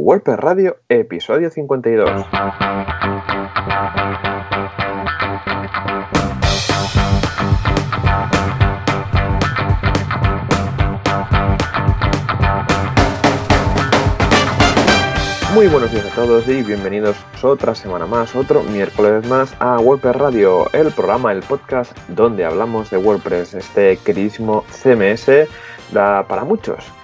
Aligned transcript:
WordPress 0.00 0.38
Radio, 0.38 0.76
episodio 0.88 1.50
52. 1.50 2.26
Muy 15.52 15.66
buenos 15.66 15.90
días 15.90 16.06
a 16.06 16.14
todos 16.14 16.46
y 16.46 16.62
bienvenidos 16.62 17.16
otra 17.42 17.74
semana 17.74 18.06
más, 18.06 18.36
otro 18.36 18.62
miércoles 18.62 19.26
más 19.28 19.54
a 19.58 19.80
WordPress 19.80 20.16
Radio, 20.16 20.72
el 20.72 20.92
programa, 20.92 21.32
el 21.32 21.42
podcast 21.42 21.98
donde 22.08 22.44
hablamos 22.44 22.88
de 22.90 22.98
WordPress, 22.98 23.54
este 23.54 23.96
queridísimo 23.96 24.64
CMS 24.70 25.48
da 25.92 26.22
para 26.28 26.44
muchos. 26.44 26.97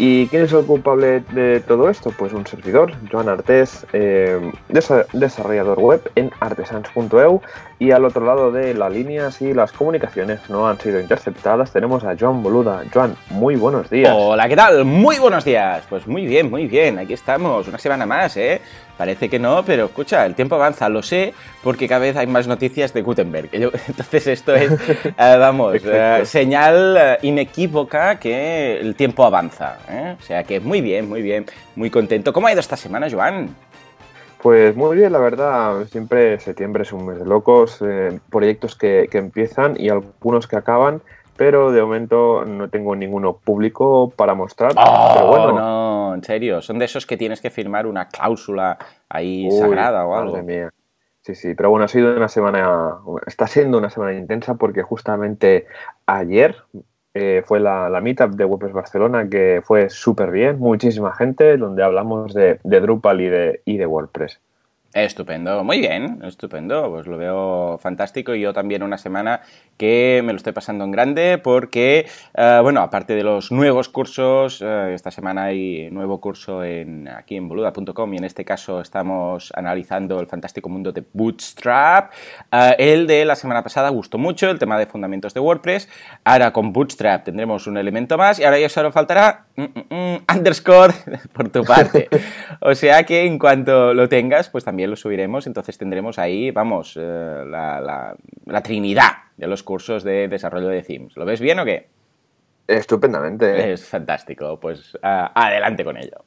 ¿Y 0.00 0.28
quién 0.28 0.44
es 0.44 0.52
el 0.52 0.64
culpable 0.64 1.24
de 1.32 1.58
todo 1.58 1.90
esto? 1.90 2.12
Pues 2.16 2.32
un 2.32 2.46
servidor, 2.46 2.92
Joan 3.10 3.28
Artés, 3.28 3.84
eh, 3.92 4.52
desarrollador 5.12 5.80
web 5.80 6.08
en 6.14 6.30
artesans.eu 6.38 7.42
y 7.80 7.92
al 7.92 8.04
otro 8.04 8.24
lado 8.24 8.50
de 8.50 8.74
la 8.74 8.88
línea, 8.88 9.30
si 9.30 9.54
las 9.54 9.70
comunicaciones 9.70 10.40
no 10.50 10.66
han 10.66 10.80
sido 10.80 11.00
interceptadas, 11.00 11.72
tenemos 11.72 12.02
a 12.02 12.16
Joan 12.18 12.42
Boluda. 12.42 12.82
Joan, 12.92 13.16
muy 13.30 13.54
buenos 13.54 13.88
días. 13.88 14.12
Hola, 14.16 14.48
¿qué 14.48 14.56
tal? 14.56 14.84
Muy 14.84 15.18
buenos 15.18 15.44
días. 15.44 15.84
Pues 15.88 16.06
muy 16.06 16.26
bien, 16.26 16.50
muy 16.50 16.66
bien. 16.66 16.98
Aquí 16.98 17.12
estamos, 17.12 17.68
una 17.68 17.78
semana 17.78 18.04
más, 18.04 18.36
¿eh? 18.36 18.60
Parece 18.96 19.28
que 19.28 19.38
no, 19.38 19.64
pero 19.64 19.84
escucha, 19.84 20.26
el 20.26 20.34
tiempo 20.34 20.56
avanza, 20.56 20.88
lo 20.88 21.04
sé, 21.04 21.32
porque 21.62 21.86
cada 21.86 22.00
vez 22.00 22.16
hay 22.16 22.26
más 22.26 22.48
noticias 22.48 22.92
de 22.92 23.02
Gutenberg. 23.02 23.48
Entonces 23.52 24.26
esto 24.26 24.56
es, 24.56 24.72
eh, 25.04 25.12
vamos, 25.16 25.76
eh, 25.84 26.22
señal 26.24 26.96
eh, 26.98 27.18
inequívoca 27.22 28.18
que 28.18 28.80
el 28.80 28.96
tiempo 28.96 29.24
avanza. 29.24 29.78
O 30.18 30.22
sea 30.22 30.42
que 30.42 30.58
muy 30.58 30.80
bien, 30.80 31.08
muy 31.08 31.22
bien, 31.22 31.46
muy 31.76 31.90
contento. 31.90 32.32
¿Cómo 32.32 32.48
ha 32.48 32.52
ido 32.52 32.60
esta 32.60 32.76
semana, 32.76 33.06
Joan? 33.08 33.54
Pues 34.42 34.76
muy 34.76 34.96
bien, 34.96 35.12
la 35.12 35.18
verdad. 35.18 35.84
Siempre 35.86 36.38
septiembre 36.40 36.84
es 36.84 36.92
un 36.92 37.06
mes 37.06 37.18
de 37.18 37.24
locos, 37.24 37.82
proyectos 38.30 38.76
que, 38.76 39.08
que 39.10 39.18
empiezan 39.18 39.74
y 39.78 39.88
algunos 39.88 40.46
que 40.46 40.56
acaban 40.56 41.02
pero 41.38 41.70
de 41.70 41.80
momento 41.80 42.44
no 42.44 42.68
tengo 42.68 42.96
ninguno 42.96 43.36
público 43.36 44.12
para 44.16 44.34
mostrar. 44.34 44.72
Oh, 44.76 45.10
pero 45.14 45.26
bueno. 45.28 45.52
no, 45.52 46.14
en 46.14 46.24
serio, 46.24 46.60
son 46.60 46.80
de 46.80 46.86
esos 46.86 47.06
que 47.06 47.16
tienes 47.16 47.40
que 47.40 47.48
firmar 47.48 47.86
una 47.86 48.08
cláusula 48.08 48.76
ahí 49.08 49.48
sagrada 49.52 50.04
o 50.04 50.16
algo. 50.16 50.32
Madre 50.32 50.42
mía. 50.42 50.70
Sí, 51.22 51.36
sí, 51.36 51.54
pero 51.54 51.70
bueno, 51.70 51.84
ha 51.84 51.88
sido 51.88 52.16
una 52.16 52.28
semana, 52.28 52.96
está 53.26 53.46
siendo 53.46 53.78
una 53.78 53.88
semana 53.88 54.14
intensa 54.14 54.54
porque 54.54 54.82
justamente 54.82 55.66
ayer 56.06 56.56
eh, 57.18 57.42
fue 57.44 57.58
la, 57.58 57.88
la, 57.88 58.00
meetup 58.00 58.30
de 58.36 58.44
WordPress 58.44 58.72
Barcelona 58.72 59.28
que 59.28 59.60
fue 59.64 59.90
súper 59.90 60.30
bien, 60.30 60.58
muchísima 60.60 61.12
gente, 61.12 61.56
donde 61.56 61.82
hablamos 61.82 62.32
de, 62.32 62.60
de 62.62 62.80
Drupal 62.80 63.20
y 63.20 63.28
de, 63.28 63.60
y 63.64 63.76
de 63.76 63.86
WordPress. 63.86 64.40
Estupendo, 64.94 65.62
muy 65.64 65.80
bien, 65.80 66.20
estupendo, 66.24 66.88
pues 66.88 67.06
lo 67.06 67.18
veo 67.18 67.76
fantástico 67.76 68.34
y 68.34 68.40
yo 68.40 68.54
también 68.54 68.82
una 68.82 68.96
semana 68.96 69.42
que 69.76 70.22
me 70.24 70.32
lo 70.32 70.38
estoy 70.38 70.54
pasando 70.54 70.82
en 70.82 70.90
grande 70.90 71.36
porque, 71.36 72.06
eh, 72.34 72.58
bueno, 72.62 72.80
aparte 72.80 73.14
de 73.14 73.22
los 73.22 73.52
nuevos 73.52 73.90
cursos, 73.90 74.62
eh, 74.64 74.94
esta 74.94 75.10
semana 75.10 75.44
hay 75.44 75.90
nuevo 75.90 76.22
curso 76.22 76.64
en, 76.64 77.06
aquí 77.06 77.36
en 77.36 77.48
boluda.com 77.48 78.14
y 78.14 78.16
en 78.16 78.24
este 78.24 78.46
caso 78.46 78.80
estamos 78.80 79.52
analizando 79.54 80.20
el 80.20 80.26
fantástico 80.26 80.70
mundo 80.70 80.90
de 80.90 81.04
Bootstrap. 81.12 82.10
Eh, 82.50 82.76
el 82.78 83.06
de 83.06 83.26
la 83.26 83.36
semana 83.36 83.62
pasada 83.62 83.90
gustó 83.90 84.16
mucho, 84.16 84.48
el 84.48 84.58
tema 84.58 84.78
de 84.78 84.86
fundamentos 84.86 85.34
de 85.34 85.40
WordPress. 85.40 85.86
Ahora 86.24 86.50
con 86.50 86.72
Bootstrap 86.72 87.24
tendremos 87.24 87.66
un 87.66 87.76
elemento 87.76 88.16
más 88.16 88.40
y 88.40 88.44
ahora 88.44 88.58
ya 88.58 88.70
solo 88.70 88.90
faltará 88.90 89.47
underscore 90.34 90.94
por 91.32 91.48
tu 91.48 91.64
parte. 91.64 92.08
o 92.60 92.74
sea 92.74 93.04
que 93.04 93.24
en 93.24 93.38
cuanto 93.38 93.94
lo 93.94 94.08
tengas, 94.08 94.48
pues 94.48 94.64
también 94.64 94.90
lo 94.90 94.96
subiremos, 94.96 95.46
entonces 95.46 95.76
tendremos 95.78 96.18
ahí, 96.18 96.50
vamos, 96.50 96.96
eh, 96.98 97.44
la, 97.46 98.16
trinidad 98.62 99.12
de 99.36 99.46
los 99.46 99.62
cursos 99.62 100.04
de 100.04 100.28
desarrollo 100.28 100.68
de 100.68 100.82
themes. 100.82 101.16
¿Lo 101.16 101.24
ves 101.24 101.40
bien 101.40 101.58
o 101.58 101.64
qué? 101.64 101.88
Estupendamente. 102.66 103.72
Es 103.72 103.84
fantástico, 103.86 104.58
pues 104.60 104.96
adelante 105.02 105.84
con 105.84 105.96
ello. 105.96 106.24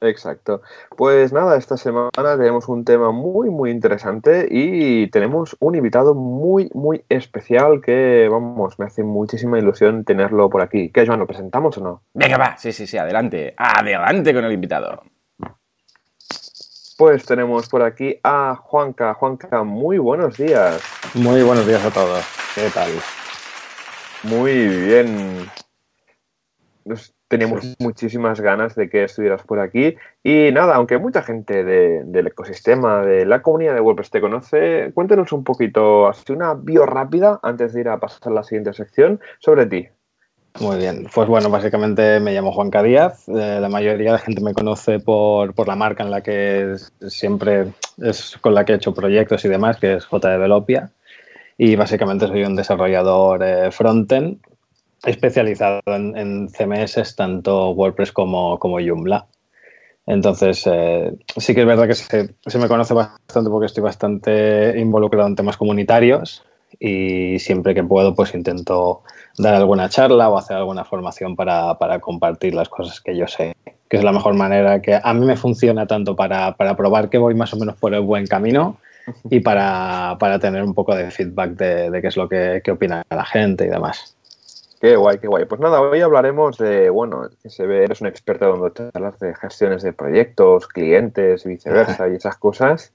Exacto. 0.00 0.62
Pues 0.96 1.32
nada, 1.32 1.56
esta 1.56 1.76
semana 1.76 2.10
tenemos 2.36 2.68
un 2.68 2.84
tema 2.84 3.12
muy, 3.12 3.48
muy 3.48 3.70
interesante 3.70 4.46
y 4.50 5.08
tenemos 5.10 5.56
un 5.58 5.74
invitado 5.74 6.14
muy, 6.14 6.70
muy 6.74 7.04
especial 7.08 7.80
que, 7.80 8.28
vamos, 8.30 8.78
me 8.78 8.86
hace 8.86 9.02
muchísima 9.02 9.58
ilusión 9.58 10.04
tenerlo 10.04 10.50
por 10.50 10.60
aquí. 10.60 10.90
¿Qué, 10.90 11.06
Joan, 11.06 11.20
lo 11.20 11.26
presentamos 11.26 11.78
o 11.78 11.80
no? 11.80 12.02
Venga, 12.12 12.36
va, 12.36 12.56
sí, 12.58 12.72
sí, 12.72 12.86
sí, 12.86 12.98
adelante. 12.98 13.54
Adelante 13.56 14.34
con 14.34 14.44
el 14.44 14.52
invitado. 14.52 15.02
Pues 16.98 17.26
tenemos 17.26 17.68
por 17.68 17.82
aquí 17.82 18.18
a 18.22 18.56
Juanca. 18.56 19.14
Juanca, 19.14 19.62
muy 19.64 19.98
buenos 19.98 20.36
días. 20.36 20.82
Muy 21.14 21.42
buenos 21.42 21.66
días 21.66 21.84
a 21.84 21.90
todos. 21.90 22.24
¿Qué 22.54 22.70
tal? 22.70 22.90
Muy 24.22 24.66
bien. 24.66 25.46
Nos 26.84 27.15
teníamos 27.28 27.76
muchísimas 27.78 28.40
ganas 28.40 28.74
de 28.74 28.88
que 28.88 29.04
estuvieras 29.04 29.42
por 29.42 29.60
aquí. 29.60 29.96
Y 30.22 30.50
nada, 30.52 30.76
aunque 30.76 30.98
mucha 30.98 31.22
gente 31.22 31.64
del 31.64 32.26
ecosistema, 32.26 33.02
de 33.02 33.26
la 33.26 33.42
comunidad 33.42 33.74
de 33.74 33.80
WordPress 33.80 34.10
te 34.10 34.20
conoce, 34.20 34.90
cuéntanos 34.94 35.32
un 35.32 35.44
poquito, 35.44 36.08
así 36.08 36.32
una 36.32 36.54
bio 36.54 36.86
rápida, 36.86 37.40
antes 37.42 37.72
de 37.72 37.80
ir 37.80 37.88
a 37.88 37.98
pasar 37.98 38.32
a 38.32 38.36
la 38.36 38.42
siguiente 38.42 38.72
sección, 38.72 39.20
sobre 39.38 39.66
ti. 39.66 39.88
Muy 40.60 40.78
bien, 40.78 41.06
pues 41.14 41.28
bueno, 41.28 41.50
básicamente 41.50 42.18
me 42.18 42.32
llamo 42.32 42.50
Juan 42.50 42.70
Díaz, 42.70 43.28
eh, 43.28 43.58
la 43.60 43.68
mayoría 43.68 44.12
de 44.12 44.18
gente 44.18 44.40
me 44.40 44.54
conoce 44.54 45.00
por, 45.00 45.52
la 45.66 45.76
marca 45.76 46.02
en 46.02 46.10
la 46.10 46.22
que 46.22 46.76
siempre 47.08 47.66
es 47.98 48.38
con 48.40 48.54
la 48.54 48.64
que 48.64 48.72
he 48.72 48.76
hecho 48.76 48.94
proyectos 48.94 49.44
y 49.44 49.48
demás, 49.48 49.76
que 49.76 49.94
es 49.94 50.06
J 50.06 50.30
Developia, 50.30 50.90
y 51.58 51.76
básicamente 51.76 52.26
soy 52.26 52.44
un 52.44 52.56
desarrollador 52.56 53.42
eh, 53.42 53.70
frontend 53.70 54.38
especializado 55.06 55.80
en, 55.86 56.48
CMS, 56.48 57.16
tanto 57.16 57.70
WordPress 57.70 58.12
como, 58.12 58.58
como 58.58 58.78
Joomla. 58.80 59.26
Entonces, 60.06 60.62
eh, 60.66 61.12
sí 61.36 61.54
que 61.54 61.62
es 61.62 61.66
verdad 61.66 61.88
que 61.88 61.94
se, 61.94 62.58
me 62.58 62.68
conoce 62.68 62.94
bastante 62.94 63.50
porque 63.50 63.66
estoy 63.66 63.82
bastante 63.82 64.78
involucrado 64.78 65.26
en 65.26 65.34
temas 65.34 65.56
comunitarios 65.56 66.44
y 66.78 67.38
siempre 67.40 67.74
que 67.74 67.82
puedo 67.82 68.14
pues 68.14 68.34
intento 68.34 69.02
dar 69.38 69.54
alguna 69.54 69.88
charla 69.88 70.28
o 70.28 70.38
hacer 70.38 70.56
alguna 70.56 70.84
formación 70.84 71.34
para, 71.34 71.76
compartir 72.00 72.54
las 72.54 72.68
cosas 72.68 73.00
que 73.00 73.16
yo 73.16 73.26
sé, 73.26 73.56
que 73.88 73.96
es 73.96 74.04
la 74.04 74.12
mejor 74.12 74.34
manera 74.34 74.80
que 74.80 74.98
a 75.02 75.12
mí 75.12 75.26
me 75.26 75.36
funciona 75.36 75.86
tanto 75.86 76.14
para, 76.14 76.54
probar 76.54 77.08
que 77.10 77.18
voy 77.18 77.34
más 77.34 77.52
o 77.52 77.56
menos 77.56 77.76
por 77.76 77.92
el 77.92 78.02
buen 78.02 78.26
camino 78.26 78.78
y 79.28 79.40
para, 79.40 80.16
tener 80.40 80.62
un 80.62 80.74
poco 80.74 80.94
de 80.94 81.10
feedback 81.10 81.50
de, 81.50 82.00
qué 82.00 82.06
es 82.06 82.16
lo 82.16 82.28
que, 82.28 82.62
opina 82.70 83.02
la 83.10 83.24
gente 83.24 83.66
y 83.66 83.68
demás. 83.68 84.15
Qué 84.80 84.94
guay, 84.94 85.18
qué 85.18 85.26
guay. 85.26 85.46
Pues 85.46 85.60
nada, 85.60 85.80
hoy 85.80 86.00
hablaremos 86.02 86.58
de, 86.58 86.90
bueno, 86.90 87.30
se 87.44 87.66
ve, 87.66 87.84
eres 87.84 88.02
un 88.02 88.08
experto 88.08 88.54
donde 88.54 88.90
hablas 88.92 89.18
de 89.20 89.34
gestiones 89.34 89.82
de 89.82 89.94
proyectos, 89.94 90.66
clientes, 90.68 91.44
viceversa 91.44 92.08
y 92.08 92.16
esas 92.16 92.36
cosas. 92.36 92.92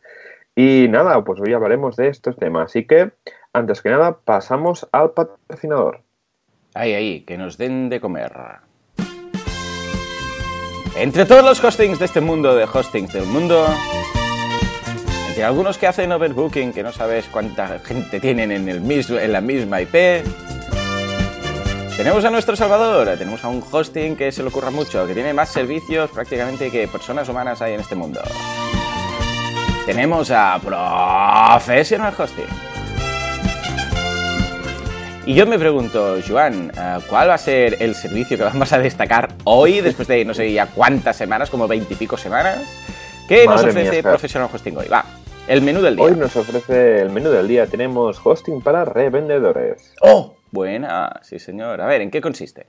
Y 0.55 0.87
nada, 0.89 1.23
pues 1.23 1.39
hoy 1.39 1.53
hablaremos 1.53 1.95
de 1.95 2.09
estos 2.09 2.37
temas. 2.37 2.65
Así 2.65 2.85
que 2.85 3.11
antes 3.53 3.81
que 3.81 3.89
nada, 3.89 4.19
pasamos 4.23 4.87
al 4.91 5.11
patrocinador. 5.11 6.01
Ahí, 6.75 6.93
ahí, 6.93 7.21
que 7.21 7.37
nos 7.37 7.57
den 7.57 7.89
de 7.89 7.99
comer. 7.99 8.31
Entre 10.95 11.25
todos 11.25 11.43
los 11.43 11.63
hostings 11.63 11.99
de 11.99 12.05
este 12.05 12.21
mundo 12.21 12.55
de 12.55 12.65
hostings 12.65 13.13
del 13.13 13.25
mundo, 13.25 13.65
entre 15.29 15.43
algunos 15.43 15.77
que 15.77 15.87
hacen 15.87 16.11
overbooking, 16.11 16.73
que 16.73 16.83
no 16.83 16.91
sabes 16.91 17.25
cuánta 17.31 17.79
gente 17.79 18.19
tienen 18.19 18.51
en, 18.51 18.69
el 18.69 18.81
mismo, 18.81 19.17
en 19.17 19.31
la 19.31 19.41
misma 19.41 19.81
IP, 19.81 20.23
tenemos 21.97 22.25
a 22.25 22.29
nuestro 22.29 22.55
Salvador, 22.55 23.17
tenemos 23.17 23.43
a 23.43 23.47
un 23.47 23.63
hosting 23.69 24.15
que 24.15 24.31
se 24.31 24.41
le 24.41 24.49
ocurra 24.49 24.71
mucho, 24.71 25.05
que 25.05 25.13
tiene 25.13 25.33
más 25.33 25.49
servicios 25.49 26.09
prácticamente 26.09 26.71
que 26.71 26.87
personas 26.87 27.27
humanas 27.29 27.61
hay 27.61 27.73
en 27.73 27.79
este 27.79 27.95
mundo. 27.95 28.21
Tenemos 29.85 30.31
a 30.31 30.59
Professional 30.63 32.13
Hosting. 32.17 32.45
Y 35.25 35.35
yo 35.35 35.45
me 35.45 35.59
pregunto, 35.59 36.17
Joan, 36.27 36.71
eh, 36.75 36.97
¿cuál 37.07 37.29
va 37.29 37.35
a 37.35 37.37
ser 37.37 37.77
el 37.79 37.93
servicio 37.93 38.37
que 38.37 38.43
vamos 38.43 38.73
a 38.73 38.79
destacar 38.79 39.29
hoy, 39.43 39.81
después 39.81 40.07
de 40.07 40.25
no 40.25 40.33
sé 40.33 40.51
ya 40.51 40.65
cuántas 40.65 41.15
semanas, 41.15 41.49
como 41.49 41.67
veintipico 41.67 42.17
semanas? 42.17 42.59
¿Qué 43.27 43.45
nos 43.45 43.63
ofrece 43.63 44.01
Professional 44.01 44.49
Hosting 44.51 44.77
hoy? 44.77 44.87
Va, 44.87 45.05
el 45.47 45.61
menú 45.61 45.81
del 45.81 45.95
día. 45.95 46.05
Hoy 46.05 46.15
nos 46.15 46.35
ofrece 46.35 47.01
el 47.01 47.11
menú 47.11 47.29
del 47.29 47.47
día. 47.47 47.67
Tenemos 47.67 48.19
hosting 48.23 48.61
para 48.61 48.83
revendedores. 48.83 49.93
¡Oh! 50.01 50.35
Buena, 50.51 51.19
sí 51.21 51.39
señor. 51.39 51.81
A 51.81 51.87
ver, 51.87 52.01
¿en 52.01 52.11
qué 52.11 52.21
consiste? 52.21 52.67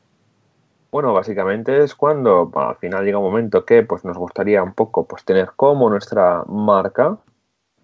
Bueno, 0.92 1.14
básicamente 1.14 1.82
es 1.82 1.94
cuando 1.94 2.50
al 2.54 2.76
final 2.76 3.04
llega 3.04 3.18
un 3.18 3.24
momento 3.24 3.64
que 3.64 3.82
pues, 3.82 4.04
nos 4.04 4.18
gustaría 4.18 4.62
un 4.62 4.74
poco 4.74 5.06
pues, 5.06 5.24
tener 5.24 5.52
como 5.56 5.88
nuestra 5.88 6.44
marca 6.46 7.16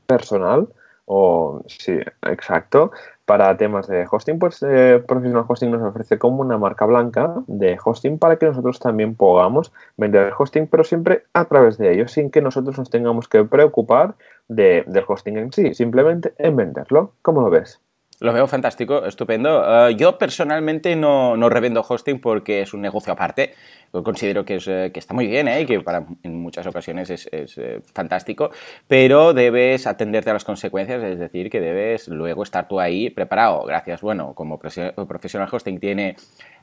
personal, 0.06 0.68
o 1.06 1.62
sí, 1.66 1.98
exacto, 2.22 2.92
para 3.24 3.56
temas 3.56 3.88
de 3.88 4.06
hosting, 4.10 4.38
pues 4.38 4.62
eh, 4.62 5.02
Professional 5.06 5.44
Hosting 5.48 5.70
nos 5.70 5.82
ofrece 5.82 6.18
como 6.18 6.42
una 6.42 6.58
marca 6.58 6.84
blanca 6.84 7.34
de 7.46 7.78
hosting 7.82 8.18
para 8.18 8.36
que 8.36 8.46
nosotros 8.46 8.78
también 8.78 9.14
podamos 9.16 9.72
vender 9.96 10.32
hosting, 10.36 10.66
pero 10.66 10.84
siempre 10.84 11.24
a 11.32 11.46
través 11.46 11.78
de 11.78 11.92
ellos, 11.92 12.12
sin 12.12 12.30
que 12.30 12.42
nosotros 12.42 12.78
nos 12.78 12.90
tengamos 12.90 13.26
que 13.26 13.44
preocupar 13.44 14.16
de, 14.48 14.84
del 14.86 15.04
hosting 15.06 15.38
en 15.38 15.52
sí, 15.52 15.74
simplemente 15.74 16.34
en 16.38 16.56
venderlo. 16.56 17.12
¿Cómo 17.22 17.40
lo 17.40 17.50
ves? 17.50 17.80
Lo 18.20 18.32
veo 18.32 18.48
fantástico, 18.48 19.06
estupendo. 19.06 19.60
Uh, 19.60 19.90
yo 19.90 20.18
personalmente 20.18 20.96
no, 20.96 21.36
no, 21.36 21.48
revendo 21.48 21.86
hosting 21.88 22.20
porque 22.20 22.62
es 22.62 22.74
un 22.74 22.80
negocio 22.80 23.12
aparte. 23.12 23.54
Yo 23.94 24.02
considero 24.02 24.44
que, 24.44 24.56
es, 24.56 24.66
eh, 24.66 24.90
que 24.92 24.98
está 24.98 25.14
muy 25.14 25.28
bien 25.28 25.46
¿eh? 25.46 25.64
que 25.64 25.80
para, 25.80 26.04
en 26.24 26.34
muchas 26.42 26.66
ocasiones 26.66 27.10
es, 27.10 27.28
es 27.30 27.56
eh, 27.58 27.80
fantástico, 27.94 28.50
pero 28.88 29.32
debes 29.32 29.86
atenderte 29.86 30.30
a 30.30 30.32
las 30.34 30.44
consecuencias, 30.44 31.02
es 31.02 31.18
decir, 31.18 31.48
que 31.48 31.60
debes 31.60 32.08
luego 32.08 32.42
estar 32.42 32.66
tú 32.66 32.80
ahí 32.80 33.08
preparado. 33.08 33.64
Gracias, 33.64 34.00
bueno, 34.00 34.34
como 34.34 34.58
profesional 34.58 35.48
hosting 35.50 35.78
tiene 35.78 36.16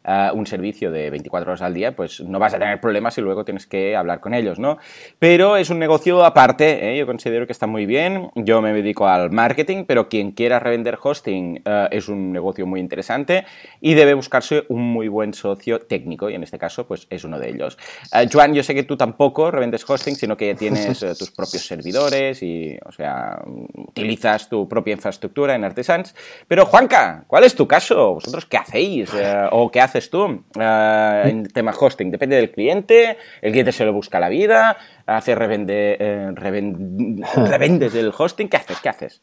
uh, 0.06 0.36
un 0.36 0.46
servicio 0.46 0.92
de 0.92 1.10
24 1.10 1.52
horas 1.52 1.62
al 1.62 1.74
día, 1.74 1.96
pues 1.96 2.22
no 2.22 2.40
vas 2.40 2.54
a 2.54 2.60
tener 2.60 2.80
problemas 2.80 3.18
y 3.18 3.22
luego 3.22 3.46
tienes 3.46 3.66
que 3.68 3.96
hablar 3.96 4.20
con 4.20 4.34
ellos, 4.34 4.60
¿no? 4.60 4.78
Pero 5.20 5.58
es 5.58 5.70
un 5.70 5.80
negocio 5.80 6.24
aparte, 6.24 6.92
¿eh? 6.92 6.98
yo 6.98 7.06
considero 7.06 7.46
que 7.46 7.52
está 7.52 7.68
muy 7.68 7.86
bien. 7.86 8.30
Yo 8.36 8.62
me 8.62 8.74
dedico 8.74 9.08
al 9.08 9.32
marketing, 9.32 9.86
pero 9.86 10.10
quien 10.10 10.32
quiera 10.32 10.60
revender 10.60 10.98
hosting 11.02 11.64
uh, 11.66 11.88
es 11.92 12.08
un 12.08 12.32
negocio 12.32 12.66
muy 12.66 12.80
interesante 12.80 13.46
y 13.82 13.94
debe 13.94 14.14
buscarse 14.14 14.66
un 14.70 14.82
muy 14.82 15.08
buen 15.08 15.34
socio 15.34 15.80
técnico 15.80 16.30
y 16.30 16.36
en 16.36 16.44
este 16.44 16.58
caso, 16.58 16.88
pues 16.88 17.08
es 17.10 17.24
uno 17.24 17.40
de 17.40 17.50
ellos. 17.50 17.78
Uh, 18.14 18.54
yo 18.54 18.64
sé 18.64 18.76
que 18.76 18.84
tú 18.84 18.96
tampoco 18.98 19.52
revendes 19.52 19.88
hosting, 19.88 20.16
sino 20.16 20.38
que 20.38 20.56
tienes 20.56 21.00
tus 21.18 21.32
propios 21.32 21.66
servidores 21.66 22.42
y, 22.44 22.78
o 22.86 22.92
sea, 22.92 23.42
utilizas 23.76 24.50
tu 24.50 24.68
propia 24.68 24.94
infraestructura 24.94 25.56
en 25.56 25.64
Artesans. 25.64 26.16
Pero 26.48 26.66
Juanca, 26.66 27.24
¿cuál 27.28 27.44
es 27.44 27.56
tu 27.56 27.68
caso? 27.68 28.16
¿Vosotros 28.16 28.46
qué 28.46 28.58
hacéis? 28.58 29.10
¿O 29.52 29.72
qué 29.72 29.82
haces? 29.82 29.95
Haces 29.96 30.10
tú 30.10 30.24
uh, 30.24 31.28
en 31.28 31.48
tema 31.48 31.74
hosting? 31.78 32.12
Depende 32.12 32.36
del 32.36 32.52
cliente, 32.52 33.18
el 33.42 33.52
cliente 33.52 33.72
se 33.72 33.86
lo 33.86 33.94
busca 33.94 34.20
la 34.20 34.30
vida, 34.30 34.78
hace 35.06 35.36
revende, 35.36 35.98
eh, 36.00 36.32
revend, 36.34 37.24
revendes 37.36 37.96
el 37.96 38.12
hosting, 38.16 38.50
¿qué 38.50 38.58
haces? 38.58 38.80
¿Qué 38.82 38.90
haces? 38.90 39.22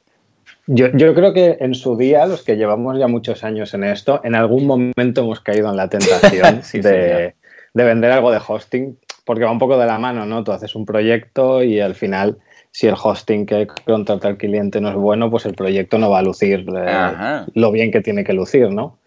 Yo, 0.66 0.88
yo, 0.94 1.14
creo 1.14 1.32
que 1.32 1.56
en 1.60 1.74
su 1.74 1.96
día, 1.96 2.24
los 2.26 2.42
que 2.42 2.56
llevamos 2.56 2.98
ya 2.98 3.08
muchos 3.08 3.42
años 3.44 3.74
en 3.74 3.84
esto, 3.84 4.20
en 4.24 4.34
algún 4.34 4.66
momento 4.66 5.22
hemos 5.22 5.40
caído 5.40 5.68
en 5.70 5.76
la 5.76 5.88
tentación 5.88 6.62
sí, 6.62 6.80
de, 6.80 7.34
de, 7.74 7.84
vender 7.84 8.12
algo 8.12 8.30
de 8.30 8.40
hosting, 8.46 8.96
porque 9.24 9.44
va 9.44 9.50
un 9.50 9.58
poco 9.58 9.76
de 9.76 9.86
la 9.86 9.98
mano, 9.98 10.24
¿no? 10.24 10.44
Tú 10.44 10.52
haces 10.52 10.74
un 10.74 10.86
proyecto 10.86 11.62
y 11.62 11.80
al 11.80 11.94
final, 11.94 12.38
si 12.70 12.86
el 12.86 12.94
hosting 13.00 13.44
que 13.44 13.66
contrata 13.84 14.28
el 14.28 14.36
cliente 14.36 14.80
no 14.80 14.88
es 14.88 14.94
bueno, 14.94 15.30
pues 15.30 15.46
el 15.46 15.54
proyecto 15.54 15.98
no 15.98 16.10
va 16.10 16.20
a 16.20 16.22
lucir 16.22 16.64
eh, 16.76 17.44
lo 17.54 17.72
bien 17.72 17.90
que 17.90 18.00
tiene 18.00 18.24
que 18.24 18.32
lucir, 18.32 18.70
¿no? 18.70 18.98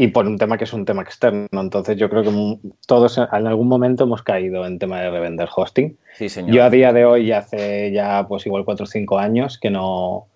Y 0.00 0.08
por 0.08 0.26
un 0.26 0.38
tema 0.38 0.56
que 0.56 0.64
es 0.64 0.72
un 0.72 0.86
tema 0.86 1.02
externo. 1.02 1.60
Entonces 1.60 1.98
yo 1.98 2.08
creo 2.08 2.22
que 2.22 2.58
todos 2.86 3.18
en 3.18 3.46
algún 3.46 3.68
momento 3.68 4.04
hemos 4.04 4.22
caído 4.22 4.64
en 4.64 4.78
tema 4.78 4.98
de 5.02 5.10
revender 5.10 5.46
hosting. 5.54 5.94
Sí, 6.16 6.30
señor. 6.30 6.56
Yo 6.56 6.64
a 6.64 6.70
día 6.70 6.94
de 6.94 7.04
hoy, 7.04 7.32
hace 7.32 7.92
ya 7.92 8.24
pues 8.26 8.46
igual 8.46 8.64
cuatro 8.64 8.84
o 8.84 8.86
cinco 8.86 9.18
años 9.18 9.58
que 9.58 9.68
no... 9.68 10.26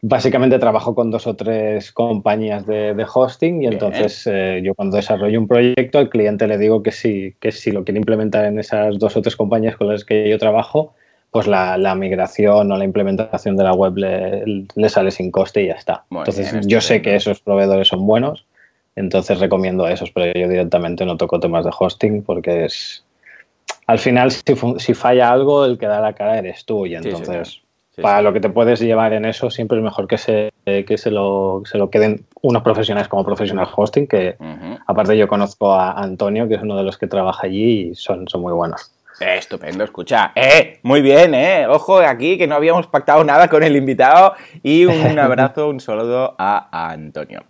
Básicamente 0.00 0.58
trabajo 0.58 0.94
con 0.94 1.10
dos 1.10 1.26
o 1.26 1.36
tres 1.36 1.92
compañías 1.92 2.66
de, 2.66 2.94
de 2.94 3.06
hosting 3.14 3.56
y 3.56 3.58
Bien. 3.58 3.74
entonces 3.74 4.26
eh, 4.26 4.62
yo 4.64 4.74
cuando 4.74 4.96
desarrollo 4.96 5.38
un 5.38 5.46
proyecto 5.46 5.98
al 5.98 6.08
cliente 6.08 6.48
le 6.48 6.56
digo 6.56 6.82
que 6.82 6.90
sí, 6.90 7.34
que 7.38 7.52
si 7.52 7.70
lo 7.70 7.84
quiere 7.84 7.98
implementar 7.98 8.46
en 8.46 8.58
esas 8.58 8.98
dos 8.98 9.14
o 9.14 9.20
tres 9.20 9.36
compañías 9.36 9.76
con 9.76 9.88
las 9.88 10.06
que 10.06 10.28
yo 10.28 10.38
trabajo, 10.38 10.94
pues 11.30 11.46
la, 11.46 11.76
la, 11.76 11.94
migración 11.94 12.72
o 12.72 12.76
la 12.78 12.84
implementación 12.84 13.58
de 13.58 13.64
la 13.64 13.74
web 13.74 13.94
le, 13.96 14.66
le 14.74 14.88
sale 14.88 15.10
sin 15.10 15.30
coste 15.30 15.62
y 15.62 15.66
ya 15.66 15.74
está. 15.74 16.04
Muy 16.08 16.20
Entonces 16.20 16.50
bien, 16.50 16.66
yo 16.66 16.80
sé 16.80 17.02
que 17.02 17.14
esos 17.14 17.40
proveedores 17.40 17.88
son 17.88 18.06
buenos 18.06 18.46
entonces 18.96 19.40
recomiendo 19.40 19.84
a 19.84 19.92
esos, 19.92 20.10
pero 20.10 20.38
yo 20.38 20.48
directamente 20.48 21.04
no 21.04 21.16
toco 21.16 21.40
temas 21.40 21.64
de 21.64 21.70
hosting 21.76 22.22
porque 22.22 22.66
es... 22.66 23.04
Al 23.86 23.98
final, 23.98 24.30
si, 24.30 24.42
si 24.78 24.94
falla 24.94 25.30
algo, 25.30 25.64
el 25.64 25.78
que 25.78 25.86
da 25.86 26.00
la 26.00 26.12
cara 26.12 26.38
eres 26.38 26.64
tú 26.64 26.86
y 26.86 26.94
entonces... 26.94 27.48
Sí, 27.48 27.62
sí, 27.96 28.02
para 28.02 28.18
sí, 28.18 28.24
lo 28.24 28.32
que 28.32 28.40
te 28.40 28.48
puedes 28.48 28.80
llevar 28.80 29.12
en 29.12 29.24
eso, 29.24 29.50
siempre 29.50 29.78
es 29.78 29.84
mejor 29.84 30.06
que 30.06 30.18
se, 30.18 30.52
que 30.64 30.96
se, 30.96 31.10
lo, 31.10 31.62
se 31.64 31.78
lo 31.78 31.90
queden 31.90 32.24
unos 32.40 32.62
profesionales 32.62 33.08
como 33.08 33.24
profesional 33.24 33.68
hosting, 33.74 34.06
que 34.06 34.36
uh 34.38 34.44
-huh. 34.44 34.78
aparte 34.86 35.16
yo 35.16 35.28
conozco 35.28 35.72
a 35.72 35.92
Antonio, 35.92 36.48
que 36.48 36.54
es 36.54 36.62
uno 36.62 36.76
de 36.76 36.84
los 36.84 36.96
que 36.96 37.06
trabaja 37.06 37.46
allí 37.46 37.90
y 37.90 37.94
son, 37.94 38.28
son 38.28 38.40
muy 38.42 38.52
buenos. 38.52 38.91
Eh, 39.20 39.36
estupendo, 39.38 39.84
escucha. 39.84 40.32
Eh, 40.34 40.80
muy 40.82 41.02
bien, 41.02 41.34
eh. 41.34 41.66
Ojo 41.68 41.98
aquí 41.98 42.38
que 42.38 42.46
no 42.46 42.54
habíamos 42.54 42.86
pactado 42.86 43.22
nada 43.24 43.48
con 43.48 43.62
el 43.62 43.76
invitado 43.76 44.34
y 44.62 44.84
un 44.86 45.18
abrazo, 45.18 45.68
un 45.68 45.80
saludo 45.80 46.34
a, 46.38 46.90
Antonio. 46.90 47.44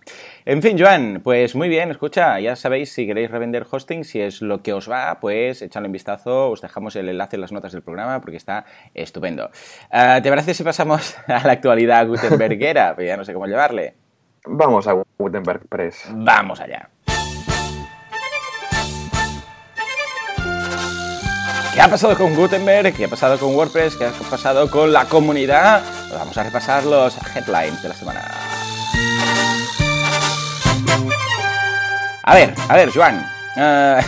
En 0.45 0.61
fin, 0.61 0.77
Joan, 0.77 1.21
pues 1.23 1.55
muy 1.55 1.69
bien, 1.69 1.89
escucha, 1.89 2.39
ya 2.39 2.55
sabéis 2.55 2.91
si 2.91 3.07
queréis 3.07 3.31
revender 3.31 3.65
hosting, 3.69 4.03
si 4.03 4.19
es 4.19 4.41
lo 4.41 4.61
que 4.61 4.73
os 4.73 4.89
va, 4.89 5.19
pues 5.19 5.61
echadle 5.61 5.87
un 5.87 5.93
vistazo, 5.93 6.51
os 6.51 6.61
dejamos 6.61 6.95
el 6.95 7.07
enlace 7.07 7.37
en 7.37 7.41
las 7.41 7.51
notas 7.51 7.71
del 7.71 7.81
programa 7.81 8.19
porque 8.19 8.37
está 8.37 8.65
estupendo. 8.93 9.49
Uh, 9.91 10.21
¿Te 10.21 10.29
parece 10.29 10.53
si 10.53 10.63
pasamos 10.63 11.15
a 11.27 11.47
la 11.47 11.53
actualidad 11.53 12.07
gutenberguera? 12.07 12.83
Pues 12.95 13.07
ya 13.07 13.17
no 13.17 13.23
sé 13.23 13.33
cómo 13.33 13.47
llevarle. 13.47 13.95
Vamos 14.45 14.87
a 14.87 14.95
Gutenberg 15.17 15.67
Press. 15.67 16.05
Vamos 16.13 16.59
allá. 16.59 16.89
¿Qué 21.73 21.81
ha 21.81 21.87
pasado 21.89 22.15
con 22.15 22.35
Gutenberg? 22.35 22.93
¿Qué 22.93 23.05
ha 23.05 23.07
pasado 23.07 23.39
con 23.39 23.55
WordPress? 23.55 23.95
¿Qué 23.95 24.05
ha 24.05 24.11
pasado 24.29 24.69
con 24.69 24.93
la 24.93 25.05
comunidad? 25.05 25.81
Vamos 26.11 26.37
a 26.37 26.43
repasar 26.43 26.83
los 26.83 27.15
headlines 27.35 27.81
de 27.81 27.89
la 27.89 27.95
semana. 27.95 28.31
A 32.21 32.35
ver, 32.35 32.53
a 32.69 32.75
ver, 32.75 32.91
Joan. 32.91 33.27
Uh, 33.55 34.01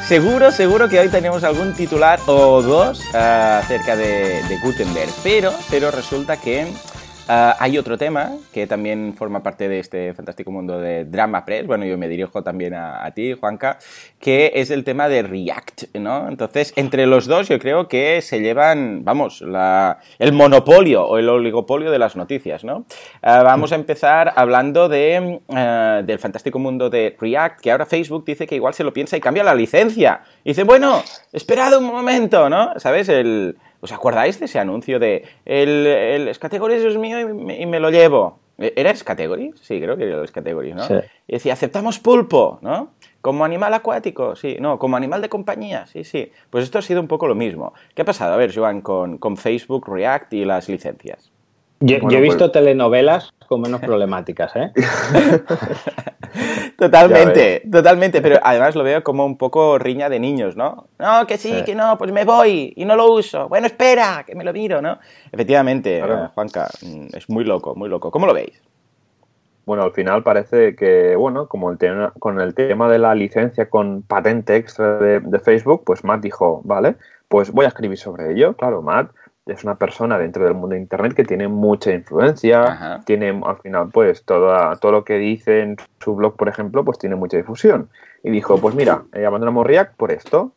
seguro, 0.08 0.52
seguro 0.52 0.88
que 0.88 1.00
hoy 1.00 1.08
tenemos 1.08 1.42
algún 1.42 1.74
titular 1.74 2.20
o 2.26 2.62
dos 2.62 3.00
uh, 3.12 3.58
acerca 3.58 3.96
de, 3.96 4.44
de, 4.44 4.58
Gutenberg, 4.62 5.10
pero, 5.24 5.52
pero 5.70 5.90
resulta 5.90 6.36
que 6.36 6.72
Uh, 7.30 7.54
hay 7.60 7.78
otro 7.78 7.96
tema 7.96 8.32
que 8.52 8.66
también 8.66 9.14
forma 9.16 9.40
parte 9.40 9.68
de 9.68 9.78
este 9.78 10.12
fantástico 10.14 10.50
mundo 10.50 10.80
de 10.80 11.04
Drama 11.04 11.44
Press, 11.44 11.64
bueno, 11.64 11.84
yo 11.84 11.96
me 11.96 12.08
dirijo 12.08 12.42
también 12.42 12.74
a, 12.74 13.08
ti, 13.14 13.34
Juanca, 13.34 13.78
que 14.18 14.50
es 14.56 14.72
el 14.72 14.82
tema 14.82 15.08
de 15.08 15.22
React, 15.22 15.94
¿no? 15.94 16.26
Entonces, 16.26 16.72
entre 16.74 17.06
los 17.06 17.26
dos 17.26 17.48
yo 17.48 17.60
creo 17.60 17.86
que 17.86 18.20
se 18.20 18.40
llevan, 18.40 19.04
vamos, 19.04 19.44
el 20.18 20.32
monopolio 20.32 21.04
o 21.04 21.18
el 21.18 21.28
oligopolio 21.28 21.92
de 21.92 22.00
las 22.00 22.16
noticias, 22.16 22.64
¿no? 22.64 22.78
Uh, 22.78 23.44
vamos 23.44 23.70
a 23.70 23.76
empezar 23.76 24.32
hablando 24.34 24.88
de, 24.88 25.40
uh, 25.46 26.04
del 26.04 26.18
fantástico 26.18 26.58
mundo 26.58 26.90
de 26.90 27.16
React, 27.16 27.60
que 27.60 27.70
ahora 27.70 27.86
Facebook 27.86 28.24
dice 28.24 28.48
que 28.48 28.56
igual 28.56 28.74
se 28.74 28.82
lo 28.82 28.92
piensa 28.92 29.16
y 29.16 29.20
cambia 29.20 29.44
la 29.44 29.54
licencia. 29.54 30.22
Y 30.42 30.50
dice, 30.50 30.64
bueno, 30.64 31.00
esperad 31.32 31.78
un 31.78 31.84
momento, 31.84 32.50
¿no? 32.50 32.72
¿Sabes? 32.80 33.08
El 33.08 33.56
¿Os 33.80 33.92
acordáis 33.92 34.38
de 34.38 34.46
ese 34.46 34.58
anuncio 34.58 34.98
de 34.98 35.24
el, 35.44 35.86
el 35.86 36.34
Scategories 36.34 36.84
es 36.84 36.96
mío 36.98 37.20
y 37.20 37.24
me, 37.24 37.60
y 37.60 37.66
me, 37.66 37.80
lo 37.80 37.90
llevo? 37.90 38.38
¿Era 38.58 38.94
Scategories? 38.94 39.58
Sí, 39.60 39.80
creo 39.80 39.96
que 39.96 40.04
era 40.04 40.26
Scategories, 40.26 40.74
¿no? 40.74 40.84
Sí. 40.84 40.94
Y 41.26 41.32
decía, 41.34 41.54
aceptamos 41.54 41.98
pulpo, 41.98 42.58
¿no? 42.60 42.90
Como 43.22 43.44
animal 43.44 43.72
acuático, 43.72 44.36
sí, 44.36 44.58
no, 44.60 44.78
como 44.78 44.96
animal 44.96 45.22
de 45.22 45.28
compañía, 45.28 45.86
sí, 45.86 46.04
sí. 46.04 46.30
Pues 46.50 46.64
esto 46.64 46.78
ha 46.78 46.82
sido 46.82 47.00
un 47.00 47.08
poco 47.08 47.26
lo 47.26 47.34
mismo. 47.34 47.72
¿Qué 47.94 48.02
ha 48.02 48.04
pasado? 48.04 48.34
A 48.34 48.36
ver, 48.36 48.54
Joan, 48.54 48.82
con, 48.82 49.18
con 49.18 49.36
Facebook, 49.36 49.86
React 49.88 50.32
y 50.34 50.44
las 50.44 50.68
licencias. 50.68 51.29
Yo, 51.82 51.98
bueno, 51.98 52.10
yo 52.10 52.18
he 52.18 52.20
visto 52.20 52.38
pues... 52.38 52.52
telenovelas 52.52 53.32
con 53.48 53.62
menos 53.62 53.80
problemáticas, 53.80 54.54
¿eh? 54.54 54.70
totalmente, 56.78 57.62
totalmente, 57.68 58.22
pero 58.22 58.38
además 58.42 58.76
lo 58.76 58.84
veo 58.84 59.02
como 59.02 59.24
un 59.24 59.36
poco 59.36 59.78
riña 59.78 60.08
de 60.08 60.20
niños, 60.20 60.56
¿no? 60.56 60.86
No, 60.98 61.26
que 61.26 61.36
sí, 61.36 61.52
sí, 61.52 61.64
que 61.64 61.74
no, 61.74 61.98
pues 61.98 62.12
me 62.12 62.24
voy 62.24 62.72
y 62.76 62.84
no 62.84 62.94
lo 62.94 63.10
uso. 63.10 63.48
Bueno, 63.48 63.66
espera, 63.66 64.24
que 64.26 64.34
me 64.34 64.44
lo 64.44 64.52
miro, 64.52 64.80
¿no? 64.80 64.98
Efectivamente, 65.32 65.98
claro. 65.98 66.30
Juanca, 66.34 66.68
mm, 66.82 67.16
es 67.16 67.28
muy 67.28 67.44
loco, 67.44 67.74
muy 67.74 67.88
loco. 67.88 68.10
¿Cómo 68.10 68.26
lo 68.26 68.34
veis? 68.34 68.62
Bueno, 69.64 69.82
al 69.82 69.92
final 69.92 70.22
parece 70.22 70.76
que, 70.76 71.16
bueno, 71.16 71.48
como 71.48 71.72
el 71.72 71.78
tema, 71.78 72.12
con 72.18 72.40
el 72.40 72.54
tema 72.54 72.88
de 72.88 72.98
la 72.98 73.14
licencia 73.14 73.70
con 73.70 74.02
patente 74.02 74.54
extra 74.54 74.98
de, 74.98 75.20
de 75.20 75.38
Facebook, 75.40 75.82
pues 75.84 76.04
Matt 76.04 76.20
dijo, 76.20 76.60
vale, 76.62 76.96
pues 77.26 77.50
voy 77.50 77.64
a 77.64 77.68
escribir 77.68 77.98
sobre 77.98 78.32
ello. 78.32 78.54
Claro, 78.54 78.82
Matt 78.82 79.10
es 79.52 79.64
una 79.64 79.76
persona 79.76 80.18
dentro 80.18 80.44
del 80.44 80.54
mundo 80.54 80.74
de 80.74 80.80
internet 80.80 81.14
que 81.14 81.24
tiene 81.24 81.48
mucha 81.48 81.92
influencia, 81.92 82.62
Ajá. 82.62 83.00
tiene 83.04 83.40
al 83.44 83.56
final 83.58 83.88
pues 83.92 84.24
todo, 84.24 84.76
todo 84.76 84.92
lo 84.92 85.04
que 85.04 85.18
dice 85.18 85.60
en 85.60 85.76
su 86.02 86.14
blog, 86.14 86.36
por 86.36 86.48
ejemplo, 86.48 86.84
pues 86.84 86.98
tiene 86.98 87.16
mucha 87.16 87.36
difusión. 87.36 87.88
Y 88.22 88.30
dijo, 88.30 88.58
pues 88.58 88.74
mira, 88.74 89.04
eh, 89.14 89.24
abandonamos 89.26 89.66
React 89.66 89.96
por 89.96 90.12
esto. 90.12 90.52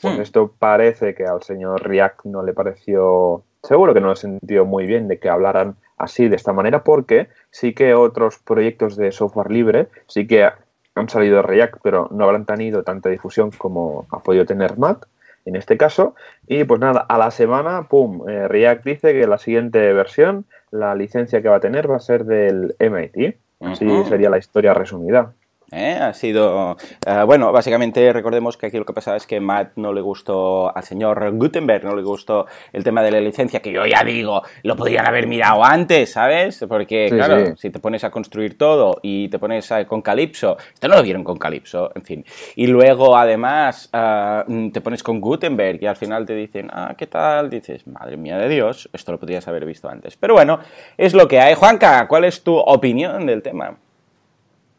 Pues 0.00 0.18
hmm. 0.18 0.20
esto 0.20 0.54
parece 0.58 1.14
que 1.14 1.24
al 1.24 1.42
señor 1.42 1.82
React 1.82 2.26
no 2.26 2.42
le 2.42 2.52
pareció, 2.52 3.42
seguro 3.62 3.94
que 3.94 4.00
no 4.00 4.10
le 4.10 4.16
sentido 4.16 4.66
muy 4.66 4.86
bien 4.86 5.08
de 5.08 5.18
que 5.18 5.30
hablaran 5.30 5.76
así, 5.96 6.28
de 6.28 6.36
esta 6.36 6.52
manera, 6.52 6.84
porque 6.84 7.28
sí 7.50 7.72
que 7.72 7.94
otros 7.94 8.38
proyectos 8.38 8.96
de 8.96 9.12
software 9.12 9.50
libre 9.50 9.88
sí 10.06 10.26
que 10.26 10.50
han 10.94 11.08
salido 11.08 11.36
de 11.36 11.42
React, 11.42 11.76
pero 11.82 12.08
no 12.10 12.24
habrán 12.24 12.44
tenido 12.46 12.82
tanta 12.82 13.08
difusión 13.08 13.50
como 13.56 14.06
ha 14.10 14.20
podido 14.20 14.44
tener 14.44 14.78
Mac. 14.78 15.08
En 15.46 15.56
este 15.56 15.78
caso. 15.78 16.14
Y 16.46 16.64
pues 16.64 16.80
nada, 16.80 17.06
a 17.08 17.16
la 17.16 17.30
semana, 17.30 17.88
pum, 17.88 18.28
eh, 18.28 18.46
React 18.48 18.84
dice 18.84 19.12
que 19.14 19.26
la 19.26 19.38
siguiente 19.38 19.92
versión, 19.92 20.44
la 20.70 20.94
licencia 20.94 21.40
que 21.40 21.48
va 21.48 21.56
a 21.56 21.60
tener 21.60 21.90
va 21.90 21.96
a 21.96 22.00
ser 22.00 22.24
del 22.24 22.74
MIT. 22.78 23.38
Así 23.60 23.88
sería 24.04 24.28
la 24.28 24.38
historia 24.38 24.74
resumida. 24.74 25.32
¿Eh? 25.72 25.98
Ha 26.00 26.12
sido. 26.14 26.76
Eh, 27.06 27.22
bueno, 27.26 27.52
básicamente 27.52 28.12
recordemos 28.12 28.56
que 28.56 28.66
aquí 28.66 28.78
lo 28.78 28.84
que 28.84 28.92
pasaba 28.92 29.16
es 29.16 29.26
que 29.26 29.40
Matt 29.40 29.72
no 29.76 29.92
le 29.92 30.00
gustó 30.00 30.74
al 30.74 30.82
señor 30.82 31.32
Gutenberg, 31.32 31.84
no 31.84 31.94
le 31.96 32.02
gustó 32.02 32.46
el 32.72 32.84
tema 32.84 33.02
de 33.02 33.10
la 33.10 33.20
licencia, 33.20 33.60
que 33.60 33.72
yo 33.72 33.86
ya 33.86 34.04
digo, 34.04 34.42
lo 34.62 34.76
podrían 34.76 35.06
haber 35.06 35.26
mirado 35.26 35.64
antes, 35.64 36.12
¿sabes? 36.12 36.64
Porque, 36.68 37.08
claro, 37.10 37.56
si 37.56 37.70
te 37.70 37.78
pones 37.78 38.04
a 38.04 38.10
construir 38.10 38.56
todo 38.58 38.98
y 39.02 39.28
te 39.28 39.38
pones 39.38 39.72
con 39.86 40.02
Calypso, 40.02 40.56
esto 40.72 40.88
no 40.88 40.96
lo 40.96 41.02
vieron 41.02 41.24
con 41.24 41.38
Calypso, 41.38 41.90
en 41.94 42.02
fin. 42.02 42.24
Y 42.54 42.66
luego, 42.66 43.16
además, 43.16 43.90
eh, 43.92 44.70
te 44.72 44.80
pones 44.80 45.02
con 45.02 45.20
Gutenberg 45.20 45.82
y 45.82 45.86
al 45.86 45.96
final 45.96 46.26
te 46.26 46.34
dicen, 46.34 46.70
ah, 46.72 46.94
¿qué 46.96 47.06
tal? 47.06 47.50
Dices, 47.50 47.86
madre 47.86 48.16
mía 48.16 48.38
de 48.38 48.48
Dios, 48.48 48.88
esto 48.92 49.12
lo 49.12 49.18
podrías 49.18 49.46
haber 49.48 49.64
visto 49.64 49.88
antes. 49.88 50.16
Pero 50.16 50.34
bueno, 50.34 50.60
es 50.96 51.14
lo 51.14 51.28
que 51.28 51.40
hay. 51.40 51.54
Juanca, 51.54 52.06
¿cuál 52.08 52.24
es 52.24 52.42
tu 52.42 52.56
opinión 52.56 53.26
del 53.26 53.42
tema? 53.42 53.76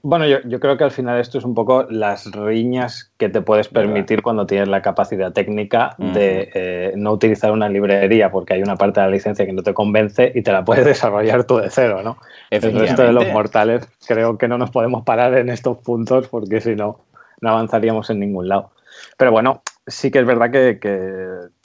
Bueno, 0.10 0.26
yo, 0.26 0.60
creo 0.62 0.78
que 0.78 0.86
al 0.86 0.92
final 0.92 1.20
esto 1.20 1.38
es 1.38 1.44
un 1.44 1.54
poco 1.54 1.86
las 1.90 2.32
riñas 2.32 3.12
que 3.18 3.28
te 3.28 3.42
puedes 3.42 3.68
permitir 3.68 4.22
cuando 4.22 4.48
tienes 4.48 4.70
la 4.70 4.82
capacidad 4.82 5.34
técnica 5.34 5.98
de 5.98 6.50
eh, 6.54 6.94
no 6.96 7.12
utilizar 7.12 7.52
una 7.52 7.68
librería 7.68 8.32
porque 8.32 8.54
hay 8.54 8.64
una 8.64 8.78
parte 8.78 9.02
de 9.02 9.08
la 9.08 9.12
licencia 9.12 9.46
que 9.46 9.52
no 9.52 9.64
te 9.64 9.74
convence 9.74 10.32
y 10.34 10.44
te 10.44 10.54
la 10.54 10.64
puedes 10.64 10.86
desarrollar 10.96 11.44
tú 11.44 11.58
de 11.58 11.70
cero, 11.70 12.04
¿no? 12.06 12.20
El 12.50 12.62
resto 12.80 13.02
de 13.02 13.12
los 13.12 13.28
mortales 13.34 13.86
creo 14.08 14.38
que 14.38 14.48
no 14.48 14.58
nos 14.58 14.72
podemos 14.72 15.04
parar 15.04 15.38
en 15.38 15.50
estos 15.50 15.80
puntos 15.80 16.30
porque 16.30 16.62
si 16.62 16.74
no, 16.74 17.02
no 17.42 17.50
avanzaríamos 17.50 18.10
en 18.10 18.22
ningún 18.22 18.48
lado. 18.48 18.72
Pero 19.18 19.34
bueno, 19.34 19.62
sí 19.88 20.10
que 20.10 20.20
es 20.20 20.26
verdad 20.26 20.52
que, 20.52 20.80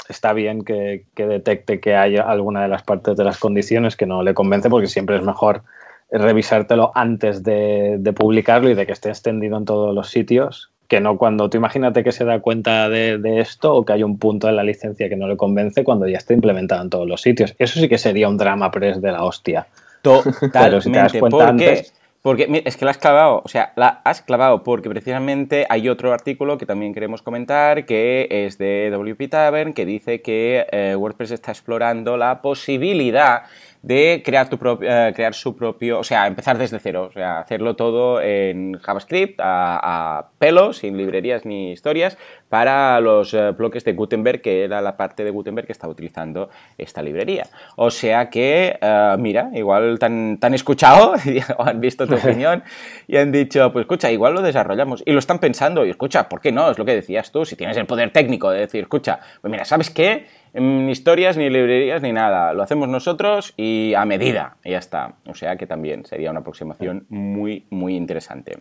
está 0.08 0.32
bien 0.32 0.64
que, 0.64 1.04
que 1.14 1.28
detecte 1.28 1.78
que 1.78 1.94
hay 1.94 2.16
alguna 2.16 2.62
de 2.62 2.68
las 2.68 2.82
partes 2.82 3.16
de 3.16 3.22
las 3.22 3.38
condiciones 3.38 3.94
que 3.94 4.06
no 4.06 4.24
le 4.24 4.34
convence 4.34 4.68
porque 4.68 4.88
siempre 4.88 5.14
es 5.14 5.22
mejor 5.22 5.62
revisártelo 6.12 6.92
antes 6.94 7.42
de, 7.42 7.98
publicarlo 8.14 8.70
y 8.70 8.74
de 8.74 8.86
que 8.86 8.92
esté 8.92 9.08
extendido 9.08 9.56
en 9.56 9.64
todos 9.64 9.94
los 9.94 10.10
sitios, 10.10 10.70
que 10.86 11.00
no 11.00 11.16
cuando 11.16 11.48
tú 11.48 11.56
imagínate 11.56 12.04
que 12.04 12.12
se 12.12 12.24
da 12.24 12.40
cuenta 12.40 12.88
de, 12.90 13.40
esto 13.40 13.74
o 13.74 13.84
que 13.84 13.94
hay 13.94 14.02
un 14.02 14.18
punto 14.18 14.48
en 14.48 14.56
la 14.56 14.62
licencia 14.62 15.08
que 15.08 15.16
no 15.16 15.26
le 15.26 15.36
convence 15.36 15.84
cuando 15.84 16.06
ya 16.06 16.18
está 16.18 16.34
implementado 16.34 16.82
en 16.82 16.90
todos 16.90 17.08
los 17.08 17.22
sitios. 17.22 17.54
Eso 17.58 17.80
sí 17.80 17.88
que 17.88 17.98
sería 17.98 18.28
un 18.28 18.36
drama 18.36 18.70
press 18.70 19.00
de 19.00 19.10
la 19.10 19.24
hostia. 19.24 19.66
Totalmente. 20.02 21.20
¿Por 21.30 21.56
qué? 21.56 21.86
Porque 22.22 22.62
es 22.64 22.76
que 22.76 22.84
la 22.84 22.92
has 22.92 22.98
clavado, 22.98 23.42
o 23.44 23.48
sea, 23.48 23.72
la 23.74 24.00
has 24.04 24.22
clavado 24.22 24.62
porque 24.62 24.88
precisamente 24.88 25.66
hay 25.68 25.88
otro 25.88 26.12
artículo 26.12 26.56
que 26.56 26.66
también 26.66 26.94
queremos 26.94 27.20
comentar 27.20 27.84
que 27.84 28.28
es 28.30 28.58
de 28.58 28.90
WP 28.92 29.28
Tavern 29.28 29.72
que 29.72 29.84
dice 29.84 30.22
que 30.22 30.64
eh, 30.70 30.94
WordPress 30.94 31.32
está 31.32 31.50
explorando 31.50 32.16
la 32.16 32.40
posibilidad 32.40 33.42
de 33.82 34.22
crear, 34.24 34.48
tu 34.48 34.58
eh, 34.82 35.12
crear 35.14 35.34
su 35.34 35.56
propio, 35.56 35.98
o 35.98 36.04
sea, 36.04 36.26
empezar 36.26 36.56
desde 36.56 36.78
cero, 36.78 37.08
o 37.10 37.12
sea, 37.12 37.40
hacerlo 37.40 37.74
todo 37.74 38.20
en 38.22 38.78
JavaScript 38.80 39.40
a, 39.40 40.18
a 40.18 40.28
pelo, 40.38 40.72
sin 40.72 40.96
librerías 40.96 41.44
ni 41.44 41.72
historias, 41.72 42.16
para 42.48 43.00
los 43.00 43.32
eh, 43.34 43.50
bloques 43.52 43.82
de 43.82 43.94
Gutenberg, 43.94 44.42
que 44.42 44.64
era 44.64 44.82
la 44.82 44.96
parte 44.96 45.24
de 45.24 45.30
Gutenberg 45.30 45.66
que 45.66 45.72
estaba 45.72 45.90
utilizando 45.90 46.50
esta 46.76 47.02
librería. 47.02 47.46
O 47.76 47.90
sea 47.90 48.28
que, 48.28 48.78
eh, 48.80 49.16
mira, 49.18 49.50
igual 49.54 49.98
tan, 49.98 50.38
tan 50.38 50.52
escuchado, 50.52 51.14
o 51.56 51.64
han 51.64 51.80
visto 51.80 52.06
tu 52.06 52.14
opinión 52.14 52.62
y 53.08 53.16
han 53.16 53.32
dicho, 53.32 53.72
pues 53.72 53.84
escucha, 53.84 54.12
igual 54.12 54.34
lo 54.34 54.42
desarrollamos. 54.42 55.02
Y 55.06 55.12
lo 55.12 55.18
están 55.18 55.38
pensando, 55.38 55.86
y 55.86 55.90
escucha, 55.90 56.28
¿por 56.28 56.40
qué 56.40 56.52
no? 56.52 56.70
Es 56.70 56.78
lo 56.78 56.84
que 56.84 56.94
decías 56.94 57.32
tú, 57.32 57.44
si 57.44 57.56
tienes 57.56 57.76
el 57.78 57.86
poder 57.86 58.12
técnico 58.12 58.50
de 58.50 58.60
decir, 58.60 58.82
escucha, 58.82 59.18
pues 59.40 59.50
mira, 59.50 59.64
¿sabes 59.64 59.90
qué? 59.90 60.26
Ni 60.54 60.90
historias, 60.90 61.36
ni 61.36 61.48
librerías, 61.48 62.02
ni 62.02 62.12
nada. 62.12 62.52
Lo 62.52 62.62
hacemos 62.62 62.88
nosotros 62.88 63.54
y 63.56 63.94
a 63.94 64.04
medida. 64.04 64.56
Y 64.64 64.70
ya 64.72 64.78
está. 64.78 65.14
O 65.26 65.34
sea 65.34 65.56
que 65.56 65.66
también 65.66 66.04
sería 66.04 66.30
una 66.30 66.40
aproximación 66.40 67.06
muy, 67.08 67.66
muy 67.70 67.96
interesante. 67.96 68.58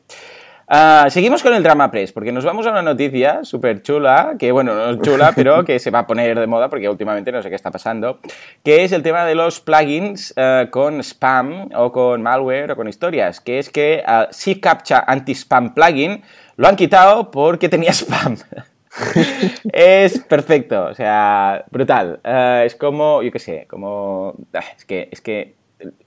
Ah, 0.73 1.07
seguimos 1.09 1.43
con 1.43 1.53
el 1.53 1.63
Drama 1.63 1.91
Press, 1.91 2.13
porque 2.13 2.31
nos 2.31 2.45
vamos 2.45 2.65
a 2.65 2.71
una 2.71 2.81
noticia 2.81 3.43
súper 3.43 3.81
chula, 3.81 4.35
que 4.39 4.53
bueno, 4.53 4.73
no 4.73 4.91
es 4.91 5.01
chula, 5.01 5.33
pero 5.35 5.65
que 5.65 5.79
se 5.79 5.91
va 5.91 5.99
a 5.99 6.07
poner 6.07 6.39
de 6.39 6.47
moda 6.47 6.69
porque 6.69 6.87
últimamente 6.87 7.29
no 7.33 7.43
sé 7.43 7.49
qué 7.49 7.55
está 7.55 7.71
pasando, 7.71 8.19
que 8.63 8.85
es 8.85 8.93
el 8.93 9.03
tema 9.03 9.25
de 9.25 9.35
los 9.35 9.59
plugins 9.59 10.33
ah, 10.37 10.67
con 10.71 11.01
spam 11.03 11.67
o 11.75 11.91
con 11.91 12.21
malware 12.21 12.71
o 12.71 12.75
con 12.77 12.87
historias, 12.87 13.41
que 13.41 13.59
es 13.59 13.69
que 13.69 14.01
uh, 14.07 14.31
si 14.31 14.61
captcha 14.61 15.03
anti-spam 15.05 15.73
plugin 15.73 16.23
lo 16.55 16.69
han 16.69 16.77
quitado 16.77 17.31
porque 17.31 17.67
tenía 17.67 17.91
spam. 17.91 18.37
es 19.73 20.19
perfecto, 20.19 20.85
o 20.85 20.93
sea, 20.93 21.65
brutal. 21.71 22.19
Eh, 22.23 22.63
es 22.65 22.75
como, 22.75 23.21
yo 23.21 23.31
qué 23.31 23.39
sé, 23.39 23.65
como... 23.69 24.35
Ah, 24.53 24.63
es 24.75 24.85
que, 24.85 25.09
es 25.11 25.21
que... 25.21 25.55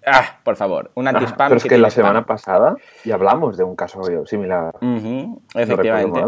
Ah, 0.06 0.38
por 0.44 0.54
favor, 0.56 0.92
un 0.94 1.08
anti-spam. 1.08 1.48
pero 1.48 1.56
es 1.56 1.64
que, 1.64 1.78
la 1.78 1.90
semana 1.90 2.24
pasada 2.24 2.76
ya 3.04 3.14
hablamos 3.14 3.56
de 3.56 3.64
un 3.64 3.74
caso 3.74 4.02
similar. 4.24 4.72
efectivamente. 5.54 6.22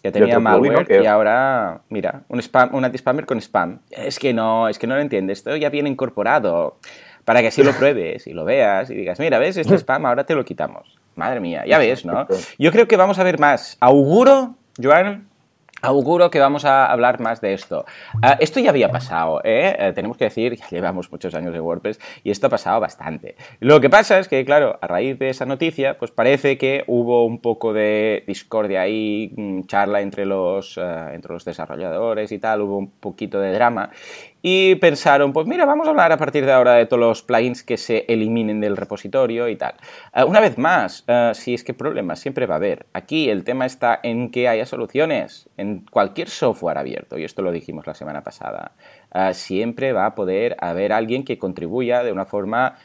que 0.00 0.12
tenía 0.12 0.38
malware 0.38 1.02
y 1.02 1.06
ahora, 1.06 1.80
mira, 1.88 2.22
un, 2.28 2.38
spam, 2.38 2.74
un 2.74 2.84
anti-spammer 2.84 3.26
con 3.26 3.38
spam. 3.40 3.80
Es 3.90 4.20
que 4.20 4.32
no, 4.32 4.68
es 4.68 4.78
que 4.78 4.86
no 4.86 4.94
lo 4.94 5.00
entiendes. 5.00 5.38
Esto 5.38 5.56
ya 5.56 5.68
viene 5.68 5.88
incorporado 5.88 6.78
para 7.24 7.40
que 7.40 7.48
así 7.48 7.64
lo 7.64 7.72
pruebes 7.78 8.28
y 8.28 8.32
lo 8.32 8.44
veas 8.44 8.88
y 8.88 8.94
digas, 8.94 9.18
mira, 9.18 9.40
¿ves? 9.40 9.56
Este 9.56 9.74
spam 9.74 10.06
ahora 10.06 10.24
te 10.24 10.36
lo 10.36 10.44
quitamos. 10.44 10.96
Madre 11.16 11.40
mía, 11.40 11.64
ya 11.66 11.78
ves, 11.78 12.04
¿no? 12.04 12.28
Yo 12.58 12.70
creo 12.70 12.86
que 12.86 12.96
vamos 12.96 13.18
a 13.18 13.24
ver 13.24 13.40
más. 13.40 13.78
Auguro, 13.80 14.54
Joan, 14.80 15.26
Auguro 15.86 16.32
que 16.32 16.40
vamos 16.40 16.64
a 16.64 16.90
hablar 16.90 17.20
más 17.20 17.40
de 17.40 17.54
esto. 17.54 17.84
Ah, 18.20 18.36
esto 18.40 18.58
ya 18.58 18.70
había 18.70 18.90
pasado, 18.90 19.40
¿eh? 19.44 19.76
¿eh? 19.78 19.92
Tenemos 19.94 20.16
que 20.16 20.24
decir, 20.24 20.56
ya 20.56 20.66
llevamos 20.68 21.12
muchos 21.12 21.32
años 21.36 21.52
de 21.52 21.60
WordPress 21.60 22.00
y 22.24 22.32
esto 22.32 22.48
ha 22.48 22.50
pasado 22.50 22.80
bastante. 22.80 23.36
Lo 23.60 23.80
que 23.80 23.88
pasa 23.88 24.18
es 24.18 24.26
que, 24.26 24.44
claro, 24.44 24.80
a 24.82 24.86
raíz 24.88 25.16
de 25.16 25.28
esa 25.28 25.46
noticia, 25.46 25.96
pues 25.96 26.10
parece 26.10 26.58
que 26.58 26.82
hubo 26.88 27.24
un 27.24 27.38
poco 27.38 27.72
de 27.72 28.24
discordia 28.26 28.80
ahí, 28.80 29.32
mm, 29.36 29.66
charla 29.66 30.00
entre 30.00 30.26
los, 30.26 30.76
eh, 30.76 31.10
entre 31.12 31.32
los 31.32 31.44
desarrolladores 31.44 32.32
y 32.32 32.40
tal, 32.40 32.62
hubo 32.62 32.78
un 32.78 32.90
poquito 32.90 33.38
de 33.38 33.52
drama 33.52 33.90
y 34.48 34.76
pensaron, 34.76 35.32
pues 35.32 35.48
mira, 35.48 35.66
vamos 35.66 35.88
a 35.88 35.90
hablar 35.90 36.12
a 36.12 36.18
partir 36.18 36.46
de 36.46 36.52
ahora 36.52 36.74
de 36.74 36.86
todos 36.86 37.00
los 37.00 37.22
plugins 37.24 37.64
que 37.64 37.76
se 37.76 38.04
eliminen 38.06 38.60
del 38.60 38.76
repositorio 38.76 39.48
y 39.48 39.56
tal. 39.56 39.74
Eh, 40.14 40.22
una 40.22 40.38
vez 40.38 40.56
más, 40.56 41.02
eh, 41.08 41.32
si 41.34 41.52
es 41.52 41.64
que 41.64 41.74
problemas 41.74 42.20
siempre 42.20 42.46
va 42.46 42.54
a 42.54 42.58
haber. 42.58 42.86
Aquí 42.92 43.28
el 43.28 43.42
tema 43.42 43.66
está 43.66 43.98
en 44.04 44.30
que 44.30 44.46
haya 44.46 44.64
soluciones 44.64 45.50
en 45.56 45.84
cualquier 45.90 46.28
software 46.28 46.78
abierto, 46.78 47.18
y 47.18 47.24
esto 47.24 47.42
lo 47.42 47.50
dijimos 47.50 47.88
la 47.88 47.94
semana 47.94 48.22
pasada. 48.22 48.70
Eh, 49.12 49.34
siempre 49.34 49.92
va 49.92 50.06
a 50.06 50.14
poder 50.14 50.54
haber 50.60 50.92
alguien 50.92 51.24
que 51.24 51.38
contribuya 51.38 52.04
de 52.04 52.12
una 52.12 52.24
forma, 52.24 52.76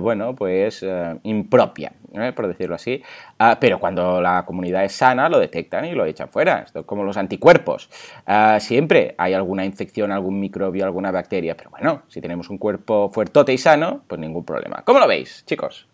bueno, 0.00 0.34
pues 0.34 0.84
impropia, 1.22 1.92
por 2.34 2.48
decirlo 2.48 2.74
así. 2.74 3.02
Ah, 3.42 3.56
pero 3.58 3.80
cuando 3.80 4.20
la 4.20 4.44
comunidad 4.44 4.84
es 4.84 4.92
sana, 4.92 5.30
lo 5.30 5.38
detectan 5.38 5.86
y 5.86 5.92
lo 5.92 6.04
echan 6.04 6.28
fuera. 6.28 6.58
Esto 6.58 6.80
es 6.80 6.84
como 6.84 7.04
los 7.04 7.16
anticuerpos. 7.16 7.88
Ah, 8.26 8.58
siempre 8.60 9.14
hay 9.16 9.32
alguna 9.32 9.64
infección, 9.64 10.12
algún 10.12 10.38
microbio, 10.38 10.84
alguna 10.84 11.10
bacteria. 11.10 11.56
Pero 11.56 11.70
bueno, 11.70 12.02
si 12.08 12.20
tenemos 12.20 12.50
un 12.50 12.58
cuerpo 12.58 13.08
fuertote 13.08 13.54
y 13.54 13.56
sano, 13.56 14.02
pues 14.06 14.20
ningún 14.20 14.44
problema. 14.44 14.82
¿Cómo 14.84 14.98
lo 14.98 15.08
veis, 15.08 15.42
chicos? 15.46 15.88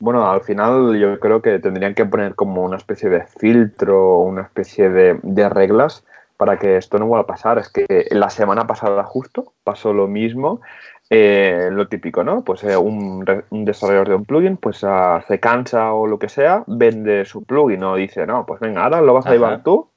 Bueno, 0.00 0.28
al 0.28 0.40
final 0.40 0.98
yo 0.98 1.20
creo 1.20 1.40
que 1.40 1.60
tendrían 1.60 1.94
que 1.94 2.04
poner 2.04 2.34
como 2.34 2.64
una 2.64 2.76
especie 2.76 3.08
de 3.08 3.24
filtro, 3.24 4.18
una 4.18 4.42
especie 4.42 4.90
de, 4.90 5.20
de 5.22 5.48
reglas 5.48 6.04
para 6.36 6.58
que 6.58 6.76
esto 6.76 6.98
no 6.98 7.06
vuelva 7.06 7.22
a 7.22 7.26
pasar. 7.28 7.58
Es 7.58 7.68
que 7.68 8.08
la 8.10 8.30
semana 8.30 8.66
pasada 8.66 9.04
justo 9.04 9.52
pasó 9.62 9.92
lo 9.92 10.08
mismo 10.08 10.60
eh, 11.10 11.68
lo 11.70 11.86
típico, 11.88 12.24
¿no? 12.24 12.44
Pues 12.44 12.64
eh, 12.64 12.76
un, 12.76 13.24
desarrollador 13.50 14.08
de 14.08 14.14
un 14.14 14.24
plugin, 14.24 14.56
pues 14.56 14.82
uh, 14.82 15.20
se 15.26 15.38
cansa 15.38 15.92
o 15.92 16.06
lo 16.06 16.18
que 16.18 16.28
sea, 16.28 16.64
vende 16.66 17.24
su 17.26 17.44
plugin 17.44 17.82
o 17.84 17.96
dice, 17.96 18.26
no, 18.26 18.46
pues 18.46 18.60
venga, 18.60 18.84
ahora 18.84 19.02
lo 19.02 19.14
vas 19.14 19.26
a 19.26 19.32
llevar 19.32 19.62
tú. 19.62 19.90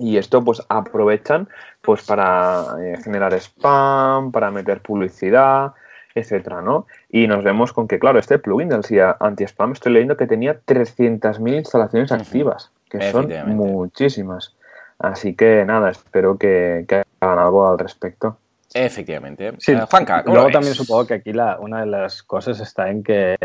Y 0.00 0.16
esto 0.16 0.44
pues 0.44 0.62
aprovechan 0.68 1.48
pues 1.82 2.06
para 2.06 2.66
eh, 2.80 2.98
generar 3.02 3.34
spam, 3.34 4.30
para 4.30 4.52
meter 4.52 4.80
publicidad, 4.80 5.72
etcétera, 6.14 6.62
¿no? 6.62 6.86
Y 7.10 7.26
nos 7.26 7.42
vemos 7.42 7.72
con 7.72 7.88
que, 7.88 7.98
claro, 7.98 8.20
este 8.20 8.38
plugin 8.38 8.68
del 8.68 8.82
anti-spam, 9.18 9.72
estoy 9.72 9.92
leyendo 9.92 10.16
que 10.16 10.28
tenía 10.28 10.60
300.000 10.60 11.56
instalaciones 11.56 12.12
activas, 12.12 12.70
que 12.88 13.10
son 13.10 13.28
muchísimas. 13.46 14.54
Así 15.00 15.34
que 15.34 15.64
nada, 15.64 15.90
espero 15.90 16.38
que 16.38 16.86
hagan 17.20 17.38
algo 17.40 17.68
al 17.68 17.78
respecto. 17.78 18.38
Efectivamente. 18.74 19.54
Sí, 19.58 19.74
uh, 19.74 19.86
Juanca, 19.86 20.22
luego 20.26 20.50
también 20.50 20.74
supongo 20.74 21.06
que 21.06 21.14
aquí 21.14 21.32
la, 21.32 21.58
una 21.58 21.80
de 21.80 21.86
las 21.86 22.22
cosas 22.22 22.60
está 22.60 22.90
en 22.90 23.02
que 23.02 23.36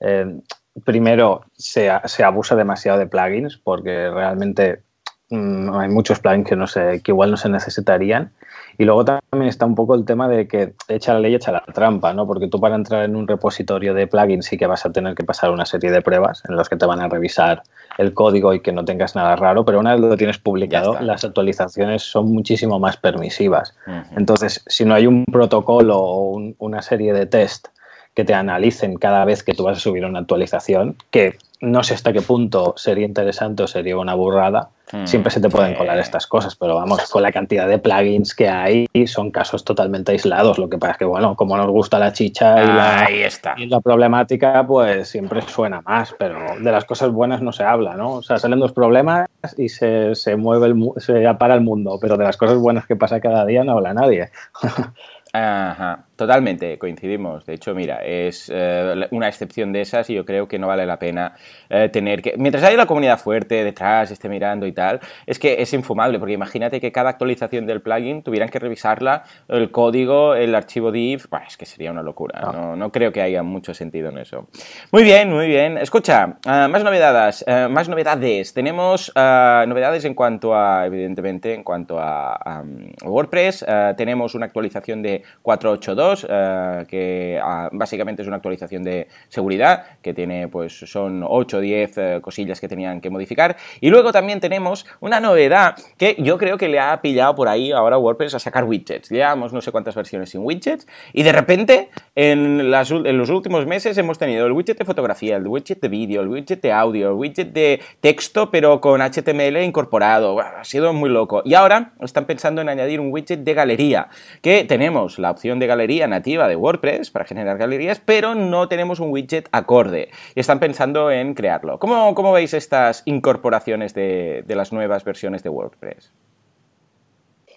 eh, 0.00 0.40
primero 0.84 1.42
se, 1.52 1.90
se, 2.04 2.24
abusa 2.24 2.54
demasiado 2.54 2.98
de 2.98 3.06
plugins 3.06 3.56
porque 3.56 4.10
realmente 4.10 4.82
mm, 5.30 5.74
hay 5.74 5.88
muchos 5.88 6.20
plugins 6.20 6.48
que, 6.48 6.56
no 6.56 6.66
sé, 6.66 7.00
que 7.02 7.10
igual 7.10 7.30
no 7.30 7.36
se 7.36 7.48
necesitarían. 7.48 8.32
Y 8.80 8.86
luego 8.86 9.04
también 9.04 9.46
está 9.46 9.66
un 9.66 9.74
poco 9.74 9.94
el 9.94 10.06
tema 10.06 10.26
de 10.26 10.48
que 10.48 10.72
echa 10.88 11.12
la 11.12 11.20
ley, 11.20 11.34
echa 11.34 11.52
la 11.52 11.62
trampa, 11.74 12.14
¿no? 12.14 12.26
Porque 12.26 12.48
tú 12.48 12.58
para 12.58 12.76
entrar 12.76 13.04
en 13.04 13.14
un 13.14 13.28
repositorio 13.28 13.92
de 13.92 14.06
plugins 14.06 14.46
sí 14.46 14.56
que 14.56 14.66
vas 14.66 14.86
a 14.86 14.90
tener 14.90 15.14
que 15.14 15.22
pasar 15.22 15.50
una 15.50 15.66
serie 15.66 15.90
de 15.90 16.00
pruebas 16.00 16.42
en 16.48 16.56
las 16.56 16.70
que 16.70 16.76
te 16.76 16.86
van 16.86 16.98
a 16.98 17.06
revisar 17.06 17.62
el 17.98 18.14
código 18.14 18.54
y 18.54 18.60
que 18.60 18.72
no 18.72 18.82
tengas 18.82 19.14
nada 19.14 19.36
raro, 19.36 19.66
pero 19.66 19.80
una 19.80 19.92
vez 19.92 20.00
lo 20.00 20.16
tienes 20.16 20.38
publicado, 20.38 20.98
las 20.98 21.22
actualizaciones 21.24 22.04
son 22.04 22.32
muchísimo 22.32 22.78
más 22.78 22.96
permisivas. 22.96 23.76
Entonces, 24.16 24.64
si 24.66 24.86
no 24.86 24.94
hay 24.94 25.06
un 25.06 25.26
protocolo 25.26 25.98
o 25.98 26.40
una 26.56 26.80
serie 26.80 27.12
de 27.12 27.26
test 27.26 27.68
que 28.14 28.24
te 28.24 28.32
analicen 28.32 28.96
cada 28.96 29.26
vez 29.26 29.42
que 29.42 29.52
tú 29.52 29.64
vas 29.64 29.76
a 29.76 29.80
subir 29.80 30.06
una 30.06 30.20
actualización, 30.20 30.96
que 31.10 31.36
no 31.60 31.82
sé 31.82 31.94
hasta 31.94 32.12
qué 32.12 32.22
punto 32.22 32.74
sería 32.76 33.06
interesante 33.06 33.62
o 33.62 33.66
sería 33.66 33.96
una 33.98 34.14
burrada. 34.14 34.70
Hmm. 34.92 35.06
Siempre 35.06 35.30
se 35.30 35.40
te 35.40 35.48
pueden 35.48 35.74
colar 35.74 35.98
estas 35.98 36.26
cosas, 36.26 36.56
pero 36.56 36.74
vamos, 36.74 37.08
con 37.10 37.22
la 37.22 37.30
cantidad 37.30 37.68
de 37.68 37.78
plugins 37.78 38.34
que 38.34 38.48
hay, 38.48 38.88
son 39.06 39.30
casos 39.30 39.64
totalmente 39.64 40.12
aislados. 40.12 40.58
Lo 40.58 40.68
que 40.68 40.78
pasa 40.78 40.92
es 40.92 40.98
que, 40.98 41.04
bueno, 41.04 41.36
como 41.36 41.56
nos 41.56 41.68
gusta 41.68 41.98
la 41.98 42.12
chicha 42.12 42.64
y, 42.64 42.66
la, 42.66 43.08
y 43.56 43.66
la 43.66 43.80
problemática, 43.80 44.66
pues 44.66 45.08
siempre 45.08 45.42
suena 45.42 45.80
más, 45.82 46.14
pero 46.18 46.58
de 46.58 46.72
las 46.72 46.84
cosas 46.86 47.10
buenas 47.10 47.40
no 47.42 47.52
se 47.52 47.62
habla, 47.62 47.94
¿no? 47.94 48.14
O 48.14 48.22
sea, 48.22 48.38
salen 48.38 48.58
dos 48.58 48.72
problemas 48.72 49.28
y 49.56 49.68
se, 49.68 50.14
se 50.14 50.36
mueve 50.36 50.66
el, 50.66 50.90
se 50.96 51.26
apara 51.26 51.54
el 51.54 51.60
mundo, 51.60 51.98
pero 52.00 52.16
de 52.16 52.24
las 52.24 52.36
cosas 52.36 52.56
buenas 52.56 52.86
que 52.86 52.96
pasa 52.96 53.20
cada 53.20 53.44
día 53.46 53.62
no 53.62 53.72
habla 53.72 53.94
nadie. 53.94 54.30
Ajá, 55.32 56.06
totalmente, 56.20 56.76
coincidimos. 56.76 57.46
De 57.46 57.54
hecho, 57.54 57.74
mira, 57.74 58.04
es 58.04 58.52
eh, 58.54 59.08
una 59.10 59.26
excepción 59.26 59.72
de 59.72 59.80
esas 59.80 60.10
y 60.10 60.14
yo 60.14 60.26
creo 60.26 60.46
que 60.46 60.58
no 60.58 60.66
vale 60.66 60.84
la 60.84 60.98
pena 60.98 61.32
eh, 61.70 61.88
tener 61.88 62.20
que... 62.20 62.34
Mientras 62.36 62.62
haya 62.62 62.76
la 62.76 62.84
comunidad 62.84 63.18
fuerte 63.18 63.64
detrás, 63.64 64.10
esté 64.10 64.28
mirando 64.28 64.66
y 64.66 64.72
tal, 64.72 65.00
es 65.24 65.38
que 65.38 65.62
es 65.62 65.72
infumable, 65.72 66.18
porque 66.18 66.34
imagínate 66.34 66.78
que 66.78 66.92
cada 66.92 67.08
actualización 67.08 67.64
del 67.64 67.80
plugin 67.80 68.22
tuvieran 68.22 68.50
que 68.50 68.58
revisarla, 68.58 69.24
el 69.48 69.70
código, 69.70 70.34
el 70.34 70.54
archivo 70.54 70.92
div, 70.92 71.26
es 71.48 71.56
que 71.56 71.64
sería 71.64 71.90
una 71.90 72.02
locura. 72.02 72.38
Ah. 72.42 72.52
No, 72.52 72.76
no, 72.76 72.92
creo 72.92 73.12
que 73.12 73.22
haya 73.22 73.42
mucho 73.42 73.72
sentido 73.72 74.10
en 74.10 74.18
eso. 74.18 74.46
Muy 74.92 75.02
bien, 75.02 75.30
muy 75.30 75.46
bien. 75.46 75.78
Escucha, 75.78 76.36
eh, 76.46 76.68
más 76.68 76.84
novedades, 76.84 77.46
más 77.70 77.88
novedades. 77.88 78.52
Tenemos 78.52 79.10
novedades 79.16 80.04
en 80.04 80.12
cuanto 80.12 80.54
a, 80.54 80.84
evidentemente, 80.84 81.54
en 81.54 81.64
cuanto 81.64 81.98
a 81.98 82.62
WordPress. 83.04 83.64
tenemos 83.96 84.34
una 84.34 84.44
actualización 84.44 85.00
de 85.00 85.22
482, 85.40 86.09
eh, 86.28 86.84
que 86.88 87.40
ah, 87.42 87.68
básicamente 87.72 88.22
es 88.22 88.28
una 88.28 88.36
actualización 88.36 88.82
de 88.82 89.08
seguridad, 89.28 89.84
que 90.02 90.14
tiene, 90.14 90.48
pues, 90.48 90.78
son 90.78 91.24
8 91.26 91.56
o 91.56 91.60
10 91.60 91.98
eh, 91.98 92.18
cosillas 92.20 92.60
que 92.60 92.68
tenían 92.68 93.00
que 93.00 93.10
modificar. 93.10 93.56
Y 93.80 93.90
luego 93.90 94.12
también 94.12 94.40
tenemos 94.40 94.86
una 95.00 95.20
novedad 95.20 95.76
que 95.96 96.16
yo 96.18 96.38
creo 96.38 96.58
que 96.58 96.68
le 96.68 96.80
ha 96.80 97.00
pillado 97.00 97.34
por 97.34 97.48
ahí 97.48 97.72
ahora 97.72 97.98
WordPress 97.98 98.34
a 98.34 98.38
sacar 98.38 98.64
widgets. 98.64 99.10
Llevamos 99.10 99.52
no 99.52 99.60
sé 99.60 99.72
cuántas 99.72 99.94
versiones 99.94 100.30
sin 100.30 100.42
widgets 100.42 100.86
y 101.12 101.22
de 101.22 101.32
repente 101.32 101.90
en, 102.14 102.70
las, 102.70 102.90
en 102.90 103.18
los 103.18 103.30
últimos 103.30 103.66
meses 103.66 103.96
hemos 103.98 104.18
tenido 104.18 104.46
el 104.46 104.52
widget 104.52 104.78
de 104.78 104.84
fotografía, 104.84 105.36
el 105.36 105.46
widget 105.46 105.80
de 105.80 105.88
vídeo, 105.88 106.22
el 106.22 106.28
widget 106.28 106.60
de 106.62 106.72
audio, 106.72 107.08
el 107.08 107.14
widget 107.14 107.52
de 107.52 107.80
texto, 108.00 108.50
pero 108.50 108.80
con 108.80 109.00
HTML 109.00 109.62
incorporado. 109.62 110.40
Ha 110.40 110.64
sido 110.64 110.92
muy 110.92 111.10
loco. 111.10 111.42
Y 111.44 111.54
ahora 111.54 111.92
están 112.00 112.24
pensando 112.26 112.60
en 112.60 112.68
añadir 112.68 113.00
un 113.00 113.12
widget 113.12 113.40
de 113.40 113.54
galería, 113.54 114.08
que 114.42 114.64
tenemos 114.64 115.18
la 115.18 115.30
opción 115.30 115.58
de 115.58 115.66
galería 115.66 115.99
nativa 116.06 116.48
de 116.48 116.56
WordPress 116.56 117.10
para 117.10 117.24
generar 117.24 117.58
galerías, 117.58 118.00
pero 118.00 118.34
no 118.34 118.68
tenemos 118.68 119.00
un 119.00 119.10
widget 119.10 119.48
acorde 119.52 120.10
y 120.34 120.40
están 120.40 120.60
pensando 120.60 121.10
en 121.10 121.34
crearlo. 121.34 121.78
¿Cómo, 121.78 122.14
cómo 122.14 122.32
veis 122.32 122.54
estas 122.54 123.02
incorporaciones 123.06 123.94
de, 123.94 124.44
las 124.48 124.72
nuevas 124.72 125.04
versiones 125.04 125.42
de 125.42 125.48
WordPress? 125.50 126.12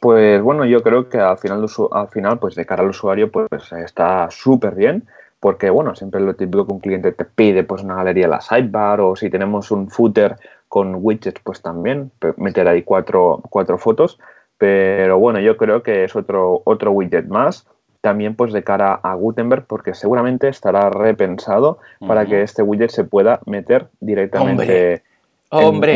Pues 0.01 0.41
bueno, 0.41 0.65
yo 0.65 0.83
creo 0.83 1.07
que 1.07 1.17
al 1.17 1.37
final, 1.37 1.65
al 1.91 2.07
final 2.09 2.39
pues 2.39 2.55
de 2.55 2.65
cara 2.65 2.83
al 2.83 2.89
usuario, 2.89 3.31
pues 3.31 3.71
está 3.71 4.29
súper 4.29 4.75
bien, 4.75 5.07
porque 5.39 5.69
bueno, 5.69 5.95
siempre 5.95 6.21
lo 6.21 6.35
típico 6.35 6.65
que 6.65 6.73
un 6.73 6.79
cliente 6.79 7.11
te 7.11 7.25
pide 7.25 7.63
pues 7.63 7.83
una 7.83 7.95
galería 7.95 8.25
en 8.25 8.31
la 8.31 8.41
sidebar, 8.41 9.01
o 9.01 9.15
si 9.15 9.29
tenemos 9.29 9.71
un 9.71 9.89
footer 9.89 10.37
con 10.67 10.95
widgets, 10.99 11.39
pues 11.43 11.61
también 11.61 12.11
meter 12.37 12.67
ahí 12.67 12.81
cuatro, 12.81 13.43
cuatro 13.49 13.77
fotos. 13.77 14.19
Pero 14.57 15.19
bueno, 15.19 15.39
yo 15.39 15.57
creo 15.57 15.83
que 15.83 16.03
es 16.03 16.15
otro, 16.15 16.61
otro 16.65 16.91
widget 16.91 17.27
más. 17.27 17.67
También 18.03 18.35
pues 18.35 18.51
de 18.51 18.65
cara 18.65 18.99
a 19.01 19.13
Gutenberg, 19.13 19.65
porque 19.65 19.93
seguramente 19.93 20.49
estará 20.49 20.89
repensado 20.89 21.79
para 22.05 22.25
que 22.25 22.41
este 22.41 22.61
widget 22.61 22.89
se 22.89 23.05
pueda 23.05 23.39
meter 23.45 23.87
directamente 24.01 25.03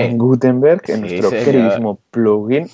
En, 0.06 0.18
Gutenberg, 0.18 0.84
en 0.88 1.02
nuestro 1.02 1.32
queridísimo 1.32 2.00
plugin. 2.12 2.70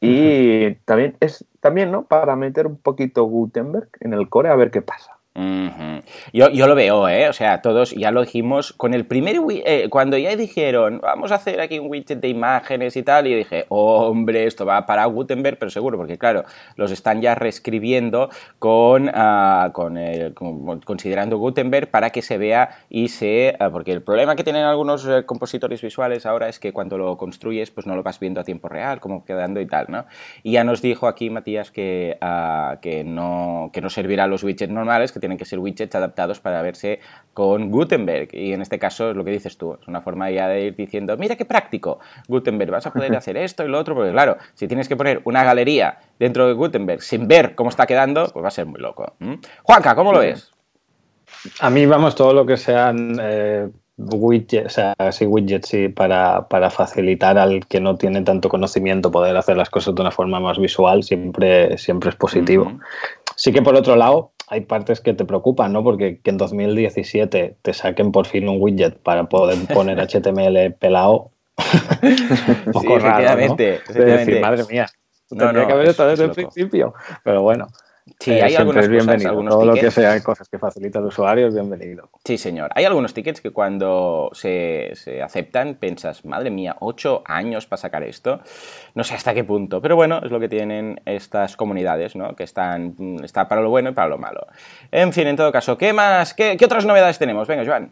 Y 0.00 0.72
también 0.86 1.16
es 1.20 1.44
también, 1.60 1.90
¿no? 1.90 2.04
Para 2.04 2.34
meter 2.34 2.66
un 2.66 2.78
poquito 2.78 3.24
Gutenberg 3.24 3.90
en 4.00 4.14
el 4.14 4.30
core 4.30 4.48
a 4.48 4.56
ver 4.56 4.70
qué 4.70 4.80
pasa 4.80 5.17
yo, 6.32 6.48
yo, 6.50 6.66
lo 6.66 6.74
veo, 6.74 7.08
¿eh? 7.08 7.28
O 7.28 7.32
sea, 7.32 7.62
todos 7.62 7.92
ya 7.92 8.10
lo 8.10 8.22
dijimos 8.22 8.72
con 8.72 8.94
el 8.94 9.06
primer... 9.06 9.36
Eh, 9.48 9.88
cuando 9.90 10.18
ya 10.18 10.34
dijeron, 10.34 11.00
vamos 11.00 11.32
a 11.32 11.36
hacer 11.36 11.60
aquí 11.60 11.78
un 11.78 11.88
widget 11.90 12.20
de 12.20 12.28
imágenes 12.28 12.96
y 12.96 13.02
tal, 13.02 13.26
y 13.26 13.34
dije, 13.34 13.66
hombre, 13.68 14.46
esto 14.46 14.66
va 14.66 14.84
para 14.86 15.04
Gutenberg, 15.06 15.58
pero 15.58 15.70
seguro, 15.70 15.96
porque 15.96 16.18
claro, 16.18 16.44
los 16.76 16.90
están 16.90 17.20
ya 17.20 17.34
reescribiendo 17.34 18.30
con, 18.58 19.10
ah, 19.14 19.70
con, 19.72 19.98
considerando 20.84 21.38
Gutenberg 21.38 21.88
para 21.88 22.10
que 22.10 22.22
se 22.22 22.38
vea 22.38 22.70
y 22.88 23.08
se... 23.08 23.56
Ah, 23.60 23.70
porque 23.70 23.92
el 23.92 24.02
problema 24.02 24.34
que 24.34 24.44
tienen 24.44 24.64
algunos 24.64 25.06
eh, 25.06 25.24
compositores 25.24 25.82
visuales 25.82 26.26
ahora 26.26 26.48
es 26.48 26.58
que 26.58 26.72
cuando 26.72 26.98
lo 26.98 27.16
construyes, 27.16 27.70
pues 27.70 27.86
no 27.86 27.94
lo 27.94 28.02
vas 28.02 28.18
viendo 28.18 28.40
a 28.40 28.44
tiempo 28.44 28.68
real, 28.68 29.00
como 29.00 29.24
quedando 29.24 29.60
y 29.60 29.66
tal, 29.66 29.86
¿no? 29.88 30.06
Y 30.42 30.52
ya 30.52 30.64
nos 30.64 30.82
dijo 30.82 31.06
aquí 31.06 31.30
Matías 31.30 31.70
que, 31.70 32.18
ah, 32.20 32.78
que, 32.82 33.04
no, 33.04 33.70
que 33.72 33.80
no 33.80 33.90
servirá 33.90 34.26
los 34.26 34.42
widgets 34.42 34.72
normales, 34.72 35.12
que 35.12 35.20
tienen 35.28 35.38
que 35.38 35.44
ser 35.44 35.58
widgets 35.58 35.94
adaptados 35.94 36.40
para 36.40 36.62
verse 36.62 37.00
con 37.34 37.70
Gutenberg. 37.70 38.30
Y 38.32 38.54
en 38.54 38.62
este 38.62 38.78
caso 38.78 39.10
es 39.10 39.16
lo 39.16 39.24
que 39.24 39.30
dices 39.30 39.58
tú, 39.58 39.76
es 39.80 39.86
una 39.86 40.00
forma 40.00 40.30
ya 40.30 40.48
de 40.48 40.62
ir 40.62 40.76
diciendo, 40.76 41.16
mira 41.18 41.36
qué 41.36 41.44
práctico, 41.44 42.00
Gutenberg, 42.28 42.70
vas 42.70 42.86
a 42.86 42.92
poder 42.92 43.14
hacer 43.16 43.36
esto 43.36 43.64
y 43.64 43.68
lo 43.68 43.78
otro, 43.78 43.94
porque 43.94 44.10
claro, 44.10 44.38
si 44.54 44.66
tienes 44.66 44.88
que 44.88 44.96
poner 44.96 45.20
una 45.24 45.44
galería 45.44 45.98
dentro 46.18 46.46
de 46.46 46.54
Gutenberg 46.54 47.02
sin 47.02 47.28
ver 47.28 47.54
cómo 47.54 47.68
está 47.68 47.86
quedando, 47.86 48.26
pues 48.32 48.42
va 48.42 48.48
a 48.48 48.52
ser 48.52 48.64
muy 48.64 48.80
loco. 48.80 49.14
Juanca, 49.62 49.94
¿cómo 49.94 50.12
lo 50.12 50.20
ves? 50.20 50.50
A 51.60 51.68
mí, 51.68 51.84
vamos, 51.84 52.14
todo 52.14 52.32
lo 52.32 52.46
que 52.46 52.56
sean 52.56 53.18
eh, 53.20 53.68
widgets, 53.98 54.66
o 54.66 54.70
sea, 54.70 54.94
widgets 55.26 55.72
para, 55.94 56.48
para, 56.48 56.70
facilitar 56.70 57.36
al 57.36 57.66
que 57.66 57.80
no 57.80 57.96
tiene 57.96 58.22
tanto 58.22 58.48
conocimiento 58.48 59.10
poder 59.10 59.36
hacer 59.36 59.56
las 59.56 59.68
cosas 59.68 59.94
de 59.94 60.00
una 60.00 60.10
forma 60.10 60.40
más 60.40 60.58
visual, 60.58 61.02
siempre, 61.02 61.76
siempre 61.76 62.10
es 62.10 62.16
positivo. 62.16 62.72
Sí 63.36 63.52
que 63.52 63.62
por 63.62 63.76
otro 63.76 63.94
lado, 63.94 64.32
hay 64.50 64.62
partes 64.62 65.00
que 65.00 65.14
te 65.14 65.24
preocupan, 65.24 65.72
¿no? 65.72 65.82
Porque 65.82 66.20
que 66.20 66.30
en 66.30 66.38
2017 66.38 67.56
te 67.60 67.72
saquen 67.74 68.12
por 68.12 68.26
fin 68.26 68.48
un 68.48 68.60
widget 68.60 68.98
para 68.98 69.28
poder 69.28 69.58
poner 69.72 69.98
HTML 70.08 70.74
pelado. 70.74 71.30
un 72.66 72.72
poco 72.72 72.98
raro, 72.98 73.48
¿no? 73.48 73.56
decir, 73.56 74.40
madre 74.40 74.64
mía, 74.70 74.86
tendría 75.28 75.66
que 75.66 75.72
haber 75.72 75.88
estado 75.88 76.10
desde 76.10 76.24
el 76.24 76.30
principio. 76.30 76.94
Pero 77.24 77.42
bueno. 77.42 77.66
Sí, 78.18 78.32
hay 78.32 78.54
algunas 78.54 78.88
cosas, 78.88 79.24
algunos 79.24 79.54
Todo 79.54 79.64
lo 79.64 79.74
que 79.74 79.90
sea 79.90 80.22
cosas 80.22 80.48
que 80.48 80.58
facilitan 80.58 81.02
al 81.02 81.08
usuario 81.08 81.48
es 81.48 81.54
bienvenido. 81.54 82.08
Sí, 82.24 82.38
señor. 82.38 82.70
Hay 82.74 82.84
algunos 82.84 83.14
tickets 83.14 83.40
que 83.40 83.50
cuando 83.50 84.30
se, 84.32 84.92
se, 84.94 85.22
aceptan 85.22 85.74
piensas, 85.74 86.24
madre 86.24 86.50
mía, 86.50 86.76
ocho 86.80 87.22
años 87.26 87.66
para 87.66 87.80
sacar 87.80 88.02
esto. 88.02 88.40
No 88.94 89.04
sé 89.04 89.14
hasta 89.14 89.34
qué 89.34 89.44
punto, 89.44 89.80
pero 89.80 89.96
bueno, 89.96 90.20
es 90.22 90.30
lo 90.30 90.40
que 90.40 90.48
tienen 90.48 91.00
estas 91.04 91.56
comunidades, 91.56 92.16
¿no? 92.16 92.34
Que 92.34 92.44
están 92.44 92.94
está 93.22 93.48
para 93.48 93.60
lo 93.60 93.70
bueno 93.70 93.90
y 93.90 93.92
para 93.92 94.08
lo 94.08 94.18
malo. 94.18 94.46
En 94.90 95.12
fin, 95.12 95.26
en 95.26 95.36
todo 95.36 95.52
caso, 95.52 95.78
¿qué 95.78 95.92
más? 95.92 96.34
¿Qué, 96.34 96.56
qué 96.56 96.64
otras 96.64 96.86
novedades 96.86 97.18
tenemos? 97.18 97.46
Venga, 97.48 97.64
Joan. 97.64 97.90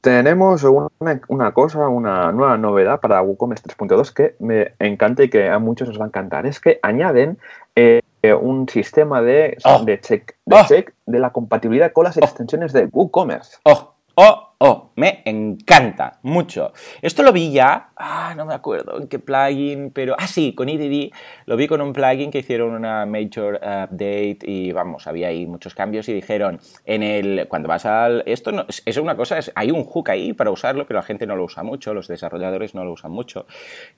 Tenemos 0.00 0.62
una, 0.62 1.20
una, 1.26 1.52
cosa, 1.52 1.88
una 1.88 2.30
nueva 2.30 2.56
novedad 2.56 3.00
para 3.00 3.20
WooCommerce 3.20 3.64
3.2 3.64 4.12
que 4.12 4.36
me 4.38 4.72
encanta 4.78 5.24
y 5.24 5.28
que 5.28 5.48
a 5.48 5.58
muchos 5.58 5.88
os 5.88 6.00
va 6.00 6.04
a 6.04 6.08
encantar. 6.08 6.46
Es 6.46 6.60
que 6.60 6.78
añaden 6.82 7.38
eh, 7.74 8.00
un 8.22 8.68
sistema 8.68 9.22
de, 9.22 9.56
oh. 9.64 9.84
de, 9.84 10.00
check, 10.00 10.36
de 10.44 10.56
oh. 10.56 10.64
check 10.66 10.94
de 11.06 11.18
la 11.18 11.30
compatibilidad 11.30 11.92
con 11.92 12.04
las 12.04 12.16
extensiones 12.16 12.72
de 12.72 12.86
WooCommerce. 12.92 13.58
Oh, 13.64 13.94
oh, 14.16 14.48
Oh, 14.60 14.87
me 14.98 15.22
encanta 15.26 16.18
mucho. 16.22 16.72
Esto 17.02 17.22
lo 17.22 17.32
vi 17.32 17.52
ya, 17.52 17.90
ah, 17.96 18.34
no 18.36 18.44
me 18.44 18.52
acuerdo 18.52 18.98
en 18.98 19.06
qué 19.06 19.20
plugin, 19.20 19.92
pero, 19.92 20.16
ah, 20.18 20.26
sí, 20.26 20.54
con 20.54 20.68
EDD, 20.68 21.12
lo 21.46 21.56
vi 21.56 21.68
con 21.68 21.80
un 21.80 21.92
plugin 21.92 22.32
que 22.32 22.38
hicieron 22.40 22.72
una 22.72 23.06
major 23.06 23.60
update 23.62 24.38
y 24.42 24.72
vamos, 24.72 25.06
había 25.06 25.28
ahí 25.28 25.46
muchos 25.46 25.76
cambios 25.76 26.08
y 26.08 26.14
dijeron, 26.14 26.58
en 26.84 27.04
el, 27.04 27.46
cuando 27.46 27.68
vas 27.68 27.86
al, 27.86 28.24
esto 28.26 28.50
no, 28.50 28.66
es 28.66 28.96
una 28.96 29.14
cosa, 29.14 29.38
es, 29.38 29.52
hay 29.54 29.70
un 29.70 29.84
hook 29.84 30.10
ahí 30.10 30.32
para 30.32 30.50
usarlo, 30.50 30.84
pero 30.84 30.98
la 30.98 31.04
gente 31.04 31.28
no 31.28 31.36
lo 31.36 31.44
usa 31.44 31.62
mucho, 31.62 31.94
los 31.94 32.08
desarrolladores 32.08 32.74
no 32.74 32.84
lo 32.84 32.90
usan 32.90 33.12
mucho, 33.12 33.46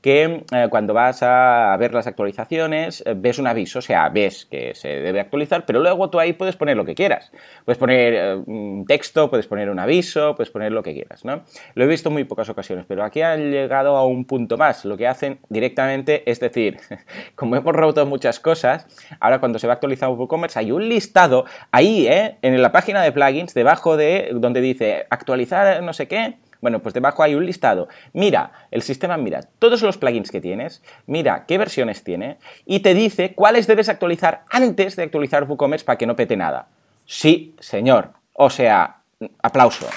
que 0.03 0.45
eh, 0.53 0.67
cuando 0.69 0.93
vas 0.93 1.23
a 1.23 1.75
ver 1.79 1.95
las 1.95 2.07
actualizaciones, 2.07 3.03
eh, 3.07 3.15
ves 3.17 3.39
un 3.39 3.47
aviso, 3.47 3.79
o 3.79 3.83
sea, 3.83 4.11
ves 4.11 4.45
que 4.51 4.75
se 4.75 4.89
debe 4.89 5.21
actualizar, 5.21 5.65
pero 5.65 5.81
luego 5.81 6.11
tú 6.11 6.21
ahí 6.21 6.35
puedes 6.35 6.57
poner 6.57 6.77
lo 6.77 6.85
que 6.85 6.95
quieras. 6.95 7.33
Puedes 7.65 7.79
poner 7.79 8.15
eh, 8.15 8.35
un 8.35 8.85
texto, 8.87 9.31
puedes 9.31 9.47
poner 9.47 9.71
un 9.71 9.79
aviso, 9.79 10.35
puedes 10.37 10.51
puedes 10.51 10.53
poner 10.53 10.73
lo 10.73 10.83
que 10.83 10.89
quieras, 10.92 11.24
¿no? 11.24 11.42
Lo 11.74 11.85
he 11.85 11.87
visto 11.87 12.09
en 12.09 12.14
muy 12.14 12.24
pocas 12.24 12.48
ocasiones, 12.48 12.85
pero 12.87 13.05
aquí 13.05 13.22
han 13.22 13.50
llegado 13.50 13.96
a 13.96 14.07
un 14.07 14.24
punto 14.24 14.57
más. 14.57 14.85
Lo 14.85 14.96
que 14.96 15.07
hacen 15.07 15.38
directamente 15.48 16.31
es 16.31 16.40
decir, 16.40 16.79
como 17.35 17.57
hemos 17.57 17.74
roto 17.74 18.05
muchas 18.07 18.40
cosas, 18.40 18.87
ahora 19.20 19.40
cuando 19.40 19.59
se 19.59 19.66
va 19.66 19.74
a 19.74 19.74
actualizar 19.74 20.09
WooCommerce 20.11 20.59
hay 20.59 20.72
un 20.72 20.88
listado 20.88 21.44
ahí, 21.70 22.07
¿eh? 22.07 22.37
En 22.42 22.61
la 22.61 22.72
página 22.72 23.03
de 23.03 23.12
plugins, 23.12 23.55
debajo 23.55 23.96
de 23.96 24.31
donde 24.33 24.61
dice 24.61 25.07
actualizar 25.11 25.83
no 25.83 25.92
sé 25.92 26.09
qué, 26.09 26.37
bueno, 26.61 26.81
pues 26.81 26.94
debajo 26.94 27.22
hay 27.22 27.35
un 27.35 27.46
listado. 27.46 27.88
Mira, 28.12 28.53
el 28.70 28.83
sistema 28.83 29.16
mira 29.16 29.40
todos 29.59 29.83
los 29.83 29.98
plugins 29.98 30.31
que 30.31 30.40
tienes, 30.40 30.83
mira 31.07 31.44
qué 31.46 31.59
versiones 31.59 32.05
tiene 32.05 32.38
y 32.66 32.81
te 32.81 32.94
dice 32.94 33.35
cuáles 33.35 33.66
debes 33.66 33.88
actualizar 33.88 34.44
antes 34.50 34.96
de 34.96 35.05
actualizar 35.05 35.44
WooCommerce 35.44 35.85
para 35.85 35.98
que 35.98 36.07
no 36.07 36.16
pete 36.16 36.37
nada. 36.37 36.68
Sí, 37.07 37.55
señor. 37.59 38.11
O 38.35 38.50
sea, 38.50 39.00
aplauso. 39.42 39.88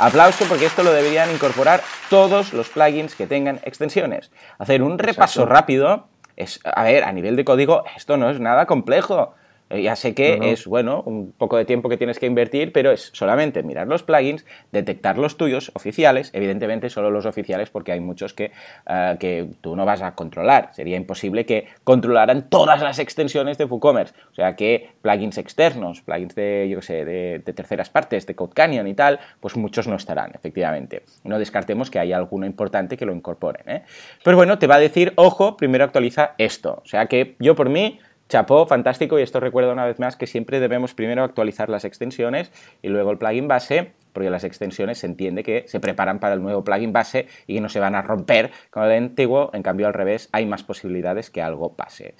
Aplauso 0.00 0.46
porque 0.46 0.64
esto 0.64 0.82
lo 0.82 0.94
deberían 0.94 1.30
incorporar 1.30 1.82
todos 2.08 2.54
los 2.54 2.70
plugins 2.70 3.14
que 3.14 3.26
tengan 3.26 3.60
extensiones. 3.64 4.30
Hacer 4.58 4.82
un 4.82 4.98
repaso 4.98 5.44
rápido 5.44 6.08
es, 6.36 6.58
a 6.64 6.84
ver, 6.84 7.04
a 7.04 7.12
nivel 7.12 7.36
de 7.36 7.44
código, 7.44 7.84
esto 7.94 8.16
no 8.16 8.30
es 8.30 8.40
nada 8.40 8.64
complejo. 8.64 9.34
Eh, 9.70 9.82
ya 9.82 9.96
sé 9.96 10.14
que 10.14 10.38
es, 10.42 10.66
bueno, 10.66 11.02
un 11.06 11.32
poco 11.32 11.56
de 11.56 11.64
tiempo 11.64 11.88
que 11.88 11.96
tienes 11.96 12.18
que 12.18 12.26
invertir, 12.26 12.72
pero 12.72 12.90
es 12.90 13.10
solamente 13.14 13.62
mirar 13.62 13.86
los 13.86 14.02
plugins, 14.02 14.44
detectar 14.72 15.16
los 15.16 15.36
tuyos 15.36 15.70
oficiales, 15.74 16.30
evidentemente 16.34 16.90
solo 16.90 17.10
los 17.10 17.24
oficiales 17.24 17.70
porque 17.70 17.92
hay 17.92 18.00
muchos 18.00 18.34
que, 18.34 18.52
eh, 18.88 19.16
que 19.18 19.48
tú 19.60 19.76
no 19.76 19.84
vas 19.84 20.02
a 20.02 20.14
controlar. 20.14 20.70
Sería 20.74 20.96
imposible 20.96 21.46
que 21.46 21.68
controlaran 21.84 22.48
todas 22.50 22.82
las 22.82 22.98
extensiones 22.98 23.58
de 23.58 23.64
WooCommerce. 23.64 24.14
O 24.32 24.34
sea 24.34 24.56
que 24.56 24.90
plugins 25.02 25.38
externos, 25.38 26.02
plugins 26.02 26.34
de, 26.34 26.68
yo 26.70 26.82
sé, 26.82 27.04
de, 27.04 27.40
terceras 27.40 27.90
partes, 27.90 28.26
de 28.26 28.34
Code 28.34 28.52
Canyon 28.54 28.86
y 28.86 28.94
tal, 28.94 29.20
pues 29.40 29.56
muchos 29.56 29.86
no 29.86 29.96
estarán, 29.96 30.32
efectivamente. 30.34 31.02
No 31.24 31.38
descartemos 31.38 31.90
que 31.90 31.98
haya 31.98 32.16
alguno 32.16 32.46
importante 32.46 32.96
que 32.96 33.06
lo 33.06 33.14
incorporen. 33.14 33.68
¿eh? 33.68 33.82
Pero 34.24 34.36
bueno, 34.36 34.58
te 34.58 34.66
va 34.66 34.76
a 34.76 34.80
decir, 34.80 35.12
ojo, 35.16 35.56
primero 35.56 35.84
actualiza 35.84 36.34
esto. 36.38 36.80
O 36.84 36.88
sea 36.88 37.06
que 37.06 37.36
yo 37.38 37.54
por 37.54 37.68
mí 37.68 38.00
chapó, 38.30 38.64
fantástico, 38.64 39.18
y 39.18 39.22
esto 39.22 39.40
recuerda 39.40 39.72
una 39.72 39.84
vez 39.84 39.98
más 39.98 40.16
que 40.16 40.26
siempre 40.26 40.60
debemos 40.60 40.94
primero 40.94 41.24
actualizar 41.24 41.68
las 41.68 41.84
extensiones 41.84 42.50
y 42.80 42.88
luego 42.88 43.10
el 43.10 43.18
plugin 43.18 43.48
base, 43.48 43.92
porque 44.12 44.30
las 44.30 44.44
extensiones 44.44 44.98
se 44.98 45.06
entiende 45.06 45.42
que 45.42 45.64
se 45.66 45.80
preparan 45.80 46.20
para 46.20 46.34
el 46.34 46.42
nuevo 46.42 46.64
plugin 46.64 46.92
base 46.92 47.26
y 47.46 47.54
que 47.54 47.60
no 47.60 47.68
se 47.68 47.80
van 47.80 47.94
a 47.94 48.02
romper 48.02 48.52
con 48.70 48.84
el 48.84 48.92
antiguo, 48.92 49.50
en 49.52 49.62
cambio 49.62 49.88
al 49.88 49.94
revés 49.94 50.28
hay 50.32 50.46
más 50.46 50.62
posibilidades 50.62 51.28
que 51.28 51.42
algo 51.42 51.74
pase. 51.74 52.14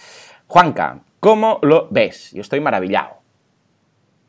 Juanca, 0.49 1.01
¿cómo 1.21 1.61
lo 1.63 1.89
ves? 1.91 2.33
Yo 2.33 2.43
estoy 2.43 2.61
maravillado. 2.61 3.21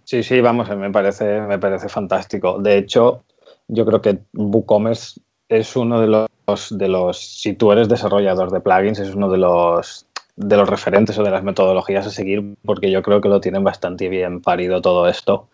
Sí, 0.03 0.23
sí, 0.23 0.39
vamos, 0.39 0.69
me 0.75 0.91
parece, 0.91 1.41
me 1.41 1.57
parece 1.57 1.89
fantástico. 1.89 2.59
De 2.59 2.77
hecho, 2.77 3.23
yo 3.67 3.85
creo 3.85 4.01
que 4.01 4.19
WooCommerce 4.33 5.19
es 5.49 5.75
uno 5.75 5.99
de 5.99 6.07
los, 6.07 6.77
de 6.77 6.87
los, 6.87 7.17
si 7.17 7.53
tú 7.53 7.71
eres 7.71 7.89
desarrollador 7.89 8.51
de 8.51 8.59
plugins, 8.59 8.99
es 8.99 9.15
uno 9.15 9.29
de 9.29 9.39
los 9.39 10.05
de 10.43 10.57
los 10.57 10.69
referentes 10.69 11.17
o 11.17 11.23
de 11.23 11.31
las 11.31 11.43
metodologías 11.43 12.07
a 12.07 12.09
seguir, 12.09 12.55
porque 12.65 12.91
yo 12.91 13.01
creo 13.01 13.21
que 13.21 13.29
lo 13.29 13.39
tienen 13.39 13.63
bastante 13.63 14.09
bien 14.09 14.41
parido 14.41 14.81
todo 14.81 15.07
esto. 15.07 15.47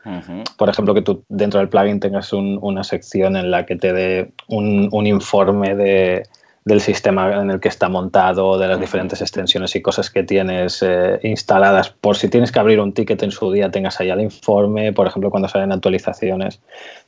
Por 0.58 0.70
ejemplo, 0.70 0.94
que 0.94 1.02
tú 1.02 1.24
dentro 1.30 1.60
del 1.60 1.70
plugin 1.70 2.00
tengas 2.00 2.34
una 2.34 2.84
sección 2.84 3.36
en 3.36 3.52
la 3.52 3.66
que 3.66 3.76
te 3.76 3.94
dé 3.94 4.32
un 4.48 5.08
informe 5.08 5.76
de, 5.76 6.24
del 6.68 6.82
sistema 6.82 7.42
en 7.42 7.50
el 7.50 7.62
que 7.62 7.70
está 7.70 7.88
montado, 7.88 8.58
de 8.58 8.68
las 8.68 8.78
diferentes 8.78 9.22
extensiones 9.22 9.74
y 9.78 9.82
cosas 9.82 10.10
que 10.10 10.24
tienes 10.24 10.84
eh, 10.84 11.18
instaladas, 11.24 11.90
por 11.90 12.18
si 12.18 12.28
tienes 12.28 12.52
que 12.52 12.60
abrir 12.60 12.82
un 12.82 12.92
ticket 12.92 13.24
en 13.24 13.32
su 13.32 13.50
día, 13.54 13.72
tengas 13.72 14.02
allá 14.02 14.16
el 14.16 14.22
informe, 14.22 14.92
por 14.92 15.08
ejemplo, 15.08 15.32
cuando 15.32 15.48
salen 15.48 15.72
actualizaciones, 15.72 16.60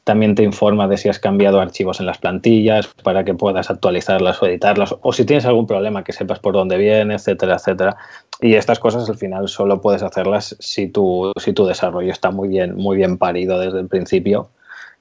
también 0.05 0.33
te 0.33 0.43
informa 0.43 0.87
de 0.87 0.95
si 0.95 1.09
has 1.09 1.19
cambiado 1.19 1.59
archivos 1.59 1.99
en 1.99 2.05
las 2.05 2.19
plantillas 2.19 2.87
para 3.03 3.25
que 3.25 3.33
puedas 3.33 3.69
actualizarlas 3.69 4.41
o 4.41 4.45
editarlas, 4.45 4.95
o 5.01 5.11
si 5.11 5.25
tienes 5.25 5.45
algún 5.45 5.67
problema 5.67 6.05
que 6.05 6.13
sepas 6.13 6.39
por 6.39 6.53
dónde 6.53 6.77
viene, 6.77 7.15
etcétera, 7.15 7.55
etcétera. 7.55 7.97
Y 8.39 8.55
estas 8.55 8.79
cosas 8.79 9.09
al 9.09 9.17
final 9.17 9.49
solo 9.49 9.81
puedes 9.81 10.03
hacerlas 10.03 10.55
si 10.59 10.87
tu, 10.87 11.33
si 11.37 11.51
tu 11.51 11.65
desarrollo 11.65 12.13
está 12.13 12.31
muy 12.31 12.47
bien, 12.47 12.77
muy 12.77 12.95
bien 12.95 13.17
parido 13.17 13.59
desde 13.59 13.81
el 13.81 13.89
principio 13.89 14.51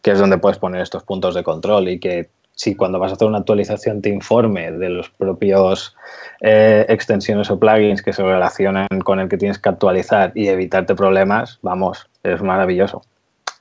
que 0.02 0.12
es 0.12 0.18
donde 0.18 0.38
puedes 0.38 0.58
poner 0.58 0.80
estos 0.80 1.02
puntos 1.02 1.34
de 1.34 1.42
control 1.42 1.88
y 1.88 1.98
que 1.98 2.30
si 2.58 2.74
cuando 2.74 2.98
vas 2.98 3.12
a 3.12 3.14
hacer 3.14 3.28
una 3.28 3.38
actualización 3.38 4.02
te 4.02 4.08
informe 4.08 4.72
de 4.72 4.90
los 4.90 5.08
propios 5.10 5.96
eh, 6.40 6.84
extensiones 6.88 7.48
o 7.52 7.60
plugins 7.60 8.02
que 8.02 8.12
se 8.12 8.24
relacionan 8.24 8.88
con 9.04 9.20
el 9.20 9.28
que 9.28 9.38
tienes 9.38 9.60
que 9.60 9.68
actualizar 9.68 10.32
y 10.34 10.48
evitarte 10.48 10.96
problemas, 10.96 11.60
vamos, 11.62 12.10
es 12.24 12.42
maravilloso. 12.42 13.02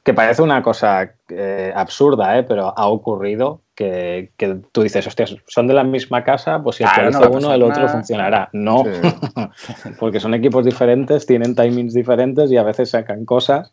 Que 0.04 0.16
parece 0.16 0.42
una 0.42 0.64
cosa 0.64 1.12
eh, 1.30 1.72
absurda, 1.76 2.40
¿eh? 2.40 2.44
pero 2.44 2.74
ha 2.76 2.88
ocurrido 2.88 3.62
que, 3.76 4.32
tú 4.72 4.82
dices, 4.82 5.06
hostias, 5.06 5.36
son 5.46 5.68
de 5.68 5.76
la 5.76 5.84
misma 5.84 6.24
casa, 6.24 6.60
pues 6.64 6.78
si 6.78 6.84
actualizo 6.84 7.30
uno, 7.30 7.54
el 7.54 7.62
otro 7.62 7.88
funcionará. 7.88 8.50
No, 8.52 8.84
porque 10.00 10.20
son 10.20 10.34
equipos 10.34 10.66
diferentes, 10.66 11.28
tienen 11.28 11.54
timings 11.54 11.94
diferentes 11.94 12.52
y 12.52 12.58
a 12.58 12.64
veces 12.64 12.90
sacan 12.90 13.26
cosas 13.26 13.72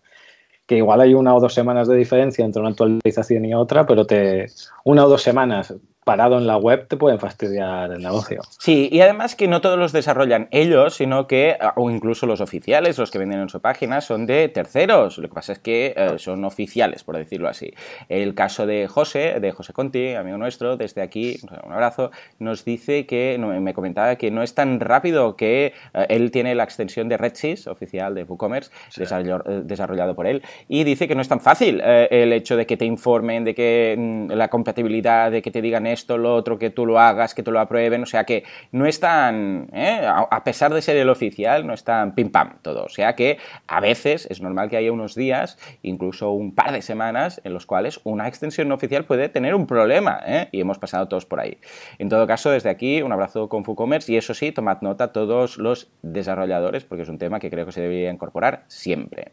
que 0.66 0.76
igual 0.76 1.00
hay 1.00 1.14
una 1.14 1.34
o 1.34 1.40
dos 1.40 1.54
semanas 1.54 1.88
de 1.88 1.96
diferencia 1.96 2.44
entre 2.44 2.60
una 2.60 2.70
actualización 2.70 3.44
y 3.44 3.54
otra, 3.54 3.86
pero 3.86 4.06
te 4.06 4.46
una 4.84 5.04
o 5.04 5.08
dos 5.08 5.22
semanas 5.22 5.74
parado 6.04 6.38
en 6.38 6.46
la 6.46 6.56
web 6.56 6.86
te 6.86 6.96
pueden 6.96 7.18
fastidiar 7.18 7.90
el 7.90 8.02
negocio. 8.02 8.42
Sí, 8.58 8.88
y 8.92 9.00
además 9.00 9.34
que 9.34 9.48
no 9.48 9.60
todos 9.60 9.78
los 9.78 9.92
desarrollan 9.92 10.48
ellos, 10.50 10.94
sino 10.94 11.26
que, 11.26 11.56
ah, 11.60 11.72
o 11.76 11.90
incluso 11.90 12.26
los 12.26 12.40
oficiales, 12.40 12.98
los 12.98 13.10
que 13.10 13.18
venden 13.18 13.40
en 13.40 13.48
su 13.48 13.60
página, 13.60 14.00
son 14.00 14.26
de 14.26 14.48
terceros. 14.48 15.18
Lo 15.18 15.28
que 15.28 15.34
pasa 15.34 15.52
es 15.52 15.58
que 15.58 15.94
eh, 15.96 16.18
son 16.18 16.44
oficiales, 16.44 17.04
por 17.04 17.16
decirlo 17.16 17.48
así. 17.48 17.72
El 18.08 18.34
caso 18.34 18.66
de 18.66 18.86
José, 18.86 19.40
de 19.40 19.52
José 19.52 19.72
Conti, 19.72 20.14
amigo 20.14 20.36
nuestro, 20.36 20.76
desde 20.76 21.02
aquí, 21.02 21.38
un 21.64 21.72
abrazo, 21.72 22.10
nos 22.38 22.64
dice 22.64 23.06
que, 23.06 23.38
me 23.38 23.74
comentaba 23.74 24.16
que 24.16 24.30
no 24.30 24.42
es 24.42 24.54
tan 24.54 24.80
rápido 24.80 25.36
que 25.36 25.72
eh, 25.94 26.06
él 26.08 26.30
tiene 26.30 26.54
la 26.54 26.64
extensión 26.64 27.08
de 27.08 27.16
Redsys, 27.16 27.66
oficial 27.66 28.14
de 28.14 28.24
WooCommerce, 28.24 28.70
eh, 28.98 29.62
desarrollado, 29.64 30.14
por 30.14 30.26
él, 30.26 30.42
y 30.68 30.84
dice 30.84 31.08
que 31.08 31.14
no 31.14 31.22
es 31.22 31.28
tan 31.28 31.40
fácil 31.40 31.80
el 31.84 32.32
hecho 32.32 32.56
de 32.56 32.66
que 32.66 32.76
te 32.76 32.84
informen, 32.84 33.44
de 33.44 33.54
que 33.54 33.96
mm, 33.98 34.32
la 34.32 34.48
compatibilidad, 34.48 35.30
de 35.30 35.40
que 35.40 35.50
te 35.50 35.62
digan 35.62 35.86
esto, 35.94 36.18
lo 36.18 36.34
otro, 36.34 36.58
que 36.58 36.68
tú 36.68 36.84
lo 36.84 37.00
hagas, 37.00 37.34
que 37.34 37.42
tú 37.42 37.50
lo 37.50 37.60
aprueben, 37.60 38.02
o 38.02 38.06
sea 38.06 38.24
que 38.24 38.44
no 38.70 38.84
es 38.84 39.00
tan, 39.00 39.70
¿eh? 39.72 40.02
a 40.06 40.44
pesar 40.44 40.74
de 40.74 40.82
ser 40.82 40.96
el 40.98 41.08
oficial, 41.08 41.66
no 41.66 41.72
es 41.72 41.84
tan 41.84 42.14
pim 42.14 42.30
pam 42.30 42.58
todo, 42.60 42.84
o 42.84 42.88
sea 42.90 43.14
que 43.14 43.38
a 43.66 43.80
veces 43.80 44.26
es 44.30 44.42
normal 44.42 44.68
que 44.68 44.76
haya 44.76 44.92
unos 44.92 45.14
días, 45.14 45.58
incluso 45.82 46.32
un 46.32 46.54
par 46.54 46.72
de 46.72 46.82
semanas, 46.82 47.40
en 47.44 47.54
los 47.54 47.64
cuales 47.64 48.00
una 48.04 48.28
extensión 48.28 48.70
oficial 48.72 49.04
puede 49.04 49.28
tener 49.30 49.54
un 49.54 49.66
problema, 49.66 50.20
¿eh? 50.26 50.48
y 50.52 50.60
hemos 50.60 50.78
pasado 50.78 51.08
todos 51.08 51.24
por 51.24 51.40
ahí. 51.40 51.58
En 51.98 52.08
todo 52.08 52.26
caso, 52.26 52.50
desde 52.50 52.68
aquí, 52.68 53.00
un 53.00 53.12
abrazo 53.12 53.48
con 53.48 53.64
FooCommerce, 53.64 54.12
y 54.12 54.16
eso 54.16 54.34
sí, 54.34 54.52
tomad 54.52 54.82
nota 54.82 55.12
todos 55.12 55.56
los 55.56 55.90
desarrolladores, 56.02 56.84
porque 56.84 57.02
es 57.02 57.08
un 57.08 57.18
tema 57.18 57.40
que 57.40 57.50
creo 57.50 57.64
que 57.64 57.72
se 57.72 57.80
debería 57.80 58.10
incorporar 58.10 58.64
siempre. 58.68 59.32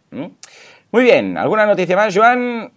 Muy 0.91 1.03
bien, 1.03 1.37
¿alguna 1.37 1.65
noticia 1.65 1.95
más, 1.95 2.15
Joan? 2.15 2.71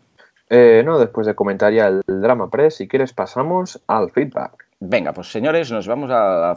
Eh, 0.56 0.84
no, 0.84 1.00
después 1.00 1.26
de 1.26 1.34
comentar 1.34 1.72
ya 1.72 1.88
el 1.88 2.00
drama 2.06 2.48
press, 2.48 2.76
si 2.76 2.86
quieres 2.86 3.12
pasamos 3.12 3.82
al 3.88 4.12
feedback. 4.12 4.68
Venga, 4.78 5.12
pues 5.12 5.32
señores, 5.32 5.72
nos 5.72 5.88
vamos 5.88 6.12
a 6.12 6.54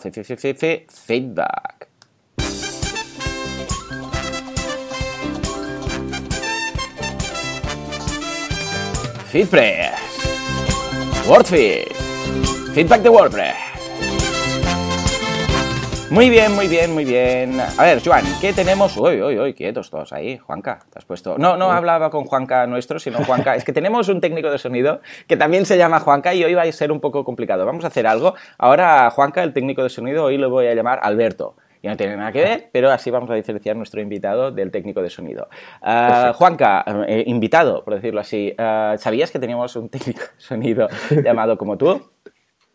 feedback. 0.88 1.88
Feedpress. 9.32 9.96
WordFeed. 11.28 11.88
Feedback 12.76 13.02
de 13.02 13.10
WordPress. 13.10 13.67
Muy 16.10 16.30
bien, 16.30 16.56
muy 16.56 16.70
bien, 16.70 16.94
muy 16.94 17.04
bien. 17.04 17.60
A 17.60 17.84
ver, 17.84 18.02
Joan, 18.04 18.24
¿qué 18.40 18.54
tenemos? 18.54 18.96
Uy, 18.96 19.22
uy, 19.22 19.38
uy, 19.38 19.54
quietos 19.54 19.90
todos 19.90 20.14
ahí. 20.14 20.38
Juanca, 20.38 20.80
te 20.90 21.00
has 21.00 21.06
puesto. 21.06 21.38
No, 21.38 21.58
no 21.58 21.70
hablaba 21.70 22.10
con 22.10 22.24
Juanca 22.24 22.66
nuestro, 22.66 22.98
sino 22.98 23.18
Juanca. 23.26 23.56
Es 23.56 23.66
que 23.66 23.74
tenemos 23.74 24.08
un 24.08 24.22
técnico 24.22 24.50
de 24.50 24.58
sonido 24.58 25.02
que 25.28 25.36
también 25.36 25.66
se 25.66 25.78
llama 25.78 26.00
Juanca 26.00 26.34
y 26.34 26.46
hoy 26.46 26.54
va 26.54 26.62
a 26.62 26.72
ser 26.72 26.94
un 26.94 27.02
poco 27.02 27.26
complicado. 27.26 27.66
Vamos 27.66 27.84
a 27.84 27.88
hacer 27.90 28.08
algo. 28.08 28.36
Ahora, 28.58 29.10
Juanca, 29.12 29.44
el 29.44 29.52
técnico 29.52 29.84
de 29.84 29.90
sonido, 29.90 30.24
hoy 30.24 30.38
lo 30.38 30.50
voy 30.50 30.68
a 30.68 30.74
llamar 30.74 31.00
Alberto. 31.04 31.56
Ya 31.84 31.92
no 31.92 31.98
tiene 31.98 32.16
nada 32.16 32.32
que 32.32 32.42
ver, 32.42 32.70
pero 32.72 32.90
así 32.90 33.12
vamos 33.12 33.30
a 33.30 33.36
diferenciar 33.36 33.76
nuestro 33.76 34.02
invitado 34.02 34.52
del 34.52 34.72
técnico 34.72 35.02
de 35.02 35.10
sonido. 35.10 35.50
Uh, 35.82 36.34
Juanca, 36.34 36.86
eh, 37.08 37.26
invitado, 37.28 37.84
por 37.84 37.96
decirlo 37.96 38.22
así, 38.22 38.56
uh, 38.58 38.98
¿sabías 38.98 39.30
que 39.30 39.40
teníamos 39.40 39.76
un 39.76 39.90
técnico 39.90 40.22
de 40.22 40.42
sonido 40.42 40.88
llamado 41.24 41.58
como 41.58 41.78
tú? 41.78 42.02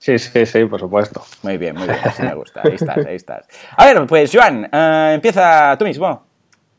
Sí, 0.02 0.18
sí, 0.18 0.44
sí, 0.46 0.64
por 0.64 0.80
supuesto. 0.80 1.22
Muy 1.44 1.58
bien, 1.58 1.76
muy 1.76 1.86
bien, 1.86 2.00
así 2.02 2.24
me 2.24 2.34
gusta. 2.34 2.60
Ahí 2.64 2.74
estás, 2.74 3.06
ahí 3.06 3.14
estás. 3.14 3.46
A 3.76 3.84
ver, 3.84 4.04
pues 4.08 4.32
Joan, 4.34 4.68
eh, 4.72 5.12
empieza 5.14 5.76
tú 5.78 5.84
mismo. 5.84 6.24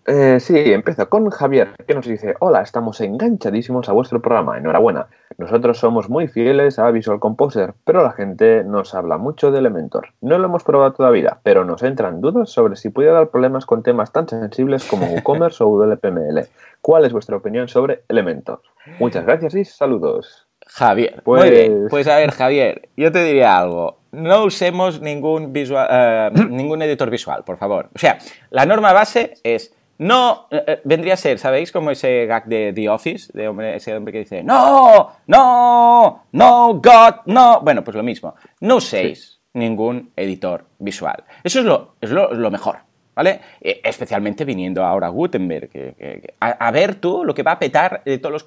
Eh, 0.06 0.42
sí, 0.42 0.58
empiezo 0.58 1.08
con 1.08 1.30
Javier, 1.30 1.70
que 1.88 1.96
nos 1.96 2.06
dice, 2.06 2.36
hola, 2.40 2.62
estamos 2.62 3.00
enganchadísimos 3.00 3.88
a 3.88 3.94
vuestro 3.94 4.22
programa, 4.22 4.58
enhorabuena. 4.58 5.08
Nosotros 5.38 5.78
somos 5.78 6.10
muy 6.10 6.28
fieles 6.28 6.80
a 6.80 6.92
Visual 6.92 7.22
Composer, 7.22 7.76
pero 7.86 8.04
la 8.04 8.12
gente 8.12 8.66
nos 8.66 8.94
habla 8.94 9.18
mucho 9.18 9.52
de 9.52 9.60
Elementor. 9.60 10.10
No 10.20 10.38
lo 10.38 10.48
hemos 10.48 10.66
probado 10.66 10.92
todavía, 10.92 11.38
pero 11.44 11.64
nos 11.64 11.82
entran 11.82 12.20
dudas 12.20 12.50
sobre 12.50 12.76
si 12.76 12.90
puede 12.90 13.12
dar 13.12 13.30
problemas 13.30 13.66
con 13.66 13.84
temas 13.84 14.12
tan 14.12 14.28
sensibles 14.28 14.84
como 14.84 15.06
WooCommerce 15.06 15.64
o 15.64 15.70
WPML. 15.80 16.46
¿Cuál 16.82 17.06
es 17.06 17.14
vuestra 17.14 17.38
opinión 17.38 17.70
sobre 17.70 18.04
Elementor? 18.10 18.60
Muchas 19.00 19.26
gracias 19.26 19.56
y 19.56 19.64
saludos. 19.64 20.50
Javier, 20.68 21.22
pues... 21.24 21.44
muy 21.44 21.52
bien. 21.52 21.88
Pues 21.90 22.08
a 22.08 22.18
ver, 22.18 22.32
Javier, 22.32 22.90
yo 22.96 23.12
te 23.12 23.24
diría 23.24 23.58
algo. 23.58 24.00
No 24.12 24.44
usemos 24.44 25.02
ningún, 25.02 25.54
visual, 25.54 25.88
eh, 25.90 26.32
ningún 26.50 26.82
editor 26.82 27.10
visual, 27.10 27.44
por 27.44 27.58
favor. 27.58 27.90
O 27.96 28.00
sea, 28.00 28.18
la 28.50 28.66
norma 28.66 28.94
base 28.94 29.36
es 29.44 29.74
no, 29.98 30.48
eh, 30.50 30.64
eh, 30.68 30.82
vendría 30.84 31.14
a 31.14 31.18
ser, 31.18 31.40
¿sabéis? 31.40 31.72
Como 31.72 31.92
ese 31.92 32.26
gag 32.26 32.46
de 32.46 32.74
The 32.74 32.90
Office, 32.90 33.32
de 33.34 33.48
hombre, 33.48 33.76
ese 33.76 33.96
hombre 33.96 34.12
que 34.12 34.20
dice, 34.20 34.44
no, 34.44 35.12
no, 35.28 36.26
no, 36.32 36.74
God, 36.74 37.16
no. 37.28 37.62
Bueno, 37.62 37.84
pues 37.84 37.96
lo 37.96 38.04
mismo. 38.04 38.36
No 38.60 38.78
uséis 38.78 39.40
ningún 39.54 40.12
editor 40.16 40.66
visual. 40.80 41.24
Eso 41.44 41.60
es 41.60 41.66
lo, 41.66 41.96
es 42.02 42.10
lo, 42.10 42.52
mejor, 42.52 42.80
¿vale? 43.16 43.40
E, 43.62 43.82
especialmente 43.84 44.46
viniendo 44.46 44.84
ahora 44.84 45.08
Gutenberg. 45.10 45.70
Que, 45.70 46.34
a, 46.40 46.72
ver 46.72 46.96
tú 46.96 47.24
lo 47.24 47.34
que 47.34 47.44
va 47.44 47.54
a 47.54 47.60
petar 47.60 48.02
de 48.04 48.18
todos 48.18 48.34
los... 48.34 48.46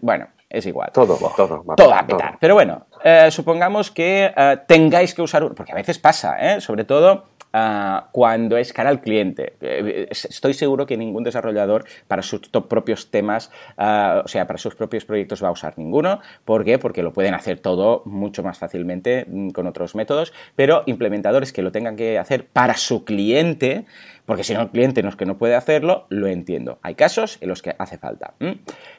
Bueno, 0.00 0.28
es 0.48 0.66
igual. 0.66 0.90
Todo, 0.92 1.18
todo. 1.36 1.64
Va 1.64 1.76
todo 1.76 1.90
va 1.90 1.98
a 2.00 2.06
petar. 2.06 2.38
Pero 2.40 2.54
bueno, 2.54 2.86
eh, 3.04 3.30
supongamos 3.30 3.90
que 3.90 4.32
tengáis 4.66 5.14
que 5.14 5.22
usar... 5.22 5.48
Porque 5.54 5.72
a 5.72 5.76
veces 5.76 5.98
pasa, 5.98 6.36
¿eh? 6.38 6.60
Sobre 6.60 6.84
todo 6.84 7.31
Ah, 7.52 8.08
cuando 8.12 8.56
es 8.56 8.72
cara 8.72 8.88
al 8.88 9.02
cliente. 9.02 9.54
Eh, 9.60 10.06
estoy 10.10 10.54
seguro 10.54 10.86
que 10.86 10.96
ningún 10.96 11.22
desarrollador 11.22 11.84
para 12.08 12.22
sus 12.22 12.40
propios 12.48 13.10
temas, 13.10 13.50
ah, 13.76 14.22
o 14.24 14.28
sea, 14.28 14.46
para 14.46 14.58
sus 14.58 14.74
propios 14.74 15.04
proyectos 15.04 15.42
va 15.44 15.48
a 15.48 15.52
usar 15.52 15.78
ninguno. 15.78 16.20
¿Por 16.46 16.64
qué? 16.64 16.78
Porque 16.78 17.02
lo 17.02 17.12
pueden 17.12 17.34
hacer 17.34 17.58
todo 17.60 18.02
mucho 18.06 18.42
más 18.42 18.58
fácilmente 18.58 19.26
mm, 19.28 19.50
con 19.50 19.66
otros 19.66 19.94
métodos, 19.94 20.32
pero 20.56 20.82
implementadores 20.86 21.52
que 21.52 21.62
lo 21.62 21.72
tengan 21.72 21.96
que 21.96 22.18
hacer 22.18 22.46
para 22.46 22.74
su 22.76 23.04
cliente, 23.04 23.84
porque 24.32 24.44
si 24.44 24.54
no 24.54 24.62
el 24.62 24.70
cliente 24.70 25.02
no 25.02 25.10
que 25.14 25.26
no 25.26 25.36
puede 25.36 25.54
hacerlo, 25.54 26.06
lo 26.08 26.26
entiendo. 26.26 26.78
Hay 26.80 26.94
casos 26.94 27.36
en 27.42 27.50
los 27.50 27.60
que 27.60 27.74
hace 27.78 27.98
falta. 27.98 28.32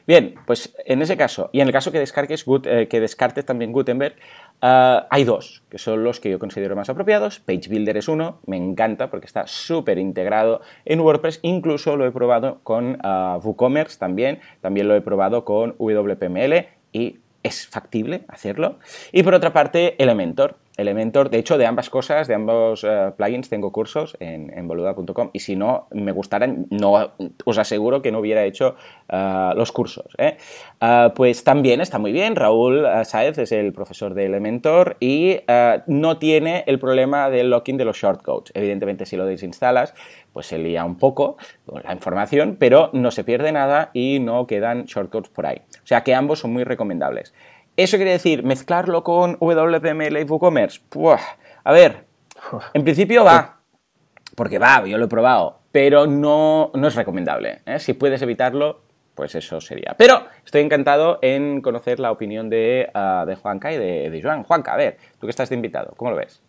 Bien, 0.06 0.36
pues 0.46 0.76
en 0.86 1.02
ese 1.02 1.16
caso, 1.16 1.50
y 1.52 1.60
en 1.60 1.66
el 1.66 1.72
caso 1.72 1.90
que 1.90 1.98
eh, 2.00 2.88
descartes 3.00 3.44
también 3.44 3.72
Gutenberg, 3.72 4.14
ah, 4.62 5.08
hay 5.10 5.24
dos, 5.24 5.64
que 5.68 5.78
son 5.78 6.04
los 6.04 6.20
que 6.20 6.30
yo 6.30 6.38
considero 6.38 6.76
más 6.76 6.88
apropiados. 6.88 7.40
Page 7.40 7.68
Builder 7.68 7.96
es 7.96 8.06
uno, 8.06 8.38
me 8.46 8.56
encanta 8.56 9.10
porque 9.10 9.26
está 9.26 9.48
súper 9.48 9.98
integrado 9.98 10.60
en 10.84 11.00
WordPress, 11.00 11.40
incluso 11.42 11.96
lo 11.96 12.06
he 12.06 12.12
probado 12.12 12.60
con 12.62 13.00
uh, 13.04 13.40
WooCommerce 13.42 13.98
también, 13.98 14.38
también 14.60 14.86
lo 14.86 14.94
he 14.94 15.00
probado 15.00 15.44
con 15.44 15.74
WPML 15.80 16.68
y 16.92 17.18
es 17.42 17.66
factible 17.66 18.22
hacerlo. 18.28 18.78
Y 19.10 19.24
por 19.24 19.34
otra 19.34 19.52
parte, 19.52 20.00
Elementor. 20.00 20.58
Elementor, 20.76 21.30
de 21.30 21.38
hecho, 21.38 21.56
de 21.56 21.66
ambas 21.66 21.88
cosas, 21.88 22.26
de 22.26 22.34
ambos 22.34 22.84
eh, 22.84 23.12
plugins, 23.16 23.48
tengo 23.48 23.70
cursos 23.70 24.16
en, 24.18 24.66
boluda.com 24.66 25.30
y 25.32 25.40
si 25.40 25.54
no 25.54 25.86
me 25.92 26.10
gustaran, 26.10 26.66
no, 26.70 27.12
os 27.44 27.58
aseguro 27.58 28.02
que 28.02 28.10
no 28.10 28.18
hubiera 28.18 28.44
hecho 28.44 28.74
eh, 29.08 29.50
los 29.54 29.70
cursos. 29.70 30.06
¿eh? 30.18 30.36
pues 31.14 31.44
también 31.44 31.80
está 31.80 31.98
muy 31.98 32.12
bien, 32.12 32.36
Raúl 32.36 32.86
Saez 33.04 33.38
es 33.38 33.52
el 33.52 33.72
profesor 33.72 34.14
de 34.14 34.26
Elementor 34.26 34.96
y 35.00 35.38
no 35.86 36.18
tiene 36.18 36.64
el 36.66 36.78
problema 36.78 37.30
del 37.30 37.48
locking 37.48 37.78
de 37.78 37.86
los 37.86 37.96
shortcodes. 37.96 38.52
Evidentemente, 38.54 39.06
si 39.06 39.16
lo 39.16 39.24
desinstalas, 39.24 39.94
pues 40.32 40.46
se 40.46 40.58
lía 40.58 40.84
un 40.84 40.96
poco 40.96 41.38
la 41.82 41.94
información, 41.94 42.56
pero 42.58 42.90
no 42.92 43.10
se 43.12 43.24
pierde 43.24 43.52
nada 43.52 43.90
y 43.94 44.18
no 44.18 44.46
quedan 44.46 44.84
shortcodes 44.84 45.30
por 45.30 45.46
ahí. 45.46 45.62
O 45.82 45.86
sea 45.86 46.02
que 46.02 46.14
ambos 46.14 46.40
son 46.40 46.52
muy 46.52 46.64
recomendables. 46.64 47.32
¿Eso 47.76 47.96
quiere 47.96 48.12
decir 48.12 48.44
mezclarlo 48.44 49.02
con 49.02 49.36
WPML 49.40 50.16
y 50.18 50.24
WooCommerce? 50.24 50.80
a 51.64 51.72
ver, 51.72 52.04
en 52.72 52.84
principio 52.84 53.24
va, 53.24 53.60
porque 54.36 54.58
va, 54.58 54.86
yo 54.86 54.96
lo 54.96 55.06
he 55.06 55.08
probado, 55.08 55.60
pero 55.72 56.06
no, 56.06 56.70
no 56.74 56.86
es 56.86 56.94
recomendable. 56.94 57.62
¿eh? 57.66 57.80
Si 57.80 57.94
puedes 57.94 58.22
evitarlo, 58.22 58.82
pues 59.16 59.34
eso 59.34 59.60
sería. 59.60 59.94
Pero 59.98 60.26
estoy 60.44 60.62
encantado 60.62 61.18
en 61.20 61.62
conocer 61.62 61.98
la 61.98 62.12
opinión 62.12 62.48
de, 62.48 62.90
uh, 62.94 63.26
de 63.26 63.34
Juanca 63.34 63.72
y 63.72 63.78
de, 63.78 64.10
de 64.10 64.22
Joan. 64.22 64.44
Juanca, 64.44 64.74
a 64.74 64.76
ver, 64.76 64.98
tú 65.18 65.26
que 65.26 65.30
estás 65.30 65.48
de 65.48 65.56
invitado, 65.56 65.94
¿cómo 65.96 66.12
lo 66.12 66.16
ves? 66.16 66.42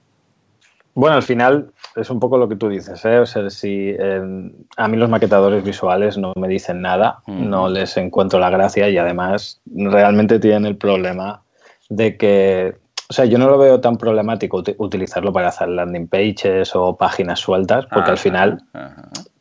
Bueno, 0.96 1.18
al 1.18 1.24
final 1.24 1.72
es 1.98 2.10
un 2.10 2.22
poco 2.22 2.38
lo 2.38 2.48
que 2.48 2.56
tú 2.56 2.70
dices, 2.70 3.04
¿eh? 3.04 3.20
O 3.20 3.26
sea, 3.26 3.50
si 3.50 3.90
eh, 4.00 4.50
a 4.78 4.88
mí 4.88 4.98
los 4.98 5.10
maquetadores 5.10 5.62
visuales 5.62 6.18
no 6.18 6.32
me 6.38 6.48
dicen 6.48 6.82
nada, 6.82 7.20
no 7.28 7.68
les 7.68 7.98
encuentro 7.98 8.40
la 8.40 8.50
gracia 8.50 8.88
y 8.88 8.98
además 8.98 9.62
realmente 9.66 10.40
tienen 10.40 10.66
el 10.66 10.78
problema 10.78 11.44
de 11.90 12.16
que, 12.16 12.76
o 13.10 13.14
sea, 13.14 13.26
yo 13.26 13.38
no 13.38 13.50
lo 13.50 13.58
veo 13.58 13.82
tan 13.82 13.98
problemático 13.98 14.64
utilizarlo 14.78 15.34
para 15.34 15.50
hacer 15.50 15.68
landing 15.68 16.08
pages 16.08 16.74
o 16.76 16.96
páginas 16.96 17.42
sueltas, 17.42 17.86
porque 17.88 18.12
al 18.12 18.18
final 18.18 18.64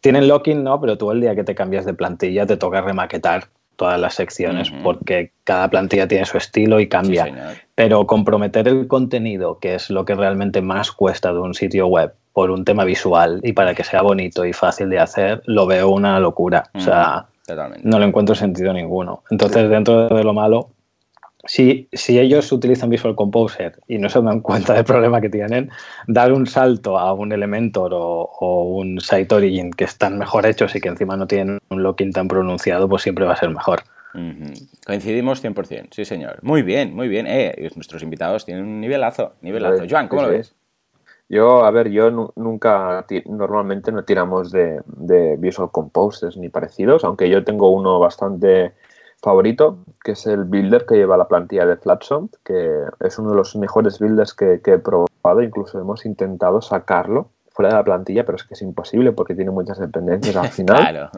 tienen 0.01 0.27
locking, 0.27 0.65
¿no? 0.65 0.81
Pero 0.81 0.99
tú 0.99 1.13
el 1.13 1.21
día 1.21 1.37
que 1.37 1.45
te 1.45 1.55
cambias 1.55 1.87
de 1.87 1.95
plantilla 1.95 2.47
te 2.47 2.57
toca 2.57 2.81
remaquetar 2.81 3.45
todas 3.77 4.01
las 4.01 4.15
secciones 4.15 4.71
porque 4.83 5.33
cada 5.45 5.69
plantilla 5.69 6.09
tiene 6.09 6.25
su 6.25 6.39
estilo 6.39 6.81
y 6.81 6.89
cambia. 6.89 7.57
Pero 7.75 8.07
comprometer 8.07 8.69
el 8.69 8.87
contenido, 8.87 9.59
que 9.59 9.75
es 9.75 9.91
lo 9.91 10.05
que 10.05 10.15
realmente 10.15 10.63
más 10.63 10.93
cuesta 10.93 11.33
de 11.33 11.41
un 11.41 11.55
sitio 11.55 11.87
web, 11.87 12.15
por 12.33 12.51
un 12.51 12.65
tema 12.65 12.85
visual 12.85 13.41
y 13.43 13.53
para 13.53 13.75
que 13.75 13.85
sea 13.85 14.03
bonito 14.03 14.45
y 14.45 14.53
fácil 14.53 14.91
de 14.91 14.99
hacer, 14.99 15.43
lo 15.47 15.67
veo 15.67 15.89
una 15.89 16.19
locura. 16.19 16.65
O 16.75 16.81
sea, 16.81 17.27
no 17.83 17.99
le 17.99 18.07
encuentro 18.07 18.35
sentido 18.35 18.73
ninguno. 18.73 19.23
Entonces, 19.31 19.69
dentro 19.69 20.09
de 20.09 20.25
lo 20.25 20.33
malo, 20.33 20.71
si, 21.47 21.89
si, 21.93 22.19
ellos 22.19 22.51
utilizan 22.53 22.91
Visual 22.91 23.15
Composer 23.15 23.79
y 23.87 23.99
no 23.99 24.09
se 24.09 24.21
dan 24.23 24.41
cuenta 24.41 24.75
del 24.75 24.85
problema 24.85 25.21
que 25.21 25.29
tienen, 25.29 25.71
dar 26.07 26.33
un 26.33 26.47
salto 26.47 26.99
a 26.99 27.13
un 27.13 27.33
Elementor 27.33 27.93
o, 27.95 28.65
un 28.77 29.01
Site 29.01 29.35
Origin 29.35 29.71
que 29.71 29.85
están 29.85 30.19
mejor 30.19 30.47
hechos 30.47 30.75
y 30.75 30.81
que 30.81 30.89
encima 30.89 31.17
no 31.17 31.27
tienen 31.27 31.59
un 31.71 31.83
locking 31.83 32.13
tan 32.13 32.29
pronunciado, 32.29 32.89
pues 32.89 33.03
siempre 33.03 33.25
va 33.25 33.35
a 33.35 33.37
ser 33.37 33.51
mejor. 33.51 33.83
Coincidimos 34.87 35.43
100%, 35.43 35.89
sí 35.91 36.05
señor. 36.05 36.39
Muy 36.43 36.63
bien, 36.63 36.95
muy 36.95 37.09
bien. 37.09 37.27
Eh, 37.29 37.69
nuestros 37.75 38.03
invitados 38.03 38.45
tienen 38.45 38.65
un 38.65 38.81
nivelazo, 38.81 39.35
nivelazo. 39.41 39.85
Joan, 39.91 40.07
¿cómo 40.09 40.23
lo 40.23 40.29
ves? 40.29 40.55
Yo, 41.29 41.65
a 41.65 41.71
ver, 41.71 41.91
yo 41.91 42.33
nunca, 42.37 43.05
normalmente 43.27 43.91
no 43.91 44.05
tiramos 44.05 44.53
de, 44.53 44.81
de 44.87 45.37
Visual 45.37 45.71
Composers 45.73 46.37
ni 46.37 46.49
parecidos, 46.49 47.03
aunque 47.03 47.29
yo 47.29 47.43
tengo 47.45 47.71
uno 47.71 47.99
bastante 47.99 48.73
favorito, 49.25 49.79
que 50.05 50.13
es 50.13 50.27
el 50.27 50.45
builder 50.45 50.87
que 50.87 50.95
lleva 50.95 51.17
la 51.17 51.27
plantilla 51.27 51.67
de 51.67 51.77
Flatsoft, 51.77 52.35
que 52.45 52.85
es 53.01 53.19
uno 53.19 53.31
de 53.31 53.37
los 53.37 53.57
mejores 53.57 53.99
builders 53.99 54.35
que, 54.35 54.61
he 54.65 54.79
probado, 54.79 55.43
incluso 55.43 55.81
hemos 55.81 56.07
intentado 56.07 56.61
sacarlo 56.61 57.31
fuera 57.49 57.71
de 57.71 57.77
la 57.77 57.85
plantilla, 57.85 58.25
pero 58.25 58.37
es 58.37 58.45
que 58.45 58.55
es 58.55 58.63
imposible 58.63 59.13
porque 59.13 59.35
tiene 59.35 59.51
muchas 59.51 59.79
dependencias 59.79 60.37
al 60.37 60.49
final. 60.51 61.11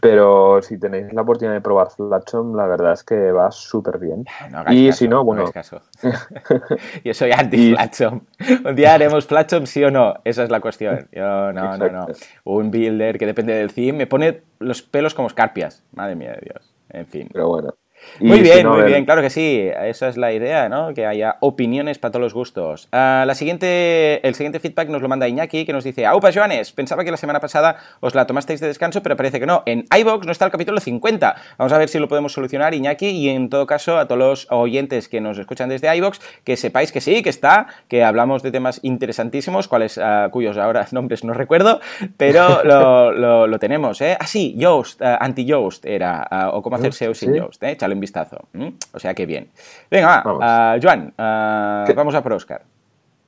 Pero 0.00 0.60
si 0.62 0.78
tenéis 0.78 1.12
la 1.12 1.22
oportunidad 1.22 1.54
de 1.54 1.60
probar 1.60 1.90
Flatsom, 1.90 2.56
la 2.56 2.66
verdad 2.66 2.92
es 2.92 3.04
que 3.04 3.30
va 3.30 3.50
súper 3.50 3.98
bien. 3.98 4.24
y 4.70 4.90
si 4.92 5.06
no, 5.06 5.24
bueno. 5.24 5.44
Yo 7.04 7.14
soy 7.14 7.30
anti-Flatsom. 7.30 8.20
Un 8.64 8.74
día 8.74 8.94
haremos 8.94 9.26
Flatsom 9.26 9.66
sí 9.66 9.84
o 9.84 9.90
no. 9.90 10.14
Esa 10.24 10.42
es 10.42 10.50
la 10.50 10.60
cuestión. 10.60 11.08
Yo, 11.12 11.52
no, 11.52 11.76
no, 11.76 11.88
no. 11.88 12.06
Un 12.44 12.70
builder 12.70 13.18
que 13.18 13.26
depende 13.26 13.54
del 13.54 13.72
theme 13.72 13.98
me 13.98 14.06
pone 14.06 14.42
los 14.58 14.82
pelos 14.82 15.14
como 15.14 15.28
escarpias. 15.28 15.84
Madre 15.92 16.16
mía 16.16 16.32
de 16.32 16.40
Dios. 16.52 16.75
En 16.96 17.06
fin. 17.06 17.28
Pero 17.32 17.48
bueno. 17.48 17.74
Muy 18.20 18.40
bien, 18.40 18.66
muy 18.66 18.84
bien, 18.84 19.04
claro 19.04 19.22
que 19.22 19.30
sí. 19.30 19.68
Esa 19.82 20.08
es 20.08 20.16
la 20.16 20.32
idea, 20.32 20.68
¿no? 20.68 20.94
Que 20.94 21.06
haya 21.06 21.36
opiniones 21.40 21.98
para 21.98 22.12
todos 22.12 22.22
los 22.22 22.34
gustos. 22.34 22.88
Ah, 22.92 23.24
la 23.26 23.34
siguiente, 23.34 24.26
el 24.26 24.34
siguiente 24.34 24.60
feedback 24.60 24.88
nos 24.88 25.02
lo 25.02 25.08
manda 25.08 25.28
Iñaki, 25.28 25.64
que 25.64 25.72
nos 25.72 25.84
dice: 25.84 26.06
Aupa, 26.06 26.32
Joanes, 26.32 26.72
pensaba 26.72 27.04
que 27.04 27.10
la 27.10 27.16
semana 27.16 27.40
pasada 27.40 27.76
os 28.00 28.14
la 28.14 28.26
tomasteis 28.26 28.60
de 28.60 28.68
descanso, 28.68 29.02
pero 29.02 29.16
parece 29.16 29.40
que 29.40 29.46
no. 29.46 29.62
En 29.66 29.84
iBox 29.94 30.26
no 30.26 30.32
está 30.32 30.44
el 30.44 30.50
capítulo 30.50 30.80
50. 30.80 31.36
Vamos 31.58 31.72
a 31.72 31.78
ver 31.78 31.88
si 31.88 31.98
lo 31.98 32.08
podemos 32.08 32.32
solucionar, 32.32 32.74
Iñaki, 32.74 33.08
y 33.08 33.28
en 33.28 33.48
todo 33.50 33.66
caso, 33.66 33.98
a 33.98 34.06
todos 34.06 34.18
los 34.18 34.46
oyentes 34.50 35.08
que 35.08 35.20
nos 35.20 35.38
escuchan 35.38 35.68
desde 35.68 35.94
iBox, 35.96 36.20
que 36.44 36.56
sepáis 36.56 36.92
que 36.92 37.00
sí, 37.00 37.22
que 37.22 37.30
está, 37.30 37.66
que 37.88 38.04
hablamos 38.04 38.42
de 38.42 38.50
temas 38.50 38.80
interesantísimos, 38.82 39.68
cuales, 39.68 39.98
ah, 39.98 40.28
cuyos 40.30 40.56
ahora 40.56 40.86
nombres 40.92 41.24
no 41.24 41.32
recuerdo, 41.32 41.80
pero 42.16 42.62
lo, 43.46 43.58
tenemos, 43.58 44.00
¿eh? 44.00 44.16
Ah, 44.18 44.26
sí, 44.26 44.54
Yoast, 44.56 45.02
ah, 45.02 45.18
anti-Yoast 45.20 45.86
era, 45.86 46.28
o 46.52 46.62
cómo 46.62 46.76
hacer 46.76 46.92
SEO 46.92 47.14
sin 47.14 47.34
Yoast, 47.34 47.62
¿eh? 47.62 47.76
Un 47.96 48.00
vistazo. 48.00 48.48
O 48.92 48.98
sea 48.98 49.14
que 49.14 49.26
bien. 49.26 49.50
Venga, 49.90 50.06
va, 50.06 50.22
vamos. 50.22 50.44
Uh, 50.44 50.80
Joan, 50.82 51.14
uh, 51.18 51.94
vamos 51.94 52.14
a 52.14 52.22
por 52.22 52.32
Oscar. 52.32 52.62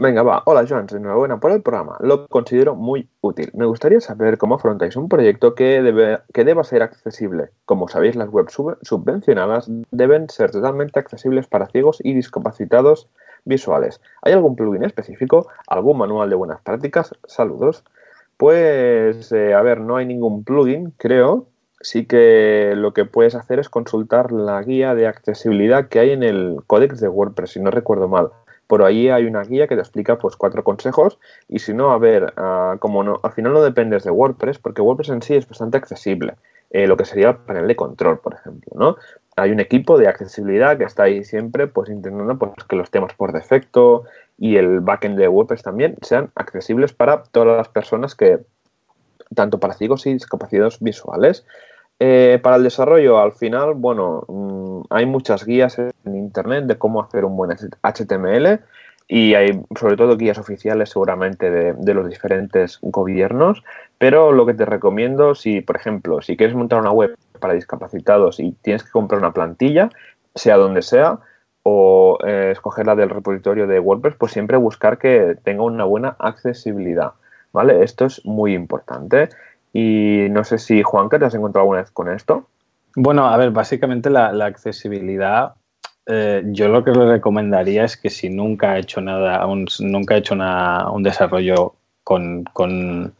Venga, 0.01 0.23
va. 0.23 0.43
Hola, 0.47 0.65
Joan. 0.69 0.87
Enhorabuena 0.93 1.41
por 1.41 1.51
el 1.51 1.61
programa. 1.61 1.97
Lo 1.99 2.29
considero 2.29 2.77
muy 2.77 3.09
útil. 3.21 3.51
Me 3.55 3.67
gustaría 3.67 4.01
saber 4.01 4.39
cómo 4.39 4.55
afrontáis 4.55 4.95
un 4.95 5.09
proyecto 5.09 5.57
que, 5.57 5.83
debe, 5.83 6.21
que 6.33 6.45
deba 6.45 6.63
ser 6.63 6.83
accesible. 6.83 7.49
Como 7.65 7.89
sabéis, 7.89 8.15
las 8.15 8.29
webs 8.29 8.53
subvencionadas 8.83 9.69
deben 9.91 10.29
ser 10.29 10.53
totalmente 10.53 11.01
accesibles 11.01 11.49
para 11.49 11.67
ciegos 11.67 11.99
y 12.05 12.15
discapacitados 12.15 13.09
visuales. 13.45 14.01
¿Hay 14.23 14.33
algún 14.33 14.55
plugin 14.55 14.85
específico? 14.85 15.49
¿Algún 15.67 15.99
manual 15.99 16.31
de 16.31 16.37
buenas 16.37 16.61
prácticas? 16.61 17.13
Saludos. 17.27 17.83
Pues, 18.37 19.33
eh, 19.33 19.53
a 19.53 19.63
ver, 19.63 19.81
no 19.81 19.97
hay 19.97 20.07
ningún 20.07 20.45
plugin, 20.45 20.93
creo. 20.97 21.49
Sí 21.81 22.07
que 22.07 22.73
lo 22.77 22.93
que 22.93 23.05
puedes 23.05 23.35
hacer 23.35 23.59
es 23.59 23.69
consultar 23.69 24.33
la 24.33 24.61
guía 24.63 24.95
de 24.95 25.07
accesibilidad 25.07 25.89
que 25.89 26.01
hay 26.01 26.11
en 26.11 26.23
el 26.23 26.59
códex 26.67 27.01
de 27.01 27.09
WordPress, 27.09 27.53
si 27.53 27.61
no 27.61 27.71
recuerdo 27.71 28.09
mal. 28.09 28.31
Por 28.67 28.83
ahí 28.83 29.09
hay 29.09 29.25
una 29.25 29.43
guía 29.43 29.67
que 29.67 29.77
te 29.77 29.81
explica 29.81 30.19
pues 30.19 30.37
cuatro 30.37 30.63
consejos 30.65 31.19
y 31.49 31.61
si 31.61 31.73
no, 31.73 31.91
a 31.93 31.99
ver, 31.99 32.35
ah, 32.37 32.77
como 32.81 33.03
no, 33.03 33.21
al 33.23 33.33
final 33.33 33.53
no 33.53 33.63
dependes 33.63 34.05
de 34.05 34.11
WordPress, 34.11 34.59
porque 34.59 34.83
WordPress 34.83 35.09
en 35.11 35.23
sí 35.23 35.35
es 35.35 35.49
bastante 35.49 35.79
accesible. 35.79 36.35
Eh, 36.71 36.87
lo 36.87 36.97
que 36.99 37.07
sería 37.07 37.31
el 37.31 37.37
panel 37.37 37.67
de 37.67 37.77
control, 37.77 38.19
por 38.19 38.35
ejemplo, 38.35 38.73
¿no? 38.75 38.97
Hay 39.37 39.53
un 39.53 39.61
equipo 39.61 39.97
de 39.97 40.09
accesibilidad 40.09 40.77
que 40.77 40.85
está 40.85 41.05
ahí 41.05 41.25
siempre 41.25 41.67
pues 41.67 41.89
intentando 41.89 42.37
pues, 42.39 42.53
que 42.69 42.77
los 42.77 42.91
temas 42.91 43.15
por 43.15 43.33
defecto 43.33 44.05
y 44.37 44.57
el 44.57 44.81
backend 44.81 45.17
de 45.17 45.29
WordPress 45.29 45.63
también 45.63 45.97
sean 46.03 46.31
accesibles 46.35 46.93
para 46.93 47.23
todas 47.23 47.57
las 47.57 47.69
personas 47.69 48.15
que, 48.15 48.41
tanto 49.35 49.59
para 49.59 49.75
ciegos 49.75 50.07
y 50.07 50.13
discapacitados 50.13 50.81
visuales. 50.81 51.47
Eh, 52.01 52.39
para 52.43 52.57
el 52.57 52.63
desarrollo, 52.63 53.19
al 53.19 53.33
final, 53.33 53.75
bueno, 53.75 54.25
mm, 54.29 54.83
hay 54.91 55.07
muchas 55.07 55.45
guías 55.45 55.79
en 55.79 55.93
Internet 56.05 56.67
de 56.67 56.79
cómo 56.79 57.03
hacer 57.03 57.25
un 57.25 57.37
buen 57.37 57.51
HTML 57.51 58.61
y 59.09 59.35
hay 59.35 59.63
sobre 59.79 59.97
todo 59.97 60.17
guías 60.17 60.39
oficiales 60.39 60.91
seguramente 60.91 61.51
de, 61.51 61.95
los 61.95 62.09
diferentes 62.09 62.79
gobiernos, 62.83 63.65
pero 63.97 64.33
lo 64.33 64.45
que 64.47 64.55
te 64.55 64.67
recomiendo, 64.67 65.35
si 65.35 65.63
por 65.63 65.77
ejemplo, 65.77 66.21
si 66.21 66.37
quieres 66.37 66.55
montar 66.55 66.81
una 66.81 66.93
web 66.93 67.17
para 67.41 67.55
discapacitados 67.55 68.39
y 68.39 68.53
tienes 68.63 68.85
que 68.85 68.91
comprar 68.91 69.19
una 69.19 69.33
plantilla, 69.33 69.89
sea 70.35 70.57
donde 70.57 70.83
sea, 70.83 71.19
o 71.63 72.19
eh, 72.25 72.51
escogerla 72.53 72.95
del 72.95 73.11
repositorio 73.11 73.67
de 73.67 73.81
WordPress, 73.81 74.15
pues 74.17 74.33
siempre 74.33 74.57
buscar 74.59 74.99
que 74.99 75.37
tenga 75.43 75.63
una 75.65 75.85
buena 75.85 76.17
accesibilidad, 76.19 77.13
¿vale? 77.53 77.83
Esto 77.83 78.07
es 78.07 78.25
muy 78.25 78.55
importante. 78.55 79.31
Y 79.79 80.29
no 80.31 80.43
sé 80.43 80.59
si, 80.59 80.83
Juan, 80.83 81.09
¿qué 81.09 81.19
te 81.19 81.27
has 81.27 81.35
encontrado 81.35 81.63
alguna 81.63 81.83
vez 81.83 81.91
con 81.93 82.13
esto? 82.13 82.49
Bueno, 82.97 83.29
a 83.29 83.37
ver, 83.37 83.53
básicamente 83.53 84.11
la, 84.11 84.45
accesibilidad, 84.45 85.53
eh, 86.07 86.43
yo 86.47 86.69
lo 86.69 86.83
que 86.83 86.91
le 86.91 87.07
recomendaría 87.07 87.85
es 87.85 87.97
que 87.97 88.11
si 88.11 88.29
nunca 88.29 88.73
ha 88.73 88.79
hecho 88.79 89.01
nada, 89.01 89.47
nunca 89.81 90.15
ha 90.15 90.19
hecho 90.19 90.35
un 90.35 91.03
desarrollo 91.05 91.75
con, 92.03 93.15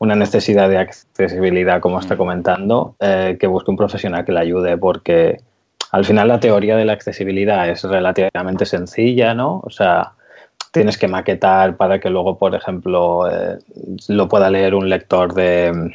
una 0.00 0.16
necesidad 0.16 0.68
de 0.68 0.78
accesibilidad, 0.78 1.80
como 1.80 2.00
está 2.00 2.14
mm. 2.14 2.18
comentando, 2.18 2.96
eh, 2.98 3.36
que 3.38 3.46
busque 3.46 3.70
un 3.70 3.76
profesional 3.76 4.24
que 4.24 4.32
le 4.32 4.40
ayude, 4.40 4.76
porque 4.78 5.36
al 5.92 6.04
final 6.04 6.26
la 6.26 6.40
teoría 6.40 6.76
de 6.76 6.86
la 6.86 6.94
accesibilidad 6.94 7.68
es 7.68 7.84
relativamente 7.84 8.66
sencilla, 8.66 9.34
¿no? 9.34 9.60
O 9.62 9.70
sea, 9.70 10.14
tienes 10.70 10.98
que 10.98 11.08
maquetar 11.08 11.76
para 11.76 11.98
que 12.00 12.10
luego, 12.10 12.38
por 12.38 12.54
ejemplo, 12.54 13.30
eh, 13.30 13.58
lo 14.08 14.28
pueda 14.28 14.50
leer 14.50 14.74
un 14.74 14.88
lector 14.88 15.34
de, 15.34 15.94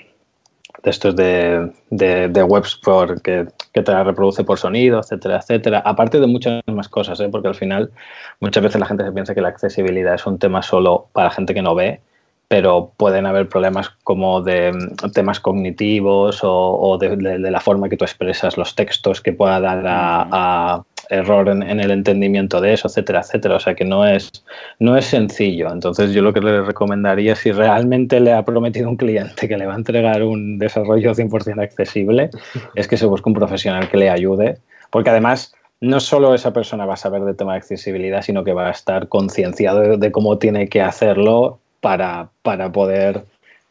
estos 0.84 1.16
de, 1.16 1.72
de, 1.90 2.44
webs 2.44 2.76
por, 2.76 3.22
que, 3.22 3.48
te 3.72 3.92
la 3.92 4.04
reproduce 4.04 4.44
por 4.44 4.60
sonido, 4.60 5.00
etcétera, 5.00 5.38
etcétera. 5.38 5.82
Aparte 5.86 6.20
de 6.20 6.28
muchas 6.28 6.62
más 6.68 6.90
cosas, 6.90 7.20
¿eh? 7.20 7.30
porque 7.30 7.48
al 7.48 7.56
final 7.56 7.92
muchas 8.40 8.64
veces 8.64 8.80
la 8.80 8.86
gente 8.86 9.06
se 9.06 9.12
piensa 9.12 9.34
que 9.34 9.42
la 9.42 9.50
accesibilidad 9.50 10.16
es 10.16 10.26
un 10.26 10.40
tema 10.40 10.62
solo 10.62 11.08
para 11.14 11.32
gente 11.32 11.54
que 11.54 11.62
no 11.62 11.74
ve, 11.74 12.02
pero 12.48 12.92
pueden 12.98 13.26
haber 13.26 13.48
problemas 13.48 13.90
como 14.04 14.42
de 14.42 14.72
temas 15.14 15.40
cognitivos 15.40 16.42
o, 16.44 16.98
de, 17.00 17.40
la 17.40 17.60
forma 17.62 17.90
que 17.90 17.98
tú 17.98 18.06
expresas 18.06 18.58
los 18.58 18.76
textos 18.76 19.22
que 19.22 19.34
pueda 19.34 19.60
dar 19.60 19.84
a 19.88 20.84
error 21.10 21.50
en, 21.50 21.64
el 21.64 21.92
entendimiento 21.92 22.62
de 22.62 22.74
eso, 22.74 22.88
etcétera, 22.88 23.22
etcétera. 23.22 23.56
O 23.56 23.60
sea 23.60 23.76
que 23.76 23.86
no 23.86 24.06
es, 24.06 24.32
no 24.80 24.98
es 24.98 25.06
sencillo. 25.06 25.72
Entonces 25.72 26.12
yo 26.14 26.22
lo 26.22 26.34
que 26.34 26.42
le 26.42 26.62
recomendaría, 26.62 27.36
si 27.36 27.52
realmente 27.52 28.20
le 28.20 28.34
ha 28.34 28.44
prometido 28.44 28.90
un 28.90 28.98
cliente 28.98 29.48
que 29.48 29.58
le 29.58 29.66
va 29.66 29.74
a 29.74 29.78
entregar 29.78 30.24
un 30.24 30.58
desarrollo 30.58 31.14
100% 31.14 31.62
accesible, 31.62 32.30
es 32.76 32.88
que 32.88 32.98
se 32.98 33.06
busque 33.06 33.30
un 33.30 33.36
profesional 33.36 33.90
que 33.90 33.98
le 33.98 34.10
ayude. 34.10 34.58
Porque 34.90 35.10
además 35.10 35.54
no 35.82 36.00
solo 36.00 36.34
esa 36.34 36.54
persona 36.54 36.86
va 36.86 36.94
a 36.94 36.98
saber 36.98 37.24
de 37.24 37.34
tema 37.34 37.54
de 37.54 37.60
accesibilidad, 37.60 38.22
sino 38.22 38.44
que 38.44 38.54
va 38.54 38.68
a 38.68 38.72
estar 38.72 39.08
concienciado 39.08 39.98
de, 39.98 40.12
cómo 40.12 40.38
tiene 40.38 40.68
que 40.70 40.82
hacerlo 40.82 41.60
para, 41.82 42.30
para 42.42 42.72
poder 42.72 43.26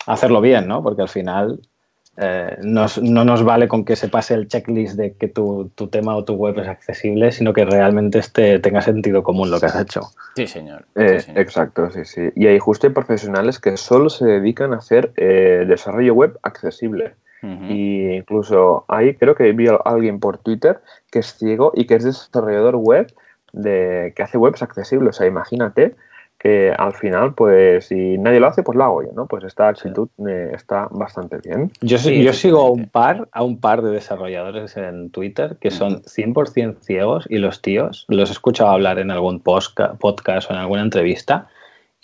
hacerlo 0.06 0.40
bien, 0.40 0.68
¿no? 0.68 0.82
Porque 0.82 1.02
al 1.02 1.08
final 1.08 1.60
eh, 2.16 2.58
no 2.62 3.24
nos 3.24 3.42
vale 3.42 3.66
con 3.66 3.84
que 3.84 3.96
se 3.96 4.08
pase 4.08 4.34
el 4.34 4.46
checklist 4.46 4.96
de 4.96 5.14
que 5.14 5.26
tu, 5.26 5.70
tema 5.90 6.14
o 6.14 6.24
tu 6.24 6.34
web 6.34 6.58
es 6.60 6.68
accesible, 6.68 7.32
sino 7.32 7.52
que 7.52 7.64
realmente 7.64 8.18
este, 8.18 8.60
tenga 8.60 8.80
sentido 8.82 9.22
común 9.24 9.50
lo 9.50 9.58
que 9.58 9.66
has 9.66 9.80
hecho. 9.80 10.02
Sí, 10.36 10.46
señor. 10.46 10.84
Eh, 10.94 11.24
exacto, 11.34 11.90
sí, 11.90 12.04
sí. 12.04 12.30
Y 12.36 12.46
hay 12.46 12.58
justo 12.58 12.92
profesionales 12.92 13.58
que 13.58 13.76
solo 13.76 14.10
se 14.10 14.26
dedican 14.26 14.72
a 14.72 14.76
hacer 14.76 15.12
eh, 15.16 15.64
desarrollo 15.66 16.14
web 16.14 16.38
accesible. 16.42 17.14
Y 17.68 18.08
incluso 18.08 18.86
ahí 18.88 19.16
creo 19.16 19.34
que 19.34 19.52
vi 19.52 19.68
a 19.68 19.74
alguien 19.84 20.18
por 20.18 20.38
Twitter 20.38 20.80
que 21.10 21.18
es 21.18 21.36
ciego 21.36 21.72
y 21.74 21.86
que 21.86 21.96
es 21.96 22.04
desarrollador 22.04 22.76
web 22.76 23.12
de 23.52 24.14
que 24.16 24.22
hace 24.22 24.38
webs 24.38 24.62
accesibles. 24.62 25.16
O 25.16 25.18
sea, 25.18 25.26
imagínate 25.26 25.94
que 26.44 26.74
al 26.76 26.92
final, 26.92 27.32
pues 27.32 27.86
si 27.86 28.18
nadie 28.18 28.38
lo 28.38 28.48
hace, 28.48 28.62
pues 28.62 28.76
lo 28.76 28.84
hago 28.84 29.02
yo, 29.02 29.12
¿no? 29.14 29.26
Pues 29.26 29.44
esta 29.44 29.68
actitud 29.68 30.10
eh, 30.28 30.50
está 30.54 30.88
bastante 30.90 31.38
bien. 31.38 31.72
Yo, 31.80 31.96
yo 31.96 32.32
sigo 32.34 32.60
a 32.60 32.70
un 32.70 32.84
par, 32.84 33.28
a 33.32 33.42
un 33.42 33.58
par 33.58 33.80
de 33.80 33.90
desarrolladores 33.90 34.76
en 34.76 35.08
Twitter 35.08 35.56
que 35.58 35.70
son 35.70 36.02
100% 36.02 36.76
ciegos 36.82 37.26
y 37.30 37.38
los 37.38 37.62
tíos, 37.62 38.04
los 38.08 38.28
he 38.28 38.32
escuchado 38.34 38.68
hablar 38.68 38.98
en 38.98 39.10
algún 39.10 39.40
podcast 39.40 39.96
o 40.50 40.52
en 40.52 40.58
alguna 40.58 40.82
entrevista 40.82 41.48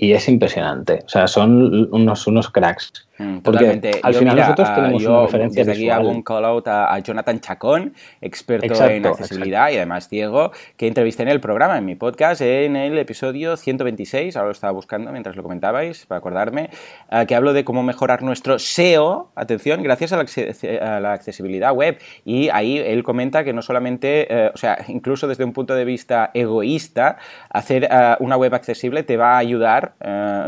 y 0.03 0.15
es 0.15 0.27
impresionante. 0.31 1.01
O 1.05 1.09
sea, 1.11 1.27
son 1.27 1.91
unos, 1.93 2.27
unos 2.27 2.49
cracks. 2.49 3.07
Mm, 3.19 3.41
totalmente. 3.41 4.01
al 4.03 4.15
final 4.15 4.35
nosotros 4.35 4.75
tenemos 4.75 5.05
una 5.05 5.21
referencia 5.21 5.63
desde 5.63 5.73
aquí 5.73 5.91
hago 5.91 6.09
un 6.09 6.23
call 6.23 6.47
out 6.47 6.67
a, 6.69 6.99
Jonathan 7.01 7.39
Chacón, 7.39 7.93
experto 8.23 8.83
en 8.87 9.05
accesibilidad 9.05 9.71
y 9.71 9.77
además 9.77 10.09
ciego, 10.09 10.53
que 10.79 10.87
entrevisté 10.87 11.25
en 11.25 11.29
el 11.29 11.39
programa, 11.39 11.77
en 11.77 11.85
mi 11.85 11.97
podcast, 11.97 12.41
en 12.41 12.77
el 12.77 12.97
episodio 12.97 13.59
126, 13.59 14.37
ahora 14.37 14.47
lo 14.47 14.53
estaba 14.53 14.73
buscando 14.73 15.13
mientras 15.13 15.37
lo 15.37 15.43
comentabais, 15.43 16.07
para 16.07 16.21
acordarme, 16.21 16.71
eh, 17.11 17.27
que 17.29 17.35
hablo 17.35 17.53
de 17.53 17.63
cómo 17.65 17.83
mejorar 17.83 18.23
nuestro 18.23 18.59
SEO, 18.59 19.33
atención, 19.35 19.83
gracias 19.83 20.15
a 20.15 20.17
la, 20.17 21.13
accesibilidad 21.13 21.75
web. 21.75 21.99
Y 22.25 22.49
ahí 22.49 22.79
él 22.79 23.03
comenta 23.03 23.45
que 23.45 23.53
no 23.53 23.61
solamente, 23.61 24.27
eh, 24.31 24.51
o 24.55 24.57
sea, 24.57 24.79
incluso 24.89 25.29
desde 25.29 25.45
un 25.45 25.53
punto 25.53 25.75
de 25.75 25.85
vista 25.85 26.31
egoísta, 26.33 27.19
hacer 27.51 27.85
eh, 27.85 28.17
una 28.21 28.39
web 28.39 28.55
accesible 28.55 29.03
te 29.03 29.19
va 29.19 29.35
a 29.35 29.39
ayudar 29.39 29.90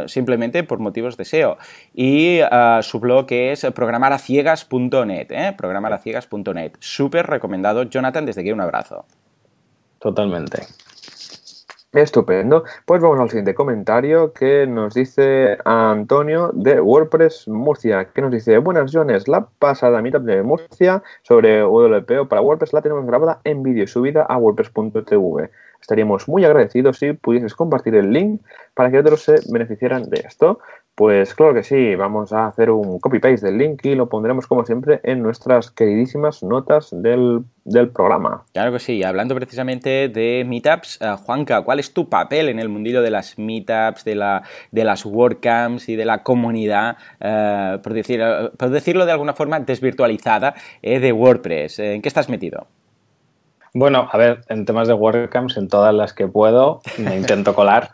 simplemente 0.06 0.64
por 0.64 0.78
motivos 0.78 1.16
de 1.16 1.24
SEO. 1.24 1.58
Y 1.94 2.40
su 2.82 3.00
blog 3.00 3.26
es 3.30 3.66
programaraciegas.net, 3.74 5.26
¿eh? 5.30 5.54
programaraciegas.net. 5.56 6.72
Súper 6.78 7.26
recomendado, 7.26 7.84
Jonathan, 7.84 8.26
desde 8.26 8.42
aquí 8.42 8.52
un 8.52 8.60
abrazo. 8.60 9.04
Totalmente. 9.98 10.62
Estupendo. 11.92 12.64
Pues 12.86 13.02
vamos 13.02 13.20
al 13.20 13.28
siguiente 13.28 13.54
comentario 13.54 14.32
que 14.32 14.66
nos 14.66 14.94
dice 14.94 15.58
Antonio 15.66 16.50
de 16.54 16.80
WordPress 16.80 17.48
Murcia, 17.48 18.06
que 18.06 18.22
nos 18.22 18.32
dice, 18.32 18.56
buenas 18.56 18.90
Jones, 18.94 19.28
la 19.28 19.46
pasada 19.58 20.00
mitad 20.00 20.22
de 20.22 20.42
Murcia 20.42 21.02
sobre 21.20 21.62
WPO 21.62 22.28
para 22.28 22.40
WordPress 22.40 22.72
la 22.72 22.80
tenemos 22.80 23.04
grabada 23.04 23.42
en 23.44 23.62
vídeo 23.62 23.86
subida 23.86 24.22
a 24.22 24.38
wordpress.tv. 24.38 25.50
Estaríamos 25.82 26.28
muy 26.28 26.44
agradecidos 26.44 26.96
si 26.98 27.12
pudieses 27.12 27.54
compartir 27.54 27.96
el 27.96 28.12
link 28.12 28.40
para 28.72 28.90
que 28.90 28.98
otros 29.00 29.22
se 29.22 29.34
beneficiaran 29.50 30.08
de 30.08 30.22
esto. 30.26 30.60
Pues 30.94 31.34
claro 31.34 31.54
que 31.54 31.62
sí, 31.62 31.94
vamos 31.96 32.34
a 32.34 32.46
hacer 32.46 32.70
un 32.70 33.00
copy-paste 33.00 33.46
del 33.46 33.56
link 33.56 33.84
y 33.84 33.94
lo 33.94 34.10
pondremos 34.10 34.46
como 34.46 34.64
siempre 34.66 35.00
en 35.04 35.22
nuestras 35.22 35.70
queridísimas 35.70 36.42
notas 36.42 36.90
del, 36.92 37.44
programa. 37.94 38.44
Claro 38.52 38.72
que 38.72 38.78
sí, 38.78 39.02
hablando 39.02 39.34
precisamente 39.34 40.08
de 40.08 40.44
meetups, 40.46 41.00
uh, 41.00 41.16
Juanca, 41.16 41.62
¿cuál 41.62 41.80
es 41.80 41.94
tu 41.94 42.10
papel 42.10 42.50
en 42.50 42.58
el 42.58 42.68
mundillo 42.68 43.00
de 43.00 43.10
las 43.10 43.38
meetups, 43.38 44.04
de, 44.04 44.16
la, 44.16 44.42
de 44.70 44.84
las 44.84 45.06
WordCamps 45.06 45.88
y 45.88 45.96
de 45.96 46.04
la 46.04 46.22
comunidad, 46.22 46.98
eh, 47.20 47.78
por, 47.82 47.94
decir, 47.94 48.20
por 48.58 48.68
decirlo 48.68 49.06
de 49.06 49.12
alguna 49.12 49.32
forma, 49.32 49.58
desvirtualizada 49.60 50.54
eh, 50.82 51.00
de 51.00 51.12
WordPress? 51.12 51.78
¿En 51.78 52.02
qué 52.02 52.08
estás 52.08 52.28
metido? 52.28 52.66
Bueno, 53.74 54.06
a 54.12 54.18
ver, 54.18 54.42
en 54.48 54.66
temas 54.66 54.86
de 54.86 54.92
WordCamps, 54.92 55.56
en 55.56 55.66
todas 55.68 55.94
las 55.94 56.12
que 56.12 56.28
puedo, 56.28 56.82
me 56.98 57.16
intento 57.16 57.54
colar. 57.54 57.92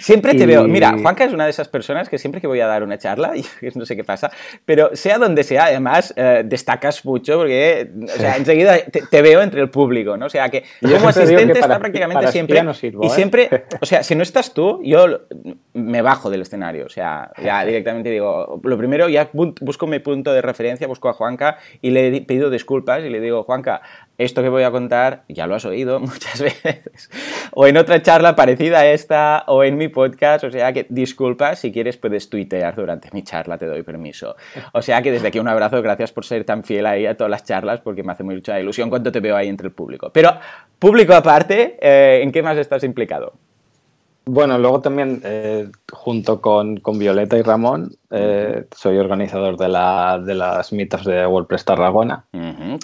siempre 0.00 0.34
te 0.34 0.44
veo. 0.44 0.64
Mira, 0.64 0.96
Juanca 1.00 1.24
es 1.24 1.32
una 1.32 1.44
de 1.44 1.50
esas 1.50 1.68
personas 1.68 2.08
que 2.08 2.18
siempre 2.18 2.40
que 2.40 2.48
voy 2.48 2.58
a 2.58 2.66
dar 2.66 2.82
una 2.82 2.98
charla, 2.98 3.36
y 3.36 3.44
no 3.76 3.86
sé 3.86 3.94
qué 3.94 4.02
pasa, 4.02 4.32
pero 4.64 4.90
sea 4.96 5.18
donde 5.18 5.44
sea, 5.44 5.66
además, 5.66 6.12
eh, 6.16 6.42
destacas 6.44 7.04
mucho 7.04 7.38
porque, 7.38 7.92
o 8.02 8.18
sea, 8.18 8.36
enseguida 8.36 8.76
te, 8.78 9.22
veo 9.22 9.40
entre 9.42 9.60
el 9.60 9.70
público, 9.70 10.16
¿no? 10.16 10.26
O 10.26 10.30
sea, 10.30 10.48
que 10.48 10.64
como 10.80 11.10
asistente 11.10 11.60
está 11.60 11.78
prácticamente 11.78 12.26
siempre. 12.32 12.60
y 13.00 13.06
¿eh? 13.06 13.10
siempre, 13.10 13.64
o 13.80 13.86
sea, 13.86 14.02
si 14.02 14.16
no 14.16 14.24
estás 14.24 14.52
tú, 14.52 14.80
yo 14.82 15.20
me 15.74 16.02
bajo 16.02 16.30
del 16.30 16.42
escenario. 16.42 16.86
O 16.86 16.88
sea, 16.88 17.30
ya 17.42 17.64
directamente 17.64 18.10
digo, 18.10 18.60
lo 18.62 18.78
primero, 18.78 19.08
ya 19.08 19.30
busco 19.32 19.86
mi 19.86 20.00
punto 20.00 20.32
de 20.32 20.42
referencia, 20.42 20.86
busco 20.86 21.08
a 21.08 21.12
Juanca 21.12 21.58
y 21.80 21.90
le 21.90 22.08
he 22.08 22.20
pedido 22.22 22.50
disculpas 22.50 23.04
y 23.04 23.10
le 23.10 23.20
digo, 23.20 23.44
Juanca, 23.44 23.82
esto 24.18 24.42
que 24.42 24.48
voy 24.48 24.62
a 24.62 24.70
contar 24.70 25.24
ya 25.28 25.46
lo 25.46 25.54
has 25.54 25.64
oído 25.64 26.00
muchas 26.00 26.40
veces, 26.40 27.10
o 27.52 27.66
en 27.66 27.76
otra 27.76 28.02
charla 28.02 28.36
parecida 28.36 28.80
a 28.80 28.86
esta, 28.86 29.44
o 29.46 29.64
en 29.64 29.76
mi 29.76 29.88
podcast, 29.88 30.44
o 30.44 30.50
sea 30.50 30.72
que 30.72 30.86
disculpa, 30.88 31.56
si 31.56 31.72
quieres 31.72 31.96
puedes 31.96 32.28
tuitear 32.28 32.74
durante 32.74 33.08
mi 33.12 33.22
charla, 33.22 33.58
te 33.58 33.66
doy 33.66 33.82
permiso. 33.82 34.36
O 34.72 34.82
sea 34.82 35.02
que 35.02 35.10
desde 35.10 35.28
aquí 35.28 35.38
un 35.38 35.48
abrazo, 35.48 35.82
gracias 35.82 36.12
por 36.12 36.24
ser 36.24 36.44
tan 36.44 36.64
fiel 36.64 36.86
ahí 36.86 37.06
a 37.06 37.16
todas 37.16 37.30
las 37.30 37.44
charlas, 37.44 37.80
porque 37.80 38.02
me 38.02 38.12
hace 38.12 38.22
mucha 38.22 38.58
ilusión 38.60 38.90
cuando 38.90 39.12
te 39.12 39.20
veo 39.20 39.36
ahí 39.36 39.48
entre 39.48 39.68
el 39.68 39.72
público. 39.72 40.10
Pero, 40.12 40.36
público 40.78 41.14
aparte, 41.14 41.78
eh, 41.80 42.20
¿en 42.22 42.32
qué 42.32 42.42
más 42.42 42.56
estás 42.58 42.84
implicado? 42.84 43.34
Bueno, 44.24 44.56
luego 44.56 44.80
también, 44.80 45.20
eh, 45.24 45.68
junto 45.92 46.40
con, 46.40 46.80
Violeta 46.98 47.36
y 47.36 47.42
Ramón, 47.42 47.90
eh, 48.10 48.66
soy 48.74 48.98
organizador 48.98 49.56
de, 49.56 49.68
la, 49.68 50.20
de 50.24 50.34
las 50.34 50.72
meetups 50.72 51.04
de 51.04 51.26
WordPress 51.26 51.64
Tarragona. 51.64 52.24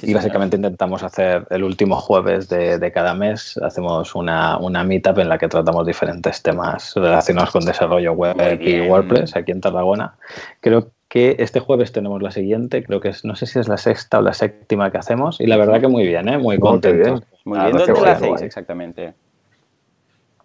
y 0.02 0.14
básicamente 0.14 0.56
intentamos 0.56 1.04
hacer 1.04 1.46
el 1.50 1.62
último 1.62 1.96
jueves 1.96 2.48
de, 2.48 2.92
cada 2.92 3.14
mes, 3.14 3.56
hacemos 3.62 4.16
una, 4.16 4.58
una, 4.58 4.82
meetup 4.82 5.18
en 5.18 5.28
la 5.28 5.38
que 5.38 5.46
tratamos 5.46 5.86
diferentes 5.86 6.42
temas 6.42 6.92
relacionados 6.96 7.50
con 7.52 7.64
desarrollo 7.64 8.12
web 8.12 8.60
y 8.60 8.80
WordPress 8.80 9.36
aquí 9.36 9.52
en 9.52 9.60
Tarragona. 9.60 10.16
Creo 10.60 10.90
que 11.08 11.36
este 11.38 11.60
jueves 11.60 11.92
tenemos 11.92 12.20
la 12.20 12.32
siguiente, 12.32 12.82
creo 12.82 13.00
que 13.00 13.10
es, 13.10 13.24
no 13.24 13.36
sé 13.36 13.46
si 13.46 13.58
es 13.58 13.68
la 13.68 13.76
sexta 13.76 14.18
o 14.18 14.22
la 14.22 14.34
séptima 14.34 14.90
que 14.90 14.98
hacemos, 14.98 15.40
y 15.40 15.46
la 15.46 15.56
verdad 15.56 15.80
que 15.80 15.88
muy 15.88 16.06
bien, 16.06 16.28
¿eh? 16.28 16.38
muy 16.38 16.58
contentos. 16.58 17.22
Muy 17.44 17.58
bien, 17.58 17.76
¿dónde 17.76 18.00
la 18.00 18.12
hacéis 18.12 18.42
exactamente? 18.42 19.14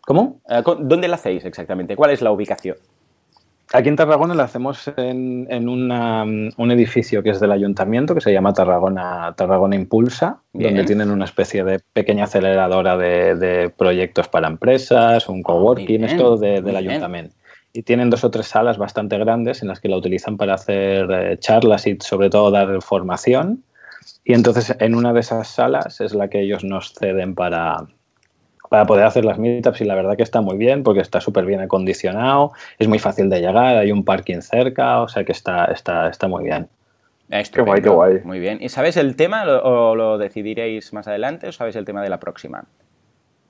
¿Cómo? 0.06 0.42
Eh, 0.50 0.62
¿Dónde 0.80 1.08
la 1.08 1.16
hacéis 1.16 1.46
exactamente? 1.46 1.96
¿Cuál 1.96 2.12
es 2.12 2.22
la 2.22 2.32
ubicación? 2.32 2.78
Aquí 3.72 3.90
en 3.90 3.96
Tarragona 3.96 4.36
la 4.36 4.44
hacemos 4.44 4.92
en, 4.98 5.68
un 5.68 6.72
edificio 6.72 7.24
que 7.24 7.32
es 7.32 7.40
del 7.40 7.52
ayuntamiento, 7.52 8.14
que 8.14 8.22
se 8.22 8.32
llama 8.32 8.54
Tarragona, 8.54 9.34
Tarragona 9.36 9.76
Impulsa, 9.76 10.42
donde 10.54 10.84
tienen 10.84 11.10
una 11.10 11.26
especie 11.26 11.64
de 11.64 11.80
pequeña 11.80 12.26
aceleradora 12.26 12.98
de, 12.98 13.74
proyectos 13.76 14.28
para 14.28 14.48
empresas, 14.48 15.28
un 15.28 15.40
ah, 15.40 15.44
coworking, 15.44 16.04
es 16.04 16.16
todo 16.16 16.38
del 16.38 16.76
ayuntamiento. 16.76 17.36
Y 17.74 17.82
tienen 17.82 18.12
dos 18.12 18.24
o 18.24 18.30
tres 18.30 18.46
salas 18.46 18.78
bastante 18.78 19.18
grandes 19.18 19.64
en 19.64 19.70
las 19.70 19.80
que 19.80 19.90
la 19.90 19.98
utilizan 19.98 20.38
para 20.38 20.54
hacer 20.54 21.10
eh, 21.10 21.38
charlas 21.40 21.88
y 21.88 21.98
sobre 22.00 22.30
todo 22.30 22.52
dar 22.52 22.80
formación. 22.84 23.64
Y 24.24 24.36
entonces 24.36 24.76
en 24.80 24.94
una 24.94 25.14
de 25.14 25.22
esas 25.22 25.48
salas 25.48 26.00
es 26.00 26.14
la 26.14 26.28
que 26.28 26.42
ellos 26.42 26.64
nos 26.64 26.94
ceden 26.94 27.34
para, 27.34 27.88
para 28.74 28.88
poder 28.88 29.06
hacer 29.06 29.24
las 29.24 29.38
meetups 29.38 29.82
y 29.82 29.86
la 29.86 29.94
verdad 29.94 30.18
que 30.18 30.24
está 30.24 30.42
muy 30.42 30.58
bien 30.58 30.82
porque 30.82 31.00
está 31.00 31.22
súper 31.22 31.46
bien 31.46 31.60
acondicionado, 31.60 32.54
es 32.80 32.88
muy 32.88 32.98
fácil 32.98 33.30
de 33.30 33.40
llegar, 33.40 33.78
hay 33.78 33.92
un 33.92 34.04
parking 34.04 34.42
cerca, 34.42 35.02
o 35.02 35.08
sea 35.08 35.24
que 35.24 35.32
está, 35.32 35.66
está, 35.66 36.10
está 36.10 36.28
muy 36.28 36.46
bien. 36.46 36.68
Qué 37.30 37.62
guay, 37.62 37.84
qué 37.84 37.90
guay. 37.90 38.22
Muy 38.24 38.40
bien. 38.40 38.58
¿Y 38.62 38.70
sabes 38.70 38.98
el 38.98 39.16
tema 39.16 39.44
o 39.46 39.94
lo 39.94 40.18
decidiréis 40.18 40.92
más 40.92 41.08
adelante 41.08 41.48
o 41.48 41.52
sabes 41.52 41.76
el 41.76 41.86
tema 41.86 42.02
de 42.02 42.10
la 42.10 42.20
próxima? 42.20 42.64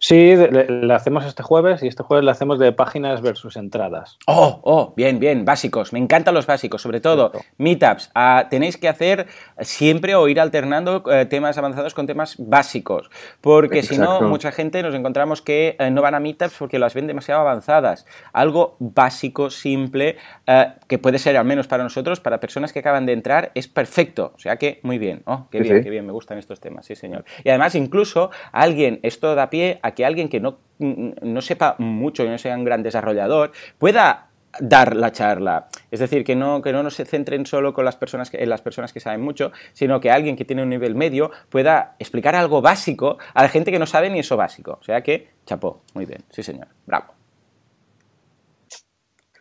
Sí, 0.03 0.35
le, 0.35 0.93
hacemos 0.93 1.23
este 1.23 1.43
jueves 1.43 1.81
y 1.81 1.87
este 1.87 2.03
jueves 2.03 2.25
le 2.25 2.31
hacemos 2.31 2.59
de 2.59 2.73
páginas 2.73 3.21
versus 3.21 3.55
entradas. 3.55 4.17
Oh, 4.27 4.59
oh, 4.63 4.93
bien, 4.97 5.17
bien, 5.17 5.45
básicos. 5.45 5.93
Me 5.93 5.99
encantan 5.99 6.33
los 6.33 6.45
básicos, 6.45 6.81
sobre 6.81 6.99
todo 6.99 7.31
meetups. 7.57 8.11
Ah, 8.13 8.47
tenéis 8.49 8.75
que 8.75 8.89
hacer 8.89 9.27
siempre 9.61 10.15
o 10.15 10.27
ir 10.27 10.39
alternando 10.39 11.03
eh, 11.11 11.25
temas 11.25 11.57
avanzados 11.57 11.93
con 11.93 12.07
temas 12.07 12.35
básicos, 12.37 13.09
porque 13.41 13.83
si 13.83 13.97
no, 13.97 14.21
mucha 14.21 14.51
gente 14.51 14.81
nos 14.83 14.95
encontramos 14.95 15.41
que 15.41 15.75
eh, 15.79 15.91
no 15.91 16.01
van 16.01 16.15
a 16.15 16.19
meetups 16.19 16.55
porque 16.57 16.79
las 16.79 16.93
ven 16.93 17.07
demasiado 17.07 17.41
avanzadas. 17.41 18.05
Algo 18.31 18.75
básico, 18.79 19.49
simple, 19.49 20.17
eh, 20.47 20.73
que 20.87 20.97
puede 20.97 21.19
ser 21.19 21.37
al 21.37 21.45
menos 21.45 21.67
para 21.67 21.83
nosotros, 21.83 22.19
para 22.19 22.39
personas 22.39 22.73
que 22.73 22.79
acaban 22.79 23.05
de 23.05 23.13
entrar, 23.13 23.51
es 23.55 23.67
perfecto. 23.67 24.33
O 24.35 24.39
sea 24.39 24.57
que, 24.57 24.79
muy 24.83 24.97
bien. 24.97 25.21
Oh, 25.25 25.47
qué 25.51 25.59
bien, 25.59 25.83
qué 25.83 25.89
bien, 25.89 26.05
me 26.05 26.11
gustan 26.11 26.37
estos 26.37 26.59
temas, 26.59 26.85
sí, 26.85 26.95
señor. 26.95 27.25
Y 27.43 27.49
además, 27.49 27.75
incluso 27.75 28.31
alguien, 28.51 28.99
esto 29.03 29.35
da 29.35 29.49
pie 29.49 29.79
a 29.81 29.91
que 29.91 30.05
alguien 30.05 30.29
que 30.29 30.39
no, 30.39 30.57
no 30.79 31.41
sepa 31.41 31.75
mucho, 31.77 32.23
y 32.23 32.29
no 32.29 32.37
sea 32.37 32.55
un 32.55 32.63
gran 32.63 32.83
desarrollador, 32.83 33.51
pueda 33.77 34.27
dar 34.59 34.95
la 34.95 35.11
charla. 35.11 35.67
Es 35.91 35.99
decir, 35.99 36.23
que 36.23 36.35
no, 36.35 36.61
que 36.61 36.71
no 36.71 36.89
se 36.89 37.05
centren 37.05 37.45
solo 37.45 37.73
con 37.73 37.85
las 37.85 37.95
personas 37.95 38.29
que, 38.29 38.41
en 38.41 38.49
las 38.49 38.61
personas 38.61 38.93
que 38.93 38.99
saben 38.99 39.21
mucho, 39.21 39.51
sino 39.73 39.99
que 39.99 40.11
alguien 40.11 40.35
que 40.35 40.45
tiene 40.45 40.63
un 40.63 40.69
nivel 40.69 40.95
medio 40.95 41.31
pueda 41.49 41.95
explicar 41.99 42.35
algo 42.35 42.61
básico 42.61 43.17
a 43.33 43.41
la 43.41 43.49
gente 43.49 43.71
que 43.71 43.79
no 43.79 43.85
sabe 43.85 44.09
ni 44.09 44.19
eso 44.19 44.37
básico. 44.37 44.77
O 44.79 44.83
sea 44.83 45.01
que, 45.01 45.29
chapó, 45.45 45.81
muy 45.93 46.05
bien, 46.05 46.21
sí 46.29 46.43
señor, 46.43 46.67
bravo. 46.85 47.13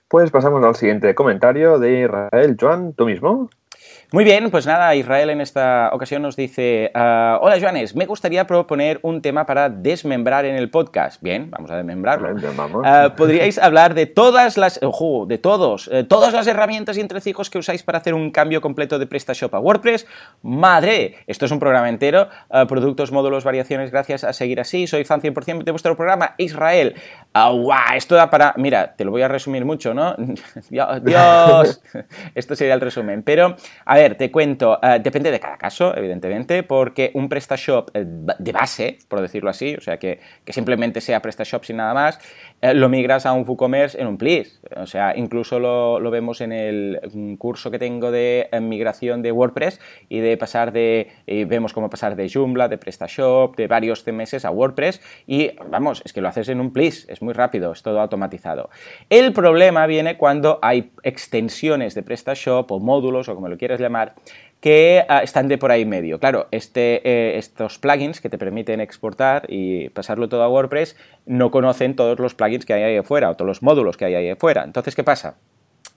Pues 0.09 0.31
pasamos 0.31 0.63
al 0.65 0.75
siguiente 0.75 1.15
comentario 1.15 1.79
de 1.79 2.03
Israel. 2.03 2.57
Joan, 2.61 2.93
¿tú 2.93 3.07
mismo? 3.07 3.49
Muy 4.13 4.25
bien, 4.25 4.51
pues 4.51 4.67
nada, 4.67 4.95
Israel 4.95 5.31
en 5.31 5.41
esta 5.41 5.89
ocasión 5.91 6.21
nos 6.21 6.37
dice, 6.37 6.91
ah, 6.95 7.39
hola 7.41 7.59
Joanes, 7.59 7.97
me 7.97 8.05
gustaría 8.05 8.47
proponer 8.47 9.01
un 9.01 9.23
tema 9.23 9.47
para 9.47 9.71
desmembrar 9.71 10.45
en 10.45 10.55
el 10.55 10.69
podcast. 10.69 11.23
Bien, 11.23 11.51
vamos 11.51 11.71
a 11.71 11.79
desmembrarlo. 11.79 12.29
Ah, 12.85 13.15
Podríais 13.17 13.57
hablar 13.57 13.95
de 13.95 14.05
todas 14.05 14.59
las, 14.59 14.83
ojo, 14.83 15.25
de 15.25 15.39
todos, 15.39 15.89
eh, 15.91 16.05
todas 16.05 16.35
las 16.35 16.47
herramientas 16.47 16.99
y 16.99 17.01
entrecijos 17.01 17.49
que 17.49 17.57
usáis 17.57 17.83
para 17.83 18.01
hacer 18.01 18.13
un 18.13 18.31
cambio 18.31 18.61
completo 18.61 18.99
de 18.99 19.07
PrestaShop 19.07 19.55
a 19.55 19.61
WordPress. 19.61 20.07
Madre, 20.43 21.15
esto 21.27 21.47
es 21.47 21.51
un 21.51 21.59
programa 21.59 21.89
entero, 21.89 22.29
ah, 22.51 22.67
productos, 22.67 23.13
módulos, 23.13 23.45
variaciones, 23.45 23.91
gracias 23.91 24.25
a 24.25 24.35
seguir 24.35 24.61
así. 24.61 24.87
Soy 24.87 25.05
fan 25.05 25.23
100% 25.23 25.65
de 25.65 25.71
vuestro 25.71 25.97
programa, 25.97 26.35
Israel. 26.37 26.97
¡Guau! 27.33 27.97
Esto 27.97 28.15
da 28.15 28.29
para, 28.29 28.53
mira, 28.59 28.95
te 28.95 29.07
lo 29.07 29.11
voy 29.11 29.23
a 29.23 29.29
resumir 29.29 29.65
mucho, 29.65 29.95
¿no? 29.95 30.15
Dios, 30.69 31.81
esto 32.35 32.55
sería 32.57 32.75
el 32.75 32.81
resumen, 32.83 33.23
pero... 33.23 33.57
A 33.87 33.95
ver, 33.95 34.02
te 34.11 34.31
cuento, 34.31 34.79
eh, 34.83 35.01
depende 35.03 35.31
de 35.31 35.41
cada 35.41 35.57
caso, 35.57 35.97
evidentemente, 35.97 36.63
porque 36.63 37.11
un 37.15 37.29
PrestaShop 37.29 37.91
eh, 37.95 38.05
de 38.07 38.53
base, 38.53 38.99
por 39.09 39.21
decirlo 39.21 39.51
así, 39.51 39.75
o 39.75 39.81
sea, 39.81 39.99
que, 39.99 40.21
simplemente 40.49 41.01
sea 41.01 41.21
PrestaShop 41.21 41.65
sin 41.65 41.77
nada 41.77 41.95
más, 41.95 42.19
lo 42.63 42.89
migras 42.89 43.27
a 43.27 43.33
un 43.33 43.45
WooCommerce 43.47 44.01
en 44.01 44.07
un 44.07 44.17
plis. 44.17 44.61
O 44.77 44.87
sea, 44.87 45.17
incluso 45.17 45.59
lo, 45.59 46.11
vemos 46.11 46.41
en 46.41 46.53
el 46.53 47.37
curso 47.39 47.71
que 47.71 47.79
tengo 47.79 48.11
de 48.11 48.49
migración 48.61 49.23
de 49.23 49.33
WordPress 49.33 49.81
y 50.09 50.21
de 50.21 50.37
pasar 50.37 50.73
de, 50.73 51.11
vemos 51.27 51.73
cómo 51.73 51.91
pasar 51.91 52.15
de 52.15 52.31
Joomla, 52.33 52.69
de 52.69 52.79
PrestaShop, 52.79 53.57
de 53.57 53.67
varios 53.67 54.05
CMS 54.05 54.45
a 54.45 54.51
WordPress 54.51 55.01
y 55.27 55.51
vamos, 55.69 56.03
es 56.05 56.13
que 56.13 56.21
lo 56.21 56.29
haces 56.29 56.49
en 56.49 56.61
un 56.61 56.73
plis, 56.73 57.09
es 57.09 57.21
muy 57.21 57.35
rápido, 57.35 57.73
es 57.73 57.83
todo 57.83 58.01
automatizado. 58.01 58.71
El 59.11 59.33
problema 59.33 59.87
viene 59.87 60.17
cuando 60.17 60.59
hay 60.63 60.93
extensiones 61.03 61.95
de 61.95 62.03
PrestaShop 62.03 62.71
o 62.71 62.81
módulos 62.81 63.29
o 63.29 63.35
como 63.35 63.49
lo 63.49 63.59
quieras 63.59 63.81
llamar, 63.81 64.15
que 64.63 65.05
ah, 65.09 65.25
están 65.25 65.49
de 65.49 65.59
por 65.59 65.73
ahí 65.73 65.85
medio. 65.85 66.21
Claro, 66.21 66.47
este, 66.53 67.03
eh, 67.05 67.37
estos 67.37 67.81
plugins 67.81 68.21
que 68.21 68.29
te 68.29 68.39
permiten 68.39 68.81
exportar 68.81 69.45
y 69.49 69.89
pasarlo 69.89 70.29
todo 70.29 70.45
a 70.45 70.49
WordPress 70.49 70.97
no 71.27 71.51
conocen 71.51 71.97
todos 71.97 72.19
los 72.21 72.37
plugins 72.37 72.65
que 72.65 72.73
hay 72.73 72.85
ahí 72.85 72.97
afuera 72.97 73.29
o 73.29 73.35
todos 73.35 73.49
los 73.49 73.63
módulos 73.63 73.97
que 73.97 74.05
hay 74.05 74.15
ahí 74.15 74.31
afuera. 74.31 74.63
Entonces, 74.63 74.95
¿qué 74.95 75.03
pasa? 75.03 75.37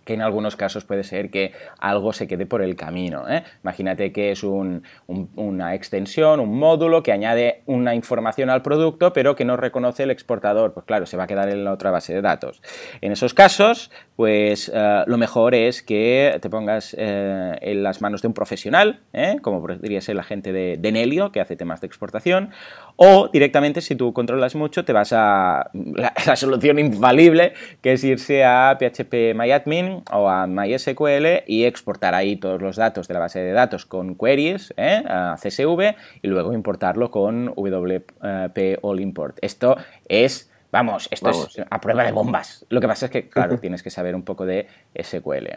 Que 0.05 0.13
en 0.13 0.21
algunos 0.21 0.55
casos 0.55 0.85
puede 0.85 1.03
ser 1.03 1.29
que 1.29 1.51
algo 1.79 2.13
se 2.13 2.27
quede 2.27 2.45
por 2.45 2.61
el 2.61 2.75
camino. 2.75 3.27
¿eh? 3.27 3.43
Imagínate 3.63 4.11
que 4.11 4.31
es 4.31 4.43
una 4.43 5.75
extensión, 5.75 6.39
un 6.39 6.57
módulo 6.57 7.03
que 7.03 7.11
añade 7.11 7.63
una 7.65 7.95
información 7.95 8.49
al 8.49 8.61
producto, 8.61 9.11
pero 9.11 9.35
que 9.35 9.43
no 9.43 9.57
reconoce 9.57 10.03
el 10.03 10.11
exportador. 10.11 10.73
Pues 10.73 10.85
claro, 10.85 11.05
se 11.05 11.17
va 11.17 11.23
a 11.23 11.27
quedar 11.27 11.49
en 11.49 11.65
la 11.65 11.73
otra 11.73 11.91
base 11.91 12.13
de 12.13 12.21
datos. 12.21 12.61
En 13.01 13.11
esos 13.11 13.33
casos, 13.33 13.91
pues 14.15 14.71
eh, 14.73 15.03
lo 15.07 15.17
mejor 15.17 15.55
es 15.55 15.81
que 15.81 16.37
te 16.41 16.49
pongas 16.49 16.95
eh, 16.97 17.57
en 17.61 17.83
las 17.83 18.01
manos 18.01 18.21
de 18.21 18.27
un 18.27 18.33
profesional, 18.33 19.01
como 19.41 19.61
podría 19.61 20.01
ser 20.01 20.15
la 20.15 20.23
gente 20.23 20.53
de, 20.53 20.77
de 20.77 20.91
Nelio, 20.91 21.31
que 21.31 21.41
hace 21.41 21.55
temas 21.55 21.81
de 21.81 21.87
exportación, 21.87 22.51
o 22.95 23.29
directamente, 23.31 23.81
si 23.81 23.95
tú 23.95 24.13
controlas 24.13 24.55
mucho, 24.55 24.85
te 24.85 24.93
vas 24.93 25.11
a 25.13 25.69
la, 25.73 26.35
solución 26.35 26.79
infalible, 26.79 27.53
que 27.81 27.93
es 27.93 28.03
irse 28.03 28.43
a 28.43 28.77
PHP 28.79 29.35
MyAdmin 29.35 29.94
o 30.11 30.29
a 30.29 30.47
MySQL 30.47 31.43
y 31.47 31.65
exportar 31.65 32.15
ahí 32.15 32.37
todos 32.37 32.61
los 32.61 32.75
datos 32.75 33.07
de 33.07 33.13
la 33.13 33.19
base 33.19 33.39
de 33.39 33.51
datos 33.51 33.85
con 33.85 34.15
queries, 34.15 34.73
¿eh? 34.77 35.03
a 35.07 35.35
CSV, 35.41 35.95
y 36.21 36.27
luego 36.27 36.53
importarlo 36.53 37.11
con 37.11 37.53
WP 37.55 38.79
All 38.81 38.99
Import. 38.99 39.37
Esto 39.41 39.77
es 40.07 40.51
Vamos, 40.75 41.07
esto 41.09 41.29
es 41.29 41.61
a 41.69 41.79
prueba 41.79 42.03
de 42.03 42.11
bombas. 42.11 42.65
Lo 42.67 42.81
que 42.81 42.87
pasa 42.89 43.05
es 43.05 43.11
que, 43.11 43.29
claro, 43.29 43.57
tienes 43.61 43.81
que 43.81 43.89
saber 43.89 44.13
un 44.13 44.23
poco 44.23 44.45
de 44.45 44.67
SQL. 45.01 45.47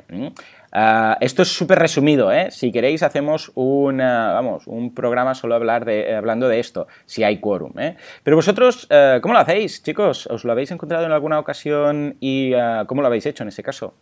Ah, 0.71 1.19
esto 1.21 1.43
es 1.43 1.49
súper 1.49 1.81
resumido, 1.81 2.31
¿eh? 2.31 2.53
Si 2.53 2.71
queréis, 2.71 3.03
hacemos 3.03 3.51
vamos, 3.57 4.69
un 4.69 4.95
programa 4.95 5.35
solo 5.35 5.57
hablar 5.57 5.85
de, 5.85 6.15
hablando 6.15 6.49
de 6.49 6.61
esto, 6.61 6.87
si 7.05 7.25
hay 7.25 7.41
quórum. 7.41 7.77
¿eh? 7.81 7.97
Pero 8.23 8.37
vosotros, 8.37 8.87
eh, 8.91 9.19
¿cómo 9.21 9.35
lo 9.35 9.41
hacéis, 9.41 9.83
chicos? 9.83 10.29
¿Os 10.29 10.45
lo 10.45 10.53
habéis 10.53 10.71
encontrado 10.71 11.05
en 11.05 11.11
alguna 11.11 11.41
ocasión 11.41 12.17
y 12.21 12.55
ah, 12.55 12.85
cómo 12.87 13.01
lo 13.01 13.09
habéis 13.09 13.27
hecho 13.27 13.43
en 13.43 13.49
ese 13.49 13.65
caso? 13.65 13.95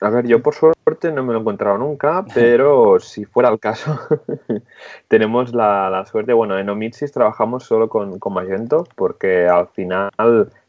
A 0.00 0.10
ver, 0.10 0.26
yo 0.26 0.42
por 0.42 0.54
suerte 0.54 1.12
no 1.12 1.24
me 1.24 1.32
lo 1.32 1.38
he 1.38 1.42
encontrado 1.42 1.78
nunca, 1.78 2.24
pero 2.34 3.00
si 3.00 3.24
fuera 3.24 3.48
el 3.48 3.58
caso, 3.58 3.98
tenemos 5.08 5.52
la, 5.54 6.04
suerte. 6.10 6.32
Bueno, 6.32 6.58
en 6.58 6.68
Omitsis 6.68 7.12
trabajamos 7.12 7.64
solo 7.64 7.88
con, 7.88 8.18
con 8.18 8.34
Magento 8.34 8.86
porque 8.96 9.46
al 9.46 9.68
final 9.68 10.10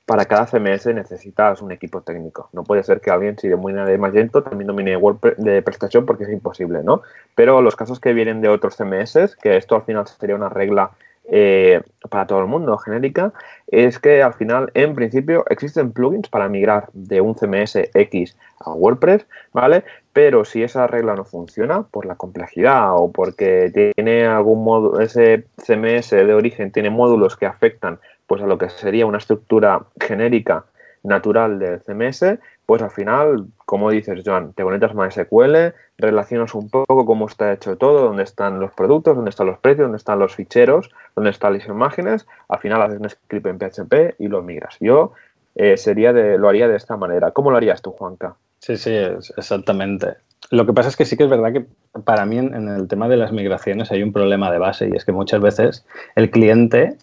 para 0.09 0.25
cada 0.25 0.47
CMS 0.47 0.87
necesitas 0.87 1.61
un 1.61 1.71
equipo 1.71 2.01
técnico. 2.01 2.49
No 2.51 2.63
puede 2.63 2.81
ser 2.81 2.99
que 2.99 3.11
alguien, 3.11 3.37
si 3.37 3.47
domina 3.47 3.85
de 3.85 3.95
Magento, 3.99 4.41
también 4.41 4.65
domine 4.65 4.97
WordPress 4.97 5.37
de 5.37 5.61
prestación 5.61 6.07
porque 6.07 6.23
es 6.23 6.31
imposible, 6.31 6.81
¿no? 6.83 7.03
Pero 7.35 7.61
los 7.61 7.75
casos 7.75 7.99
que 7.99 8.13
vienen 8.13 8.41
de 8.41 8.49
otros 8.49 8.75
CMS, 8.75 9.35
que 9.39 9.55
esto 9.55 9.75
al 9.75 9.83
final 9.83 10.07
sería 10.07 10.35
una 10.35 10.49
regla 10.49 10.89
eh, 11.31 11.81
para 12.09 12.27
todo 12.27 12.39
el 12.39 12.47
mundo 12.47 12.77
genérica, 12.77 13.33
es 13.67 13.99
que 13.99 14.23
al 14.23 14.33
final, 14.33 14.71
en 14.73 14.95
principio, 14.95 15.45
existen 15.49 15.91
plugins 15.91 16.29
para 16.29 16.49
migrar 16.49 16.89
de 16.93 17.21
un 17.21 17.35
CMS 17.35 17.75
X 17.93 18.35
a 18.59 18.73
WordPress, 18.73 19.25
¿vale? 19.53 19.83
Pero 20.13 20.43
si 20.45 20.63
esa 20.63 20.87
regla 20.87 21.15
no 21.15 21.25
funciona 21.25 21.83
por 21.83 22.05
la 22.05 22.15
complejidad 22.15 22.95
o 22.95 23.11
porque 23.11 23.93
tiene 23.95 24.25
algún 24.25 24.63
modo, 24.63 24.99
ese 24.99 25.45
CMS 25.57 26.11
de 26.11 26.33
origen 26.33 26.71
tiene 26.71 26.89
módulos 26.89 27.35
que 27.35 27.45
afectan 27.45 27.99
pues 28.27 28.41
a 28.41 28.47
lo 28.47 28.57
que 28.57 28.69
sería 28.69 29.05
una 29.05 29.17
estructura 29.17 29.85
genérica 29.99 30.65
natural 31.03 31.59
del 31.59 31.81
CMS, 31.81 32.37
pues 32.69 32.83
al 32.83 32.91
final, 32.91 33.47
como 33.65 33.89
dices, 33.89 34.21
Joan, 34.23 34.53
te 34.53 34.61
conectas 34.61 34.91
a 34.91 34.93
MySQL, 34.93 35.73
relacionas 35.97 36.53
un 36.53 36.69
poco 36.69 37.03
cómo 37.03 37.25
está 37.25 37.51
hecho 37.51 37.79
todo, 37.79 38.03
dónde 38.03 38.21
están 38.21 38.59
los 38.59 38.71
productos, 38.73 39.15
dónde 39.15 39.31
están 39.31 39.47
los 39.47 39.57
precios, 39.57 39.85
dónde 39.85 39.97
están 39.97 40.19
los 40.19 40.35
ficheros, 40.35 40.91
dónde 41.15 41.31
están 41.31 41.53
las 41.53 41.65
imágenes, 41.65 42.27
al 42.47 42.59
final 42.59 42.83
haces 42.83 42.99
un 42.99 43.09
script 43.09 43.47
en 43.47 43.57
PHP 43.57 44.19
y 44.19 44.27
lo 44.27 44.43
migras. 44.43 44.77
Yo 44.79 45.13
eh, 45.55 45.77
sería 45.77 46.13
de, 46.13 46.37
lo 46.37 46.47
haría 46.47 46.67
de 46.67 46.75
esta 46.75 46.95
manera. 46.95 47.31
¿Cómo 47.31 47.49
lo 47.49 47.57
harías 47.57 47.81
tú, 47.81 47.89
Juanca? 47.89 48.35
Sí, 48.59 48.77
sí, 48.77 48.93
exactamente. 48.93 50.17
Lo 50.51 50.67
que 50.67 50.73
pasa 50.73 50.89
es 50.89 50.95
que 50.95 51.05
sí 51.05 51.17
que 51.17 51.23
es 51.23 51.29
verdad 51.31 51.51
que 51.51 51.65
para 52.03 52.27
mí 52.27 52.37
en, 52.37 52.67
el 52.67 52.87
tema 52.87 53.07
de 53.07 53.17
las 53.17 53.31
migraciones 53.31 53.91
hay 53.91 54.03
un 54.03 54.13
problema 54.13 54.51
de 54.51 54.59
base 54.59 54.89
y 54.89 54.95
es 54.95 55.05
que 55.05 55.11
muchas 55.11 55.41
veces 55.41 55.87
el 56.15 56.29
cliente 56.29 56.97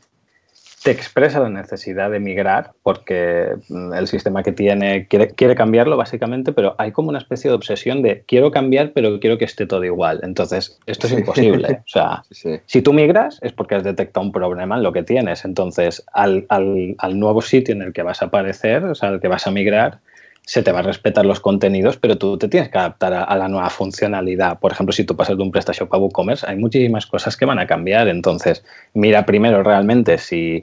te 0.87 0.93
expresa 0.93 1.41
la 1.41 1.51
necesidad 1.51 2.13
de 2.13 2.21
migrar 2.21 2.71
porque 2.85 3.57
mm, 3.69 3.93
el 3.93 4.07
sistema 4.07 4.45
que 4.45 4.53
tiene 4.53 5.09
quiere, 5.09 5.31
quiere, 5.31 5.57
cambiarlo 5.57 5.97
básicamente, 5.97 6.53
pero 6.53 6.77
hay 6.79 6.93
como 6.93 7.09
una 7.09 7.19
especie 7.19 7.51
de 7.51 7.57
obsesión 7.57 8.03
de 8.03 8.23
quiero 8.29 8.53
cambiar 8.53 8.93
pero 8.93 9.19
quiero 9.19 9.37
que 9.37 9.47
esté 9.47 9.67
todo 9.67 9.83
igual. 9.83 10.21
Entonces, 10.23 10.79
esto 10.87 11.09
es 11.09 11.15
imposible. 11.15 11.81
O 11.85 11.89
sea, 11.89 12.23
si 12.67 12.83
tú 12.83 12.93
migras 12.93 13.41
es 13.43 13.51
porque 13.51 13.75
has 13.75 13.83
detectado 13.83 14.25
un 14.25 14.31
problema 14.31 14.77
en 14.77 14.85
lo 14.85 14.93
que 14.93 15.03
tienes. 15.03 15.45
Entonces, 15.45 16.05
al, 16.13 16.47
al, 16.51 16.95
al 16.99 17.19
nuevo 17.19 17.43
sitio 17.43 17.75
en 17.75 17.83
el 17.83 17.93
que 17.93 18.05
vas 18.05 18.23
a 18.23 18.27
aparecer, 18.27 18.85
o 18.85 18.95
sea, 18.95 19.09
al 19.09 19.21
que 19.21 19.27
vas 19.27 19.45
a 19.49 19.51
migrar, 19.51 19.99
se 20.47 20.63
te 20.63 20.71
va 20.71 20.79
a 20.79 20.83
respetar 20.83 21.27
los 21.27 21.41
contenidos, 21.41 21.97
pero 21.97 22.17
tú 22.17 22.39
te 22.39 22.47
tienes 22.47 22.71
que 22.71 22.79
adaptar 22.79 23.13
a, 23.13 23.37
la 23.37 23.49
nueva 23.49 23.69
funcionalidad. 23.69 24.61
Por 24.61 24.71
ejemplo, 24.71 24.93
si 24.93 25.03
tú 25.03 25.17
pasas 25.17 25.37
de 25.37 25.43
un 25.43 25.51
PrestaShop 25.51 25.93
a 25.93 25.99
WooCommerce, 25.99 26.47
hay 26.49 26.57
muchísimas 26.57 27.05
cosas 27.05 27.37
que 27.37 27.45
van 27.45 27.59
a 27.59 27.67
cambiar. 27.67 28.07
Entonces, 28.07 28.65
mira 28.95 29.27
primero 29.27 29.65
realmente 29.65 30.19
si 30.19 30.61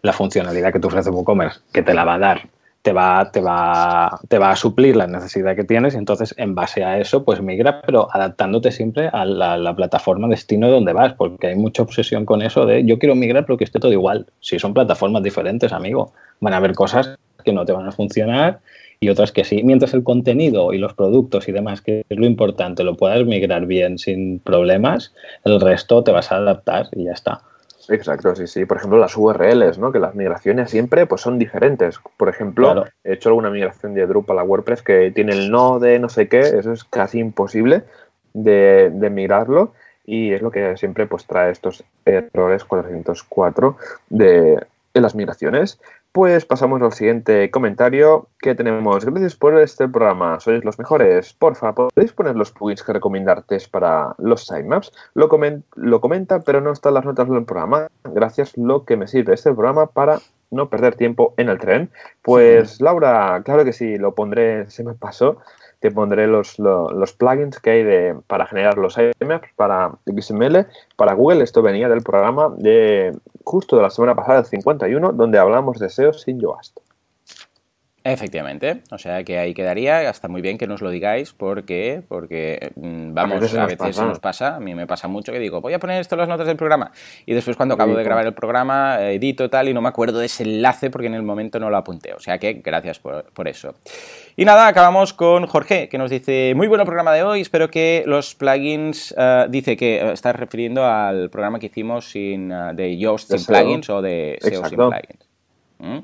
la 0.00 0.14
funcionalidad 0.14 0.72
que 0.72 0.80
te 0.80 0.86
ofrece 0.86 1.10
WooCommerce, 1.10 1.60
que 1.70 1.82
te 1.82 1.92
la 1.92 2.04
va 2.04 2.14
a 2.14 2.18
dar, 2.18 2.48
te 2.80 2.94
va, 2.94 3.30
te 3.30 3.42
va, 3.42 4.18
te 4.26 4.38
va 4.38 4.52
a 4.52 4.56
suplir 4.56 4.96
la 4.96 5.06
necesidad 5.06 5.54
que 5.54 5.64
tienes 5.64 5.94
y 5.94 5.98
entonces 5.98 6.34
en 6.38 6.54
base 6.54 6.82
a 6.82 6.98
eso, 6.98 7.22
pues 7.22 7.42
migra, 7.42 7.82
pero 7.82 8.08
adaptándote 8.10 8.72
siempre 8.72 9.10
a 9.12 9.26
la, 9.26 9.58
la 9.58 9.76
plataforma 9.76 10.28
destino 10.28 10.68
de 10.68 10.72
donde 10.72 10.94
vas, 10.94 11.12
porque 11.12 11.48
hay 11.48 11.56
mucha 11.56 11.82
obsesión 11.82 12.24
con 12.24 12.40
eso 12.40 12.64
de 12.64 12.86
yo 12.86 12.98
quiero 12.98 13.14
migrar 13.14 13.44
pero 13.44 13.58
que 13.58 13.64
esté 13.64 13.80
todo 13.80 13.92
igual. 13.92 14.28
Si 14.40 14.58
son 14.58 14.72
plataformas 14.72 15.22
diferentes, 15.22 15.74
amigo, 15.74 16.14
van 16.40 16.54
a 16.54 16.56
haber 16.56 16.72
cosas 16.72 17.18
que 17.44 17.52
no 17.52 17.66
te 17.66 17.72
van 17.72 17.86
a 17.86 17.92
funcionar 17.92 18.60
y 19.00 19.08
otras 19.08 19.32
que 19.32 19.44
sí. 19.44 19.62
Mientras 19.62 19.94
el 19.94 20.02
contenido 20.02 20.72
y 20.72 20.78
los 20.78 20.94
productos 20.94 21.48
y 21.48 21.52
demás, 21.52 21.80
que 21.82 22.04
es 22.08 22.18
lo 22.18 22.26
importante, 22.26 22.84
lo 22.84 22.96
puedas 22.96 23.24
migrar 23.24 23.66
bien 23.66 23.98
sin 23.98 24.40
problemas, 24.40 25.14
el 25.44 25.60
resto 25.60 26.02
te 26.02 26.12
vas 26.12 26.32
a 26.32 26.36
adaptar 26.36 26.88
y 26.92 27.04
ya 27.04 27.12
está. 27.12 27.42
Exacto, 27.88 28.34
sí, 28.34 28.46
sí. 28.46 28.64
Por 28.64 28.78
ejemplo, 28.78 28.98
las 28.98 29.16
URLs, 29.16 29.78
¿no? 29.78 29.92
Que 29.92 29.98
las 29.98 30.14
migraciones 30.14 30.70
siempre 30.70 31.06
pues, 31.06 31.20
son 31.20 31.38
diferentes. 31.38 32.00
Por 32.16 32.28
ejemplo, 32.28 32.84
he 33.04 33.12
hecho 33.12 33.28
alguna 33.28 33.50
migración 33.50 33.94
de 33.94 34.06
Drupal 34.06 34.38
a 34.38 34.42
WordPress 34.42 34.82
que 34.82 35.12
tiene 35.12 35.32
el 35.32 35.50
no 35.50 35.78
de 35.78 35.98
no 35.98 36.08
sé 36.08 36.28
qué, 36.28 36.40
eso 36.40 36.72
es 36.72 36.84
casi 36.84 37.18
imposible 37.18 37.84
de, 38.32 38.90
de 38.92 39.10
migrarlo 39.10 39.72
y 40.04 40.32
es 40.32 40.42
lo 40.42 40.50
que 40.50 40.76
siempre 40.76 41.06
pues 41.06 41.26
trae 41.26 41.50
estos 41.50 41.84
errores 42.04 42.64
404 42.64 43.76
de, 44.10 44.60
de 44.94 45.00
las 45.00 45.14
migraciones. 45.14 45.80
Pues 46.16 46.46
pasamos 46.46 46.80
al 46.80 46.94
siguiente 46.94 47.50
comentario 47.50 48.30
que 48.38 48.54
tenemos. 48.54 49.04
Gracias 49.04 49.36
por 49.36 49.60
este 49.60 49.86
programa, 49.86 50.40
sois 50.40 50.64
los 50.64 50.78
mejores. 50.78 51.34
Porfa, 51.34 51.74
¿podéis 51.74 52.14
poner 52.14 52.36
los 52.36 52.52
plugins 52.52 52.82
que 52.82 52.94
recomendarte 52.94 53.58
para 53.70 54.14
los 54.16 54.46
sitemaps? 54.46 54.92
Lo, 55.12 55.28
lo 55.74 56.00
comenta, 56.00 56.40
pero 56.40 56.62
no 56.62 56.72
están 56.72 56.94
las 56.94 57.04
notas 57.04 57.28
del 57.28 57.44
programa. 57.44 57.88
Gracias, 58.02 58.56
lo 58.56 58.86
que 58.86 58.96
me 58.96 59.06
sirve 59.06 59.34
este 59.34 59.52
programa 59.52 59.88
para 59.88 60.20
no 60.50 60.70
perder 60.70 60.94
tiempo 60.94 61.34
en 61.36 61.50
el 61.50 61.58
tren. 61.58 61.90
Pues 62.22 62.80
Laura, 62.80 63.42
claro 63.44 63.66
que 63.66 63.74
sí, 63.74 63.98
lo 63.98 64.14
pondré, 64.14 64.70
se 64.70 64.84
me 64.84 64.94
pasó 64.94 65.36
te 65.80 65.90
pondré 65.90 66.26
los, 66.26 66.58
los, 66.58 67.12
plugins 67.12 67.60
que 67.60 67.70
hay 67.70 67.82
de, 67.82 68.16
para 68.26 68.46
generar 68.46 68.78
los 68.78 68.94
sitemaps 68.94 69.48
para 69.56 69.92
XML, 70.06 70.66
para 70.96 71.12
Google. 71.14 71.44
Esto 71.44 71.62
venía 71.62 71.88
del 71.88 72.02
programa 72.02 72.52
de 72.56 73.16
justo 73.44 73.76
de 73.76 73.82
la 73.82 73.90
semana 73.90 74.14
pasada, 74.14 74.40
el 74.40 74.46
51, 74.46 75.12
donde 75.12 75.38
hablamos 75.38 75.78
de 75.78 75.88
SEO 75.90 76.12
sin 76.12 76.40
Yoast. 76.40 76.78
Efectivamente, 78.08 78.82
o 78.92 78.98
sea 78.98 79.24
que 79.24 79.36
ahí 79.36 79.52
quedaría, 79.52 80.08
está 80.08 80.28
muy 80.28 80.40
bien 80.40 80.58
que 80.58 80.68
nos 80.68 80.80
lo 80.80 80.90
digáis, 80.90 81.32
porque, 81.32 82.02
porque 82.06 82.70
mm, 82.76 83.12
vamos, 83.12 83.52
a 83.52 83.66
veces, 83.66 83.98
nos 83.98 84.20
pasa, 84.20 84.54
a 84.54 84.60
mí 84.60 84.76
me 84.76 84.86
pasa 84.86 85.08
mucho 85.08 85.32
que 85.32 85.40
digo, 85.40 85.60
voy 85.60 85.72
a 85.72 85.80
poner 85.80 86.00
esto 86.00 86.14
en 86.14 86.20
las 86.20 86.28
notas 86.28 86.46
del 86.46 86.56
programa, 86.56 86.92
y 87.26 87.34
después 87.34 87.56
cuando 87.56 87.74
acabo 87.74 87.96
de 87.96 88.04
grabar 88.04 88.24
el 88.24 88.32
programa, 88.32 89.00
edito 89.10 89.50
tal, 89.50 89.68
y 89.68 89.74
no 89.74 89.82
me 89.82 89.88
acuerdo 89.88 90.20
de 90.20 90.26
ese 90.26 90.44
enlace 90.44 90.88
porque 90.88 91.08
en 91.08 91.14
el 91.14 91.24
momento 91.24 91.58
no 91.58 91.68
lo 91.68 91.76
apunté, 91.76 92.14
o 92.14 92.20
sea 92.20 92.38
que 92.38 92.54
gracias 92.54 93.00
por, 93.00 93.24
por 93.32 93.48
eso. 93.48 93.74
Y 94.36 94.44
nada, 94.44 94.68
acabamos 94.68 95.12
con 95.12 95.46
Jorge, 95.46 95.88
que 95.88 95.98
nos 95.98 96.08
dice, 96.08 96.52
muy 96.54 96.68
buen 96.68 96.84
programa 96.84 97.12
de 97.12 97.24
hoy, 97.24 97.40
espero 97.40 97.70
que 97.70 98.04
los 98.06 98.36
plugins, 98.36 99.16
uh, 99.18 99.50
dice 99.50 99.76
que 99.76 100.00
uh, 100.04 100.12
está 100.12 100.32
refiriendo 100.32 100.84
al 100.84 101.28
programa 101.28 101.58
que 101.58 101.66
hicimos 101.66 102.08
sin, 102.08 102.52
uh, 102.52 102.72
de 102.72 102.96
Yoast 102.96 103.32
sin 103.32 103.44
plugins 103.44 103.90
o 103.90 104.00
de 104.00 104.38
SEO 104.40 104.64
sin 104.66 104.76
plugins. 104.76 105.25
¿Mm? 105.78 105.98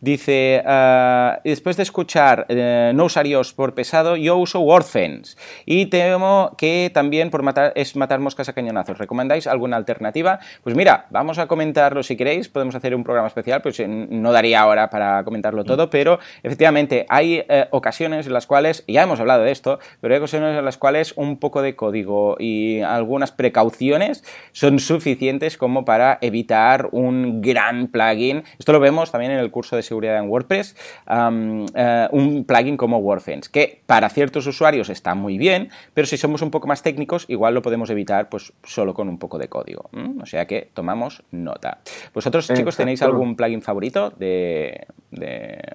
Dice, 0.00 0.62
uh, 0.64 1.38
después 1.44 1.76
de 1.76 1.82
escuchar 1.82 2.46
uh, 2.48 2.94
no 2.94 3.04
usar 3.04 3.26
Yoast 3.26 3.54
por 3.54 3.74
pesado, 3.74 4.16
yo 4.16 4.38
uso 4.38 4.60
WordFence 4.60 5.36
y 5.66 5.86
temo 5.86 6.54
que 6.56 6.90
también 6.94 7.28
por 7.28 7.42
matar, 7.42 7.74
es 7.76 7.96
matar 7.96 8.18
moscas 8.18 8.48
a 8.48 8.54
cañonazos. 8.54 8.96
¿Recomendáis 8.96 9.46
alguna 9.46 9.76
alternativa? 9.76 10.40
Pues 10.62 10.74
mira, 10.74 11.04
vamos 11.10 11.38
a 11.38 11.46
comentarlo 11.46 12.02
si 12.02 12.16
queréis, 12.16 12.48
podemos 12.48 12.74
hacer 12.74 12.94
un 12.94 13.04
programa 13.04 13.28
especial, 13.28 13.60
pues 13.60 13.78
no 13.86 14.32
daría 14.32 14.60
ahora 14.60 14.88
para 14.88 15.22
comentarlo 15.22 15.64
todo, 15.64 15.90
pero 15.90 16.18
efectivamente 16.42 17.04
hay 17.10 17.40
uh, 17.40 17.76
ocasiones 17.76 18.26
en 18.26 18.32
las 18.32 18.46
cuales, 18.46 18.84
ya 18.88 19.02
hemos 19.02 19.20
hablado 19.20 19.44
de 19.44 19.52
esto, 19.52 19.80
pero 20.00 20.14
hay 20.14 20.18
ocasiones 20.18 20.58
en 20.58 20.64
las 20.64 20.78
cuales 20.78 21.12
un 21.16 21.38
poco 21.38 21.60
de 21.60 21.76
código 21.76 22.36
y 22.38 22.80
algunas 22.80 23.32
precauciones 23.32 24.24
son 24.52 24.78
suficientes 24.78 25.58
como 25.58 25.84
para 25.84 26.16
evitar 26.22 26.88
un 26.92 27.42
gran 27.42 27.88
plugin. 27.88 28.44
Esto 28.58 28.72
lo 28.72 28.80
vemos 28.80 29.10
también 29.10 29.19
en 29.26 29.38
el 29.38 29.50
curso 29.50 29.76
de 29.76 29.82
seguridad 29.82 30.18
en 30.18 30.28
WordPress, 30.28 30.76
eh, 31.08 32.08
un 32.12 32.44
plugin 32.44 32.76
como 32.76 32.98
WordFence, 32.98 33.50
que 33.50 33.82
para 33.86 34.08
ciertos 34.08 34.46
usuarios 34.46 34.88
está 34.88 35.14
muy 35.14 35.38
bien, 35.38 35.70
pero 35.94 36.06
si 36.06 36.16
somos 36.16 36.42
un 36.42 36.50
poco 36.50 36.66
más 36.66 36.82
técnicos, 36.82 37.24
igual 37.28 37.54
lo 37.54 37.62
podemos 37.62 37.90
evitar 37.90 38.28
pues 38.28 38.52
solo 38.64 38.94
con 38.94 39.08
un 39.08 39.18
poco 39.18 39.38
de 39.38 39.48
código. 39.48 39.90
O 40.20 40.26
sea 40.26 40.46
que 40.46 40.68
tomamos 40.72 41.22
nota. 41.30 41.80
¿Vosotros, 42.14 42.48
chicos, 42.48 42.76
tenéis 42.76 43.02
algún 43.02 43.36
plugin 43.36 43.62
favorito 43.62 44.10
de, 44.10 44.86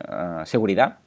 ah, 0.07 0.43
seguridad? 0.45 0.99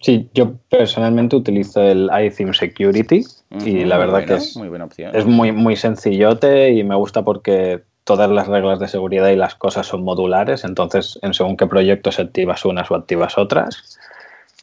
Sí, 0.00 0.28
yo 0.34 0.56
personalmente 0.68 1.34
utilizo 1.34 1.80
el 1.80 2.10
iTheme 2.22 2.52
Security 2.52 3.22
y 3.64 3.84
la 3.84 3.96
verdad 3.96 4.26
que 4.26 4.34
es, 4.34 4.54
muy, 4.54 4.68
buena 4.68 4.84
opción. 4.84 5.16
es 5.16 5.24
muy, 5.24 5.50
muy 5.50 5.76
sencillote 5.76 6.72
y 6.72 6.84
me 6.84 6.94
gusta 6.94 7.24
porque 7.24 7.84
todas 8.04 8.30
las 8.30 8.46
reglas 8.46 8.78
de 8.78 8.88
seguridad 8.88 9.28
y 9.28 9.36
las 9.36 9.54
cosas 9.54 9.86
son 9.86 10.04
modulares, 10.04 10.64
entonces 10.64 11.18
en 11.22 11.34
según 11.34 11.56
qué 11.56 11.66
proyectos 11.66 12.18
activas 12.18 12.64
unas 12.64 12.90
o 12.90 12.94
activas 12.94 13.38
otras. 13.38 13.98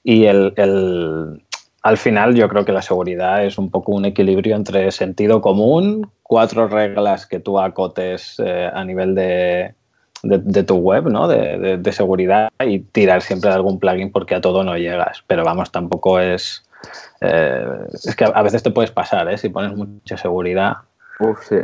Y 0.03 0.25
el, 0.25 0.53
el, 0.57 1.43
al 1.81 1.97
final 1.97 2.35
yo 2.35 2.47
creo 2.47 2.65
que 2.65 2.71
la 2.71 2.81
seguridad 2.81 3.43
es 3.43 3.57
un 3.57 3.69
poco 3.71 3.91
un 3.91 4.05
equilibrio 4.05 4.55
entre 4.55 4.91
sentido 4.91 5.41
común, 5.41 6.09
cuatro 6.23 6.67
reglas 6.67 7.25
que 7.25 7.39
tú 7.39 7.59
acotes 7.59 8.35
eh, 8.39 8.69
a 8.71 8.85
nivel 8.85 9.15
de, 9.15 9.73
de, 10.23 10.63
tu 10.63 10.75
web, 10.75 11.09
¿no? 11.09 11.27
De, 11.27 11.77
de, 11.77 11.91
seguridad 11.91 12.49
y 12.63 12.79
tirar 12.79 13.21
siempre 13.21 13.49
de 13.49 13.55
algún 13.55 13.79
plugin 13.79 14.11
porque 14.11 14.35
a 14.35 14.41
todo 14.41 14.63
no 14.63 14.77
llegas. 14.77 15.23
Pero 15.27 15.43
vamos, 15.43 15.71
tampoco 15.71 16.19
es... 16.19 16.63
Eh, 17.21 17.65
es 17.93 18.15
que 18.15 18.25
a 18.25 18.41
veces 18.41 18.63
te 18.63 18.71
puedes 18.71 18.91
pasar, 18.91 19.29
¿eh? 19.31 19.37
Si 19.37 19.49
pones 19.49 19.75
mucha 19.75 20.17
seguridad. 20.17 20.77
Uf, 21.19 21.47
sí. 21.47 21.57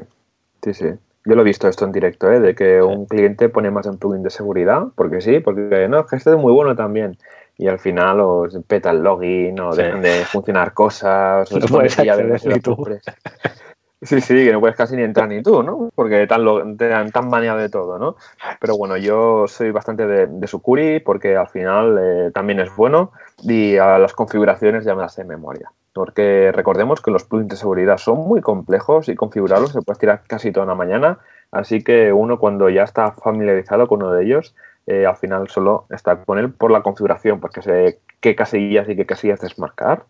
Sí, 0.64 0.74
sí. 0.74 0.88
Yo 1.28 1.36
lo 1.36 1.42
he 1.42 1.46
visto 1.46 1.68
esto 1.68 1.84
en 1.84 1.92
directo, 1.92 2.32
¿eh? 2.32 2.40
de 2.40 2.56
que 2.56 2.82
un 2.82 3.06
cliente 3.06 3.50
pone 3.50 3.70
más 3.70 3.86
en 3.86 3.98
plugin 3.98 4.24
de 4.24 4.30
seguridad, 4.30 4.84
porque 4.96 5.20
sí, 5.20 5.42
porque 5.42 5.88
no, 5.90 6.06
que 6.06 6.16
este 6.16 6.30
es 6.30 6.38
muy 6.38 6.54
bueno 6.54 6.74
también. 6.74 7.18
Y 7.58 7.68
al 7.68 7.80
final 7.80 8.22
os 8.22 8.58
peta 8.66 8.92
el 8.92 9.04
login 9.04 9.60
o 9.60 9.76
dejan 9.76 10.02
de 10.02 10.24
funcionar 10.24 10.74
cosas, 10.74 11.52
no 11.52 11.60
tú. 12.64 12.78
Sí, 14.00 14.22
sí, 14.22 14.46
que 14.46 14.52
no 14.52 14.60
puedes 14.60 14.76
casi 14.78 14.96
ni 14.96 15.02
entrar 15.02 15.28
ni 15.28 15.42
tú, 15.42 15.64
¿no? 15.64 15.90
Porque 15.96 16.28
tan, 16.28 16.44
lo, 16.44 16.76
te 16.76 16.88
dan 16.88 17.12
tan 17.12 17.30
manía 17.30 17.56
de 17.56 17.68
todo, 17.68 17.98
¿no? 17.98 18.16
Pero 18.60 18.78
bueno, 18.78 18.96
yo 18.96 19.48
soy 19.48 19.72
bastante 19.72 20.06
de, 20.06 20.28
de 20.28 20.48
Sucuri 20.48 21.00
porque 21.00 21.36
al 21.36 21.48
final 21.48 21.98
eh, 22.00 22.32
también 22.32 22.60
es 22.60 22.76
bueno 22.76 23.12
y 23.42 23.78
a 23.78 23.98
las 23.98 24.14
configuraciones 24.14 24.86
ya 24.86 24.94
me 24.94 25.02
las 25.02 25.14
sé 25.14 25.24
de 25.24 25.30
memoria. 25.30 25.72
Porque 25.94 26.52
recordemos 26.54 27.02
que 27.02 27.10
los 27.10 27.24
plugins 27.24 27.50
de 27.50 27.56
seguridad 27.56 27.98
son 27.98 28.20
muy 28.20 28.40
complejos 28.42 29.10
y 29.10 29.16
configurarlos 29.16 29.72
se 29.72 29.82
puede 29.82 30.00
tirar 30.00 30.22
casi 30.28 30.52
toda 30.52 30.68
una 30.68 30.76
mañana. 30.76 31.18
Así 31.52 31.84
que 31.84 32.14
uno 32.14 32.38
cuando 32.38 32.70
ya 32.70 32.84
está 32.84 33.14
familiarizado 33.14 33.88
con 33.88 34.04
uno 34.04 34.14
de 34.14 34.26
ellos, 34.26 34.54
eh, 34.86 35.08
al 35.08 35.16
final 35.16 35.50
solo 35.50 35.88
está 35.90 36.24
con 36.24 36.38
él 36.38 36.54
por 36.54 36.70
la 36.70 36.84
configuración, 36.84 37.40
porque 37.40 37.64
sé 37.64 38.00
qué 38.20 38.36
casillas 38.36 38.88
y 38.90 38.96
qué 38.96 39.08
casillas 39.08 39.40
desmarcar. 39.40 40.06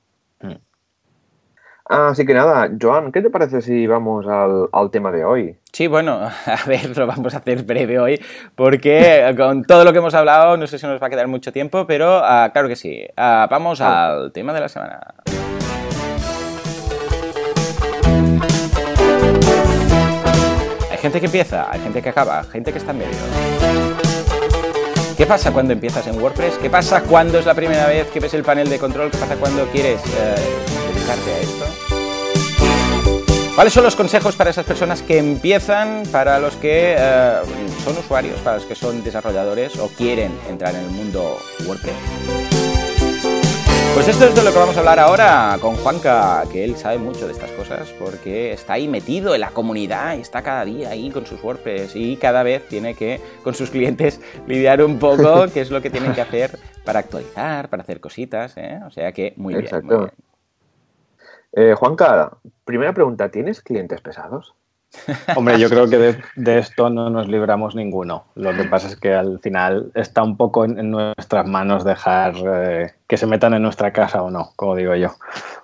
Así 1.89 2.25
que 2.25 2.33
nada, 2.33 2.69
Joan, 2.81 3.13
¿qué 3.13 3.21
te 3.21 3.29
parece 3.29 3.61
si 3.61 3.87
vamos 3.87 4.25
al, 4.27 4.91
tema 4.91 5.09
de 5.09 5.23
hoy? 5.23 5.57
Sí, 5.71 5.87
bueno, 5.87 6.19
a 6.45 6.67
ver, 6.67 6.97
lo 6.97 7.07
vamos 7.07 7.33
a 7.33 7.37
hacer 7.37 7.63
breve 7.63 7.97
hoy, 7.97 8.21
porque 8.55 9.33
con 9.37 9.63
todo 9.63 9.85
lo 9.85 9.93
que 9.93 9.99
hemos 9.99 10.13
hablado, 10.13 10.57
no 10.57 10.67
sé 10.67 10.79
si 10.79 10.85
nos 10.85 11.01
va 11.01 11.07
a 11.07 11.09
quedar 11.09 11.29
mucho 11.29 11.53
tiempo, 11.53 11.87
pero 11.87 12.19
uh, 12.19 12.51
claro 12.51 12.67
que 12.67 12.75
sí. 12.75 13.05
Uh, 13.11 13.47
vamos 13.49 13.79
al 13.79 14.33
tema 14.33 14.51
de 14.51 14.59
la 14.59 14.67
semana. 14.67 14.99
Hay 20.91 20.97
gente 20.97 21.21
que 21.21 21.27
empieza, 21.27 21.71
hay 21.71 21.79
gente 21.79 22.01
que 22.01 22.09
acaba, 22.09 22.43
gente 22.43 22.73
que 22.73 22.79
está 22.79 22.91
en 22.91 22.97
medio. 22.97 23.17
¿Qué 25.15 25.25
pasa 25.25 25.53
cuando 25.53 25.71
empiezas 25.71 26.05
en 26.07 26.21
WordPress? 26.21 26.57
¿Qué 26.57 26.69
pasa 26.69 27.01
cuando 27.03 27.39
es 27.39 27.45
la 27.45 27.53
primera 27.53 27.87
vez 27.87 28.07
que 28.07 28.19
ves 28.19 28.33
el 28.33 28.43
panel 28.43 28.69
de 28.69 28.77
control? 28.77 29.09
¿Qué 29.09 29.17
pasa 29.17 29.35
cuando 29.37 29.65
quieres 29.67 30.01
eh, 30.05 30.35
a 31.09 31.13
esto. 31.13 31.56
¿Cuáles 33.57 33.73
son 33.73 33.85
los 33.85 33.95
consejos 33.95 34.35
para 34.35 34.51
esas 34.51 34.67
personas 34.67 35.01
que 35.01 35.17
empiezan, 35.17 36.03
para 36.11 36.37
los 36.37 36.55
que 36.57 36.93
eh, 36.95 37.39
son 37.83 37.97
usuarios, 37.97 38.39
para 38.41 38.57
los 38.57 38.67
que 38.67 38.75
son 38.75 39.03
desarrolladores 39.03 39.79
o 39.79 39.87
quieren 39.87 40.31
entrar 40.47 40.75
en 40.75 40.81
el 40.81 40.91
mundo 40.91 41.39
WordPress? 41.65 41.95
Pues 43.95 44.09
esto 44.09 44.25
es 44.25 44.35
de 44.35 44.43
lo 44.43 44.51
que 44.51 44.59
vamos 44.59 44.75
a 44.75 44.79
hablar 44.81 44.99
ahora 44.99 45.57
con 45.59 45.75
Juanca, 45.77 46.43
que 46.51 46.63
él 46.63 46.77
sabe 46.77 46.99
mucho 46.99 47.25
de 47.25 47.33
estas 47.33 47.49
cosas 47.53 47.89
porque 47.97 48.51
está 48.51 48.73
ahí 48.73 48.87
metido 48.87 49.33
en 49.33 49.41
la 49.41 49.49
comunidad, 49.49 50.13
está 50.19 50.43
cada 50.43 50.63
día 50.63 50.91
ahí 50.91 51.09
con 51.09 51.25
sus 51.25 51.43
WordPress 51.43 51.95
y 51.95 52.15
cada 52.17 52.43
vez 52.43 52.67
tiene 52.67 52.93
que 52.93 53.19
con 53.43 53.55
sus 53.55 53.71
clientes 53.71 54.21
lidiar 54.47 54.83
un 54.83 54.99
poco 54.99 55.47
qué 55.51 55.61
es 55.61 55.71
lo 55.71 55.81
que 55.81 55.89
tienen 55.89 56.13
que 56.13 56.21
hacer 56.21 56.59
para 56.85 56.99
actualizar, 56.99 57.69
para 57.69 57.81
hacer 57.81 57.99
cositas, 57.99 58.55
¿eh? 58.55 58.81
o 58.85 58.91
sea 58.91 59.11
que 59.13 59.33
muy 59.35 59.55
bien. 59.55 59.67
Muy 59.81 59.97
bien. 59.97 60.26
Eh, 61.59 61.73
Juanca, 61.73 62.37
primera 62.65 62.93
pregunta, 62.93 63.29
¿tienes 63.29 63.63
clientes 63.63 63.99
pesados? 63.99 64.53
Hombre, 65.35 65.57
yo 65.57 65.69
creo 65.69 65.89
que 65.89 65.97
de, 66.35 66.59
esto 66.59 66.91
no 66.91 67.09
nos 67.09 67.27
libramos 67.27 67.73
ninguno. 67.73 68.25
Lo 68.35 68.53
que 68.55 68.65
pasa 68.65 68.87
es 68.87 68.95
que 68.95 69.11
al 69.11 69.39
final 69.39 69.91
está 69.95 70.21
un 70.21 70.37
poco 70.37 70.65
en, 70.65 70.91
nuestras 70.91 71.47
manos 71.47 71.83
dejar 71.83 72.35
eh, 72.45 72.91
que 73.07 73.17
se 73.17 73.25
metan 73.25 73.55
en 73.55 73.63
nuestra 73.63 73.91
casa 73.91 74.21
o 74.21 74.29
no, 74.29 74.51
como 74.55 74.75
digo 74.75 74.93
yo. 74.93 75.09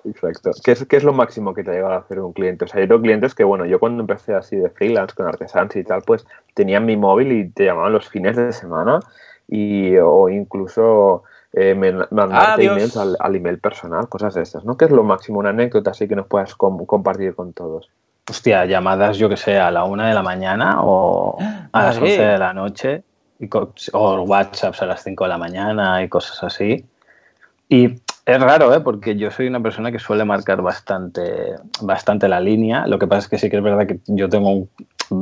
Exacto. 0.04 0.50
¿Qué 0.64 0.72
es, 0.72 0.84
qué 0.84 0.96
es 0.96 1.04
lo 1.04 1.12
máximo 1.12 1.54
que 1.54 1.62
te 1.62 1.70
ha 1.70 1.74
llegado 1.74 1.94
a 1.94 1.98
hacer 1.98 2.18
un 2.18 2.32
cliente? 2.32 2.64
O 2.64 2.68
sea, 2.68 2.80
yo 2.80 2.88
tengo 2.88 3.00
clientes 3.00 3.32
que, 3.32 3.44
bueno, 3.44 3.64
yo 3.64 3.78
cuando 3.78 4.00
empecé 4.00 4.34
así 4.34 4.56
de 4.56 4.70
freelance 4.70 5.14
con 5.14 5.28
artesanos 5.28 5.76
y 5.76 5.84
tal, 5.84 6.02
pues 6.02 6.26
tenían 6.54 6.86
mi 6.86 6.96
móvil 6.96 7.30
y 7.30 7.50
te 7.50 7.66
llamaban 7.66 7.92
los 7.92 8.08
fines 8.08 8.34
de 8.34 8.52
semana 8.52 8.98
y, 9.46 9.96
o 9.98 10.28
incluso 10.28 11.22
eh, 11.56 11.74
mandarte 12.10 12.64
emails 12.64 12.96
al, 12.96 13.36
email 13.36 13.58
personal, 13.58 14.08
cosas 14.08 14.34
de 14.34 14.42
esas, 14.42 14.64
¿no? 14.64 14.76
Que 14.76 14.86
es 14.86 14.90
lo 14.90 15.04
máximo, 15.04 15.38
una 15.38 15.50
anécdota 15.50 15.90
así 15.90 16.08
que 16.08 16.16
nos 16.16 16.26
puedas 16.26 16.54
compartir 16.54 17.34
con 17.34 17.52
todos. 17.52 17.90
Hostia, 18.28 18.64
llamadas, 18.64 19.18
yo 19.18 19.28
que 19.28 19.36
sé, 19.36 19.58
a 19.58 19.70
la 19.70 19.84
una 19.84 20.08
de 20.08 20.14
la 20.14 20.22
mañana 20.22 20.78
o 20.82 21.38
a 21.72 21.82
las 21.82 21.98
once 21.98 22.22
de 22.22 22.38
la 22.38 22.54
noche, 22.54 23.04
y 23.38 23.48
o 23.92 24.22
WhatsApps 24.22 24.82
a 24.82 24.86
las 24.86 25.02
cinco 25.02 25.24
de 25.24 25.30
la 25.30 25.38
mañana 25.38 26.02
y 26.02 26.08
cosas 26.08 26.42
así. 26.42 26.84
Y 27.68 28.00
es 28.26 28.40
raro, 28.40 28.72
¿eh? 28.74 28.80
porque 28.80 29.16
yo 29.16 29.30
soy 29.30 29.48
una 29.48 29.60
persona 29.60 29.92
que 29.92 29.98
suele 29.98 30.24
marcar 30.24 30.62
bastante, 30.62 31.56
bastante 31.82 32.28
la 32.28 32.40
línea. 32.40 32.86
Lo 32.86 32.98
que 32.98 33.06
pasa 33.06 33.20
es 33.20 33.28
que 33.28 33.38
sí 33.38 33.50
que 33.50 33.58
es 33.58 33.62
verdad 33.62 33.86
que 33.86 34.00
yo 34.06 34.28
tengo 34.28 34.50
un 34.50 34.70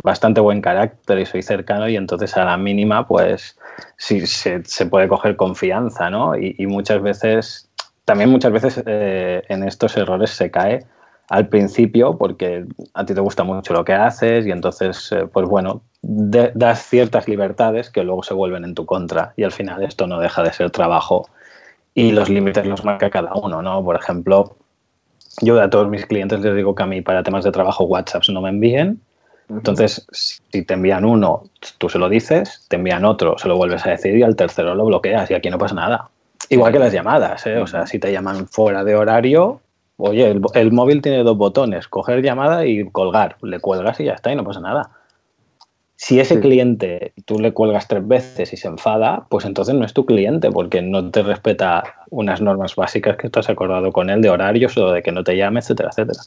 bastante 0.04 0.40
buen 0.40 0.60
carácter 0.60 1.18
y 1.18 1.26
soy 1.26 1.42
cercano 1.42 1.88
y 1.88 1.96
entonces 1.96 2.36
a 2.36 2.44
la 2.44 2.56
mínima 2.56 3.06
pues 3.08 3.58
sí 3.96 4.24
se, 4.26 4.86
puede 4.86 5.08
coger 5.08 5.36
confianza, 5.36 6.10
¿no? 6.10 6.36
Y, 6.36 6.66
muchas 6.66 7.02
veces, 7.02 7.68
también 8.04 8.30
muchas 8.30 8.52
veces 8.52 8.82
eh, 8.86 9.42
en 9.48 9.64
estos 9.64 9.96
errores 9.96 10.30
se 10.30 10.52
cae 10.52 10.86
al 11.28 11.48
principio 11.48 12.16
porque 12.18 12.66
a 12.94 13.04
ti 13.04 13.14
te 13.14 13.20
gusta 13.20 13.42
mucho 13.42 13.74
lo 13.74 13.84
que 13.84 13.94
haces 13.94 14.46
y 14.46 14.52
entonces, 14.52 15.10
eh, 15.10 15.26
pues 15.32 15.48
bueno, 15.48 15.82
das 16.02 16.86
ciertas 16.86 17.26
libertades 17.26 17.90
que 17.90 18.04
luego 18.04 18.22
se 18.22 18.34
vuelven 18.34 18.64
en 18.64 18.74
tu 18.74 18.86
contra 18.86 19.32
y 19.36 19.42
al 19.42 19.52
final 19.52 19.82
esto 19.82 20.06
no 20.06 20.20
deja 20.20 20.42
de 20.42 20.52
ser 20.52 20.70
trabajo 20.70 21.28
y 21.94 22.12
los 22.12 22.28
límites 22.28 22.66
los 22.66 22.84
marca 22.84 23.10
cada 23.10 23.34
uno, 23.34 23.62
¿no? 23.62 23.84
Por 23.84 23.96
ejemplo, 23.96 24.56
yo 25.40 25.60
a 25.60 25.70
todos 25.70 25.88
mis 25.88 26.06
clientes 26.06 26.40
les 26.40 26.56
digo 26.56 26.74
que 26.74 26.82
a 26.82 26.86
mí 26.86 27.02
para 27.02 27.22
temas 27.22 27.44
de 27.44 27.52
trabajo 27.52 27.84
WhatsApps 27.84 28.30
no 28.30 28.40
me 28.40 28.50
envíen 28.50 29.00
entonces, 29.48 30.06
si 30.12 30.64
te 30.64 30.74
envían 30.74 31.04
uno, 31.04 31.44
tú 31.78 31.88
se 31.88 31.98
lo 31.98 32.08
dices, 32.08 32.64
te 32.68 32.76
envían 32.76 33.04
otro, 33.04 33.36
se 33.38 33.48
lo 33.48 33.56
vuelves 33.56 33.84
a 33.86 33.90
decir 33.90 34.16
y 34.16 34.22
al 34.22 34.36
tercero 34.36 34.74
lo 34.74 34.86
bloqueas 34.86 35.30
y 35.30 35.34
aquí 35.34 35.50
no 35.50 35.58
pasa 35.58 35.74
nada. 35.74 36.08
Igual 36.48 36.72
que 36.72 36.78
las 36.78 36.92
llamadas, 36.92 37.46
¿eh? 37.46 37.58
o 37.58 37.66
sea, 37.66 37.86
si 37.86 37.98
te 37.98 38.12
llaman 38.12 38.48
fuera 38.48 38.82
de 38.82 38.94
horario, 38.94 39.60
oye, 39.96 40.34
el, 40.54 40.72
móvil 40.72 41.02
tiene 41.02 41.22
dos 41.22 41.36
botones, 41.36 41.86
coger 41.88 42.22
llamada 42.22 42.66
y 42.66 42.88
colgar, 42.90 43.36
le 43.42 43.60
cuelgas 43.60 44.00
y 44.00 44.04
ya 44.04 44.14
está 44.14 44.32
y 44.32 44.36
no 44.36 44.44
pasa 44.44 44.60
nada. 44.60 44.90
Si 46.04 46.18
ese 46.18 46.40
cliente 46.40 47.12
tú 47.26 47.38
le 47.38 47.52
cuelgas 47.52 47.86
tres 47.86 48.04
veces 48.08 48.52
y 48.52 48.56
se 48.56 48.66
enfada, 48.66 49.24
pues 49.28 49.44
entonces 49.44 49.72
no 49.76 49.84
es 49.84 49.92
tu 49.92 50.04
cliente 50.04 50.50
porque 50.50 50.82
no 50.82 51.12
te 51.12 51.22
respeta 51.22 51.84
unas 52.10 52.40
normas 52.40 52.74
básicas 52.74 53.16
que 53.16 53.30
tú 53.30 53.38
has 53.38 53.48
acordado 53.48 53.92
con 53.92 54.10
él 54.10 54.20
de 54.20 54.28
horarios 54.28 54.76
o 54.78 54.90
de 54.90 55.00
que 55.04 55.12
no 55.12 55.22
te 55.22 55.36
llame, 55.36 55.60
etcétera, 55.60 55.90
etcétera. 55.90 56.18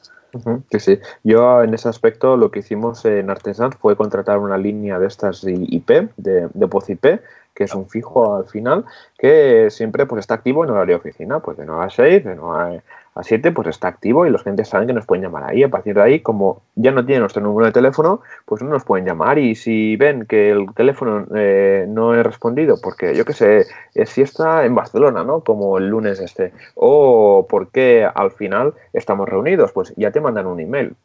sí, 0.72 0.80
sí. 0.80 1.00
Yo 1.26 1.62
en 1.62 1.74
ese 1.74 1.90
aspecto 1.90 2.38
lo 2.38 2.52
que 2.52 2.60
hicimos 2.60 3.04
en 3.04 3.30
Artesan 3.30 3.74
fue 3.74 3.98
contratar 3.98 4.40
una 4.40 4.58
línea 4.58 4.98
de 4.98 5.08
estas 5.08 5.44
IP, 5.44 5.90
de, 6.16 6.48
de 6.54 6.70
IP, 6.88 7.20
que 7.54 7.64
es 7.66 7.76
un 7.76 7.90
fijo 7.90 8.38
al 8.38 8.46
final, 8.46 8.86
que 9.18 9.68
siempre 9.72 10.06
pues 10.06 10.22
está 10.22 10.36
activo 10.36 10.64
en 10.64 10.70
horario 10.70 10.96
de 10.96 11.00
oficina, 11.02 11.42
pues 11.42 11.58
de 11.58 11.66
9 11.66 11.84
a 11.84 11.90
6, 11.90 12.24
de 12.24 12.36
9 12.36 12.78
a 12.78 12.82
7, 13.24 13.52
pues 13.52 13.68
está 13.70 13.88
activo 13.88 14.26
y 14.26 14.30
los 14.30 14.44
clientes 14.44 14.68
saben 14.68 14.88
que 14.88 14.94
nos 14.94 15.06
pueden 15.06 15.24
llamar 15.24 15.46
ahí. 15.46 15.64
A 15.64 15.70
partir 15.70 15.96
de 15.96 16.02
ahí, 16.02 16.20
como 16.20 16.62
ya 16.76 16.92
no 16.92 17.06
tienen 17.06 17.22
nuestro 17.22 17.42
número 17.42 17.66
de 17.68 17.72
teléfono, 17.72 18.22
pues 18.46 18.62
no 18.62 18.70
nos 18.70 18.84
pueden 18.84 19.06
llamar 19.06 19.40
y 19.40 19.56
si 19.56 19.96
ven 19.96 20.26
que 20.26 20.52
el 20.52 20.74
teléfono 20.74 21.26
eh, 21.36 21.86
no 21.88 22.14
he 22.14 22.24
respondido, 22.24 22.78
porque 22.82 23.16
yo 23.16 23.26
qué 23.26 23.34
sé, 23.34 23.68
es 23.94 24.12
fiesta 24.12 24.66
en 24.66 24.76
Barcelona, 24.76 25.24
¿no? 25.24 25.42
Como 25.42 25.78
el 25.78 25.88
lunes 25.88 26.20
este, 26.20 26.52
o 26.76 27.48
porque 27.50 28.08
al 28.14 28.32
final 28.32 28.74
estamos 28.94 29.30
reunidos, 29.30 29.72
pues 29.72 29.94
ya 29.96 30.12
te 30.12 30.22
mandan 30.22 30.48
un 30.48 30.60
email, 30.60 30.96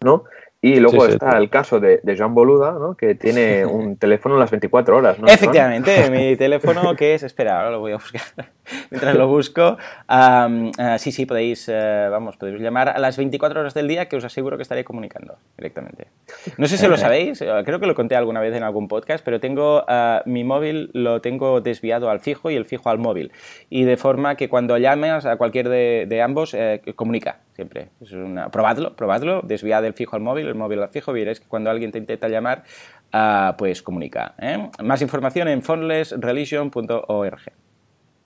¿no? 0.00 0.24
Y 0.62 0.78
luego 0.78 1.06
está 1.06 1.38
el 1.38 1.48
caso 1.48 1.80
de, 1.80 2.00
de, 2.02 2.18
Joan 2.18 2.34
Boluda, 2.34 2.72
¿no? 2.72 2.94
que 2.94 3.14
tiene 3.14 3.64
un 3.66 3.96
teléfono 3.96 4.36
las 4.36 4.50
24 4.50 4.94
horas. 4.94 5.18
¿no? 5.18 5.26
Efectivamente, 5.26 6.10
mi 6.10 6.36
teléfono 6.36 6.94
que 6.96 7.14
es, 7.14 7.22
espera, 7.22 7.58
ahora 7.58 7.70
lo 7.70 7.80
voy 7.80 7.92
a 7.92 7.96
buscar 7.96 8.20
mientras 8.90 9.14
lo 9.14 9.26
busco. 9.26 9.78
Uh, 10.06 10.98
sí, 10.98 11.12
sí, 11.12 11.24
podéis, 11.24 11.66
uh, 11.68 12.10
vamos, 12.10 12.36
podéis 12.36 12.60
llamar 12.60 12.90
a 12.90 12.98
las 12.98 13.16
24 13.16 13.60
horas 13.60 13.72
del 13.72 13.88
día 13.88 14.06
que 14.06 14.16
os 14.16 14.24
aseguro 14.24 14.58
que 14.58 14.62
estaré 14.62 14.84
comunicando 14.84 15.38
directamente. 15.56 16.08
No 16.58 16.66
sé 16.66 16.76
si 16.76 16.86
lo 16.86 16.98
sabéis, 16.98 17.40
eh, 17.40 17.50
creo 17.64 17.80
que 17.80 17.86
lo 17.86 17.94
conté 17.94 18.16
alguna 18.16 18.40
vez 18.40 18.54
en 18.54 18.62
algún 18.62 18.86
podcast, 18.86 19.24
pero 19.24 19.40
tengo 19.40 19.84
uh, 19.88 20.28
mi 20.28 20.44
móvil 20.44 20.90
lo 20.92 21.22
tengo 21.22 21.62
desviado 21.62 22.10
al 22.10 22.20
fijo 22.20 22.50
y 22.50 22.56
el 22.56 22.66
fijo 22.66 22.90
al 22.90 22.98
móvil. 22.98 23.32
Y 23.70 23.84
de 23.84 23.96
forma 23.96 24.34
que 24.36 24.50
cuando 24.50 24.76
llames 24.76 25.24
a 25.24 25.36
cualquier 25.36 25.70
de, 25.70 26.06
de 26.06 26.20
ambos, 26.22 26.52
eh, 26.52 26.82
comunica 26.96 27.38
siempre. 27.60 27.88
Es 28.00 28.12
una, 28.12 28.48
probadlo, 28.48 28.96
probadlo, 28.96 29.42
desviad 29.42 29.84
el 29.84 29.92
fijo 29.92 30.16
al 30.16 30.22
móvil, 30.22 30.49
el 30.50 30.56
móvil 30.56 30.82
al 30.82 30.88
fijo, 30.88 31.12
veréis 31.12 31.40
que 31.40 31.46
cuando 31.46 31.70
alguien 31.70 31.90
te 31.90 31.98
intenta 31.98 32.28
llamar, 32.28 32.64
uh, 33.14 33.56
pues 33.56 33.82
comunica. 33.82 34.34
¿eh? 34.38 34.68
Más 34.82 35.02
información 35.02 35.48
en 35.48 35.62
phonelessreligion.org. 35.62 37.40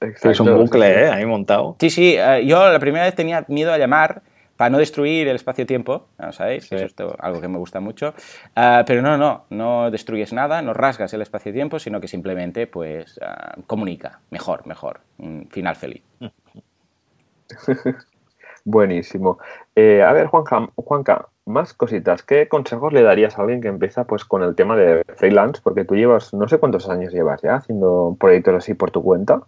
Es 0.01 0.41
un 0.41 0.57
bucle, 0.57 1.05
¿eh? 1.05 1.09
Ahí 1.09 1.25
montado. 1.25 1.77
Sí, 1.81 1.91
sí. 1.91 2.16
Uh, 2.18 2.41
yo 2.45 2.70
la 2.70 2.79
primera 2.79 3.05
vez 3.05 3.14
tenía 3.14 3.45
miedo 3.49 3.72
a 3.72 3.79
llamar 3.79 4.22
para 4.57 4.70
no 4.70 4.79
destruir 4.79 5.27
el 5.29 5.37
espacio-tiempo, 5.37 6.07
¿no 6.18 6.33
sabéis? 6.33 6.70
Eso 6.70 6.85
es 6.85 6.95
algo 7.18 7.41
que 7.41 7.49
me 7.49 7.59
gusta 7.59 7.81
mucho. 7.81 8.14
Uh, 8.57 8.85
pero 8.87 9.03
no, 9.03 9.16
no, 9.16 9.47
no 9.51 9.91
destruyes 9.91 10.33
nada, 10.33 10.62
no 10.62 10.75
rasgas 10.75 11.12
el 11.14 11.22
espacio-tiempo, 11.22 11.79
sino 11.79 12.01
que 12.01 12.09
simplemente, 12.09 12.66
pues, 12.66 13.18
comunica. 13.66 14.20
Mejor, 14.31 14.66
mejor. 14.66 15.01
Un 15.18 15.49
final 15.51 15.77
feliz. 15.77 16.03
Buenísimo. 18.64 19.39
Eh, 19.75 20.03
a 20.03 20.12
ver, 20.12 20.27
Juanca, 20.27 20.68
Juanca, 20.75 21.29
más 21.47 21.74
cositas. 21.74 22.22
¿Qué 22.22 22.49
consejos 22.49 22.92
le 22.92 23.03
darías 23.03 23.38
a 23.38 23.42
alguien 23.42 23.61
que 23.61 23.68
empieza 23.68 24.05
pues 24.05 24.24
con 24.24 24.42
el 24.42 24.55
tema 24.55 24.76
de 24.76 25.03
freelance? 25.16 25.61
Porque 25.62 25.84
tú 25.84 25.95
llevas, 25.95 26.32
no 26.32 26.49
sé 26.49 26.59
cuántos 26.59 26.88
años 26.88 27.12
llevas 27.12 27.42
ya 27.42 27.57
haciendo 27.57 28.16
proyectos 28.18 28.55
así 28.55 28.74
por 28.74 28.90
tu 28.90 29.03
cuenta. 29.03 29.42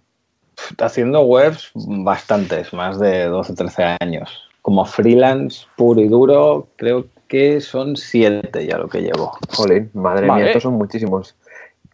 Haciendo 0.78 1.22
webs 1.22 1.70
bastantes, 1.74 2.72
más 2.72 2.98
de 2.98 3.24
12, 3.24 3.54
13 3.54 3.96
años. 4.00 4.48
Como 4.62 4.84
freelance 4.84 5.66
puro 5.76 6.00
y 6.00 6.08
duro, 6.08 6.68
creo 6.76 7.06
que 7.28 7.60
son 7.60 7.96
siete 7.96 8.66
ya 8.66 8.78
lo 8.78 8.88
que 8.88 9.02
llevo. 9.02 9.32
Jolín, 9.50 9.90
madre 9.94 10.30
mía, 10.30 10.46
estos 10.46 10.64
son 10.64 10.74
muchísimos. 10.74 11.36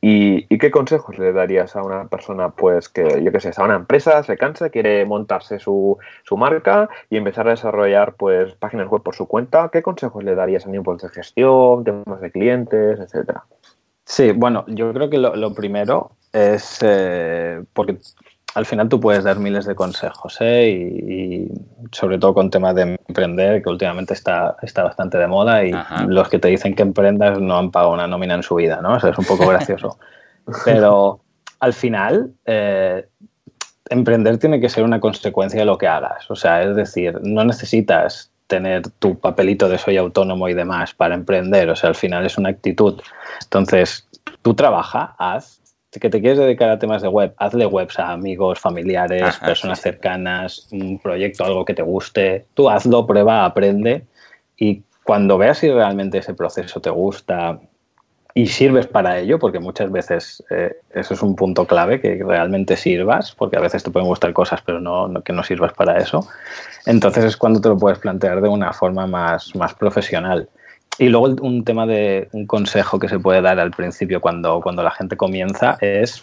¿Y, 0.05 0.59
qué 0.59 0.73
consejos 0.73 1.17
le 1.17 1.33
darías 1.33 1.77
a 1.77 1.83
una 1.83 2.09
persona, 2.09 2.51
pues, 2.51 2.89
que, 2.89 3.23
yo 3.23 3.31
qué 3.31 3.39
sé, 3.39 3.53
a 3.57 3.65
una 3.65 3.77
empresa, 3.77 4.21
se 4.25 4.37
cansa, 4.37 4.69
quiere 4.69 5.07
montarse 5.07 5.61
su, 5.61 5.97
marca 6.37 6.89
y 7.09 7.19
empezar 7.19 7.47
a 7.47 7.53
desarrollar, 7.53 8.17
pues, 8.17 8.53
páginas 8.57 8.89
web 8.89 9.05
por 9.05 9.15
su 9.15 9.29
cuenta? 9.29 9.71
¿Qué 9.73 9.81
consejos 9.81 10.25
le 10.25 10.35
darías 10.35 10.67
a 10.67 10.71
nivel 10.71 10.97
de 10.97 11.09
gestión, 11.09 11.85
temas 11.85 12.21
de 12.21 12.33
clientes, 12.33 12.99
etcétera? 12.99 13.45
Sí, 14.05 14.33
bueno, 14.33 14.65
yo 14.67 14.93
creo 14.93 15.09
que 15.09 15.19
lo, 15.19 15.55
primero 15.55 16.11
es, 16.33 16.81
eh, 16.83 17.63
porque 17.73 17.99
al 18.55 18.67
final 18.67 18.89
tú 18.89 19.01
puedes 19.01 19.25
dar 19.25 19.39
miles 19.39 19.65
de 19.65 19.75
consejos, 19.75 20.37
¿eh? 20.41 20.71
y, 20.71 21.49
sobre 21.91 22.19
todo 22.19 22.35
con 22.35 22.51
temas 22.51 22.75
de 22.75 22.99
emprender, 23.09 23.63
que 23.63 23.71
últimamente 23.71 24.15
está, 24.15 24.57
está 24.63 24.83
bastante 24.83 25.19
de 25.19 25.27
moda, 25.27 25.65
y 25.65 25.73
los 26.07 26.29
que 26.29 26.39
te 26.39 26.49
dicen 26.49 26.75
que 26.75 26.83
emprendas 26.83 27.39
no 27.41 27.59
han 27.59 27.71
pagado 27.71 27.93
una 27.93 28.07
nómina 28.07 28.35
en 28.35 28.43
su 28.43 28.55
vida, 28.55 28.81
¿no? 28.83 28.97
Es 28.97 29.05
un 29.05 29.25
poco 29.25 29.47
gracioso. 29.47 29.99
Pero 30.65 31.21
al 31.61 31.73
final, 31.73 32.33
eh, 32.47 33.07
emprender 33.89 34.39
tiene 34.39 34.61
que 34.61 34.69
ser 34.69 34.85
una 34.85 35.01
consecuencia 35.01 35.61
de 35.61 35.67
lo 35.67 35.79
que 35.79 35.87
hagas. 35.87 36.31
O 36.31 36.37
sea, 36.37 36.63
es 36.63 36.77
decir, 36.77 37.21
no 37.23 37.45
necesitas 37.45 38.31
tener 38.49 38.83
tu 38.99 39.19
papelito 39.19 39.69
de 39.69 39.79
soy 39.79 39.97
autónomo 39.97 40.49
y 40.49 40.55
demás 40.55 40.93
para 40.93 41.15
emprender. 41.15 41.71
O 41.71 41.77
sea, 41.77 41.89
al 41.89 41.95
final 41.95 42.27
es 42.27 42.37
una 42.37 42.51
actitud. 42.51 43.01
Entonces, 43.45 44.09
tú 44.43 44.55
trabaja, 44.55 45.15
haz, 45.19 45.62
que 46.01 46.11
te 46.11 46.21
quieres 46.21 46.39
dedicar 46.39 46.71
a 46.71 46.79
temas 46.79 47.03
de 47.03 47.09
web, 47.09 47.35
hazle 47.37 47.67
webs 47.67 47.99
a 47.99 48.13
amigos, 48.13 48.59
familiares, 48.59 49.37
personas 49.39 49.81
cercanas, 49.81 50.67
un 50.73 50.99
proyecto, 50.99 51.45
algo 51.45 51.65
que 51.65 51.75
te 51.75 51.83
guste. 51.83 52.47
Tú 52.55 52.71
hazlo, 52.71 53.07
prueba, 53.07 53.45
aprende 53.45 54.07
y 54.57 54.83
cuando 55.05 55.39
veas 55.39 55.59
si 55.59 55.71
realmente 55.71 56.19
ese 56.19 56.35
proceso 56.35 56.81
te 56.81 56.91
gusta 56.91 57.61
y 58.35 58.47
sirves 58.47 58.87
para 58.87 59.19
ello, 59.19 59.39
porque 59.39 59.59
muchas 59.59 59.91
veces 59.93 60.43
eh, 60.51 60.77
eso 60.95 61.15
es 61.15 61.23
un 61.23 61.37
punto 61.37 61.67
clave, 61.67 62.01
que 62.01 62.23
realmente 62.25 62.77
sirvas, 62.77 63.35
porque 63.35 63.57
a 63.57 63.61
veces 63.61 63.83
te 63.83 63.91
pueden 63.91 64.09
gustar 64.09 64.33
cosas, 64.33 64.63
pero 64.65 64.81
no, 64.81 65.13
que 65.23 65.33
no 65.33 65.43
sirvas 65.43 65.75
para 65.75 65.99
eso, 65.99 66.27
entonces 66.87 67.25
es 67.25 67.37
cuando 67.37 67.61
te 67.61 67.69
lo 67.69 67.77
puedes 67.77 67.99
plantear 67.99 68.41
de 68.41 68.49
una 68.49 68.73
forma 68.73 69.07
más, 69.07 69.55
más 69.55 69.75
profesional. 69.75 70.49
Y 70.99 71.09
luego 71.09 71.35
un 71.41 71.65
tema 71.65 71.87
de 71.87 72.29
un 72.33 72.47
consejo 72.47 72.99
que 72.99 73.09
se 73.09 73.19
puede 73.19 73.41
dar 73.41 73.59
al 73.59 73.71
principio 73.71 74.21
cuando, 74.21 74.61
cuando 74.61 74.83
la 74.83 74.91
gente 74.91 75.17
comienza 75.17 75.79
es 75.81 76.23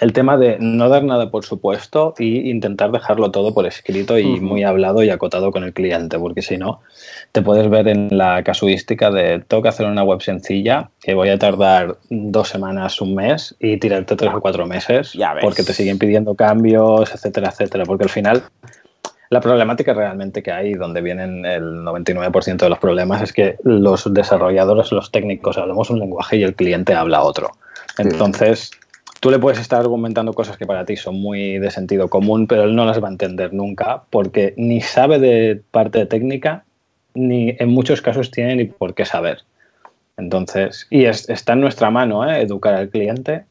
el 0.00 0.12
tema 0.12 0.36
de 0.36 0.58
no 0.60 0.88
dar 0.88 1.04
nada 1.04 1.30
por 1.30 1.44
supuesto 1.44 2.14
y 2.18 2.50
intentar 2.50 2.92
dejarlo 2.92 3.30
todo 3.30 3.52
por 3.52 3.66
escrito 3.66 4.18
y 4.18 4.40
muy 4.40 4.62
hablado 4.62 5.02
y 5.02 5.10
acotado 5.10 5.50
con 5.50 5.64
el 5.64 5.72
cliente, 5.72 6.18
porque 6.18 6.42
si 6.42 6.56
no, 6.56 6.80
te 7.32 7.42
puedes 7.42 7.68
ver 7.68 7.88
en 7.88 8.16
la 8.16 8.42
casuística 8.44 9.10
de 9.10 9.40
tengo 9.46 9.62
que 9.62 9.68
hacer 9.68 9.86
una 9.86 10.04
web 10.04 10.20
sencilla 10.22 10.90
que 11.00 11.14
voy 11.14 11.30
a 11.30 11.38
tardar 11.38 11.96
dos 12.10 12.48
semanas, 12.48 13.00
un 13.00 13.14
mes 13.14 13.56
y 13.58 13.78
tirarte 13.78 14.16
tres 14.16 14.32
o 14.34 14.40
cuatro 14.40 14.66
meses 14.66 15.12
porque 15.40 15.64
te 15.64 15.72
siguen 15.72 15.98
pidiendo 15.98 16.34
cambios, 16.34 17.12
etcétera, 17.12 17.50
etcétera, 17.50 17.84
porque 17.84 18.04
al 18.04 18.10
final 18.10 18.42
la 19.30 19.40
problemática 19.40 19.92
realmente 19.92 20.42
que 20.42 20.52
hay, 20.52 20.74
donde 20.74 21.02
vienen 21.02 21.44
el 21.44 21.84
99% 21.84 22.56
de 22.56 22.68
los 22.68 22.78
problemas, 22.78 23.22
es 23.22 23.32
que 23.32 23.56
los 23.62 24.12
desarrolladores, 24.12 24.90
los 24.92 25.10
técnicos, 25.10 25.58
hablamos 25.58 25.90
un 25.90 26.00
lenguaje 26.00 26.36
y 26.36 26.42
el 26.42 26.54
cliente 26.54 26.94
habla 26.94 27.22
otro. 27.22 27.50
Entonces, 27.98 28.70
tú 29.20 29.30
le 29.30 29.38
puedes 29.38 29.58
estar 29.58 29.80
argumentando 29.80 30.32
cosas 30.32 30.56
que 30.56 30.66
para 30.66 30.84
ti 30.84 30.96
son 30.96 31.16
muy 31.16 31.58
de 31.58 31.70
sentido 31.70 32.08
común, 32.08 32.46
pero 32.46 32.64
él 32.64 32.74
no 32.74 32.86
las 32.86 33.02
va 33.02 33.08
a 33.08 33.10
entender 33.10 33.52
nunca 33.52 34.04
porque 34.10 34.54
ni 34.56 34.80
sabe 34.80 35.18
de 35.18 35.60
parte 35.70 36.06
técnica, 36.06 36.64
ni 37.14 37.54
en 37.58 37.68
muchos 37.68 38.00
casos 38.00 38.30
tiene 38.30 38.56
ni 38.56 38.64
por 38.64 38.94
qué 38.94 39.04
saber. 39.04 39.42
Entonces, 40.16 40.86
y 40.90 41.04
está 41.04 41.52
en 41.52 41.60
nuestra 41.60 41.90
mano 41.90 42.28
¿eh? 42.28 42.40
educar 42.40 42.74
al 42.74 42.88
cliente 42.88 43.44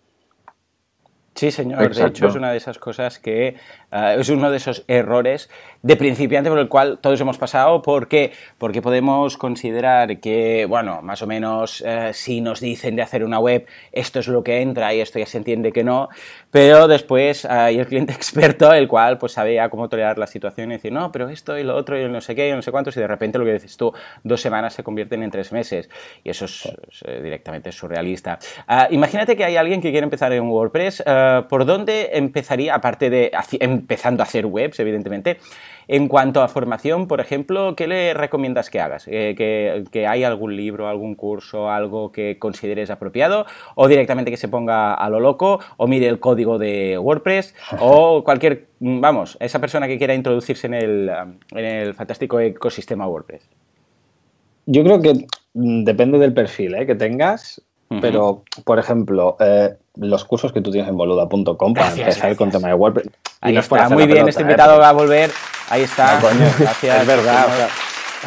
Sí, 1.37 1.51
señor. 1.51 1.93
De 1.93 2.07
hecho, 2.07 2.27
es 2.27 2.35
una 2.35 2.49
de 2.49 2.57
esas 2.57 2.79
cosas 2.79 3.19
que 3.19 3.55
eh, 3.91 4.15
es 4.19 4.27
uno 4.29 4.49
de 4.49 4.57
esos 4.57 4.83
errores 4.87 5.51
de 5.87 5.95
principiante 5.95 6.49
por 6.49 6.59
el 6.59 6.67
cual 6.67 6.99
todos 6.99 7.21
hemos 7.21 7.37
pasado. 7.37 7.81
¿Por 7.81 8.09
qué? 8.09 8.33
Porque 8.57 8.81
podemos 8.81 9.37
considerar 9.37 10.19
que, 10.19 10.65
bueno, 10.65 11.01
más 11.01 11.21
o 11.21 11.27
menos 11.27 11.81
eh, 11.85 12.11
si 12.13 12.41
nos 12.41 12.59
dicen 12.59 12.97
de 12.97 13.03
hacer 13.03 13.23
una 13.23 13.39
web, 13.39 13.65
esto 13.93 14.19
es 14.19 14.27
lo 14.27 14.43
que 14.43 14.61
entra 14.61 14.93
y 14.93 14.99
esto 14.99 15.17
ya 15.17 15.25
se 15.25 15.37
entiende 15.37 15.71
que 15.71 15.85
no. 15.85 16.09
Pero 16.51 16.89
después 16.89 17.45
hay 17.45 17.79
el 17.79 17.87
cliente 17.87 18.11
experto, 18.17 18.73
el 18.73 18.89
cual 18.89 19.17
pues 19.17 19.31
sabía 19.31 19.69
cómo 19.69 19.87
tolerar 19.87 20.17
la 20.17 20.27
situación 20.27 20.71
y 20.71 20.75
decir, 20.75 20.91
no, 20.91 21.09
pero 21.09 21.29
esto 21.29 21.57
y 21.57 21.63
lo 21.63 21.77
otro 21.77 21.97
y 21.97 22.09
no 22.09 22.19
sé 22.19 22.35
qué 22.35 22.49
y 22.49 22.51
no 22.51 22.61
sé 22.61 22.69
cuántos. 22.71 22.97
Y 22.97 22.99
de 22.99 23.07
repente 23.07 23.39
lo 23.39 23.45
que 23.45 23.53
dices 23.53 23.77
tú, 23.77 23.93
dos 24.25 24.41
semanas 24.41 24.73
se 24.73 24.83
convierten 24.83 25.23
en 25.23 25.31
tres 25.31 25.53
meses. 25.53 25.89
Y 26.21 26.31
eso 26.31 26.45
es, 26.45 26.67
eh, 27.05 27.21
directamente 27.23 27.71
surrealista. 27.71 28.39
Ah, 28.67 28.89
imagínate 28.91 29.37
que 29.37 29.45
hay 29.45 29.55
alguien 29.55 29.79
que 29.79 29.91
quiere 29.91 30.03
empezar 30.03 30.33
en 30.33 30.43
WordPress. 30.49 31.03
¿por 31.47 31.65
dónde 31.65 32.09
empezaría, 32.13 32.75
aparte 32.75 33.09
de 33.09 33.31
empezando 33.61 34.21
a 34.21 34.25
hacer 34.25 34.45
webs, 34.45 34.79
evidentemente? 34.79 35.37
En 35.87 36.07
cuanto 36.07 36.41
a 36.41 36.47
formación, 36.47 37.07
por 37.07 37.21
ejemplo, 37.21 37.75
¿qué 37.75 37.87
le 37.87 38.13
recomiendas 38.13 38.69
que 38.69 38.81
hagas? 38.81 39.07
Eh, 39.07 39.35
que, 39.91 40.07
hay 40.07 40.23
algún 40.23 40.55
libro, 40.55 40.87
algún 40.87 41.15
curso, 41.15 41.69
algo 41.69 42.11
que 42.11 42.37
consideres 42.39 42.89
apropiado? 42.89 43.45
¿O 43.75 43.87
directamente 43.87 44.31
que 44.31 44.37
se 44.37 44.49
ponga 44.49 44.93
a 44.93 45.09
lo 45.09 45.19
loco? 45.19 45.59
¿O 45.77 45.87
mire 45.87 46.07
el 46.07 46.19
código 46.19 46.57
de 46.57 46.97
WordPress? 46.97 47.55
¿O 47.79 48.23
cualquier, 48.23 48.67
vamos, 48.79 49.37
esa 49.39 49.59
persona 49.59 49.87
que 49.87 49.97
quiera 49.97 50.13
introducirse 50.13 50.67
en 50.67 50.73
el, 50.73 51.11
en 51.51 51.65
el 51.65 51.93
fantástico 51.93 52.39
ecosistema 52.39 53.07
WordPress? 53.07 53.47
Yo 54.65 54.83
creo 54.83 55.01
que 55.01 55.27
mm, 55.53 55.83
depende 55.85 56.19
del 56.19 56.33
perfil 56.33 56.75
¿eh? 56.75 56.85
que 56.85 56.95
tengas. 56.95 57.61
Pero, 58.01 58.43
por 58.65 58.79
ejemplo, 58.79 59.37
eh, 59.39 59.75
los 59.95 60.25
cursos 60.25 60.51
que 60.51 60.61
tú 60.61 60.71
tienes 60.71 60.89
en 60.89 60.97
boluda.com 60.97 61.73
para 61.73 61.91
empezar 61.91 62.35
con 62.35 62.51
tema 62.51 62.67
de 62.67 62.73
WordPress. 62.73 63.09
Ahí 63.39 63.55
está, 63.55 63.89
muy 63.89 64.07
bien, 64.07 64.27
este 64.27 64.41
¿eh? 64.41 64.45
invitado 64.45 64.77
va 64.77 64.89
a 64.89 64.93
volver. 64.93 65.31
Ahí 65.69 65.83
está. 65.83 66.19
Gracias. 66.19 67.01
Es 67.01 67.07
verdad. 67.07 67.69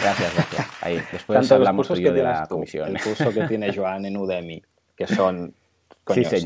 Gracias, 0.00 0.34
gracias. 0.34 0.66
Ahí, 0.80 1.02
después 1.12 1.52
hablamos 1.52 1.88
tú 1.88 1.94
de 1.94 2.22
la 2.22 2.46
comisión. 2.46 2.88
El 2.88 3.02
curso 3.02 3.30
que 3.32 3.42
tiene 3.46 3.72
Joan 3.76 4.06
en 4.06 4.16
Udemy, 4.16 4.62
que 4.96 5.06
son, 5.06 5.54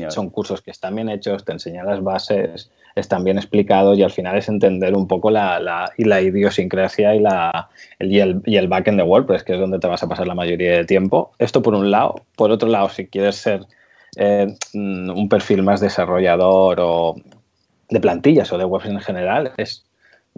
son 0.09 0.29
cursos 0.29 0.61
que 0.61 0.71
están 0.71 0.95
bien 0.95 1.09
hechos, 1.09 1.45
te 1.45 1.53
enseñan 1.53 1.85
las 1.85 2.03
bases, 2.03 2.69
están 2.95 3.23
bien 3.23 3.37
explicados 3.37 3.97
y 3.97 4.03
al 4.03 4.11
final 4.11 4.37
es 4.37 4.47
entender 4.47 4.95
un 4.95 5.07
poco 5.07 5.29
la, 5.29 5.59
la, 5.59 5.91
y 5.97 6.05
la 6.05 6.21
idiosincrasia 6.21 7.13
y, 7.15 7.19
la, 7.19 7.69
el, 7.99 8.11
y, 8.11 8.19
el, 8.19 8.41
y 8.45 8.55
el 8.57 8.67
backend 8.67 8.97
de 8.97 9.03
WordPress, 9.03 9.43
que 9.43 9.53
es 9.53 9.59
donde 9.59 9.79
te 9.79 9.87
vas 9.87 10.01
a 10.01 10.07
pasar 10.07 10.27
la 10.27 10.35
mayoría 10.35 10.77
de 10.77 10.85
tiempo. 10.85 11.31
Esto 11.37 11.61
por 11.61 11.75
un 11.75 11.91
lado. 11.91 12.15
Por 12.35 12.51
otro 12.51 12.69
lado, 12.69 12.89
si 12.89 13.07
quieres 13.07 13.35
ser 13.35 13.65
eh, 14.15 14.47
un 14.73 15.27
perfil 15.29 15.63
más 15.63 15.81
desarrollador 15.81 16.79
o 16.79 17.15
de 17.89 17.99
plantillas 17.99 18.51
o 18.53 18.57
de 18.57 18.65
webs 18.65 18.85
en 18.85 19.01
general, 19.01 19.51
es 19.57 19.85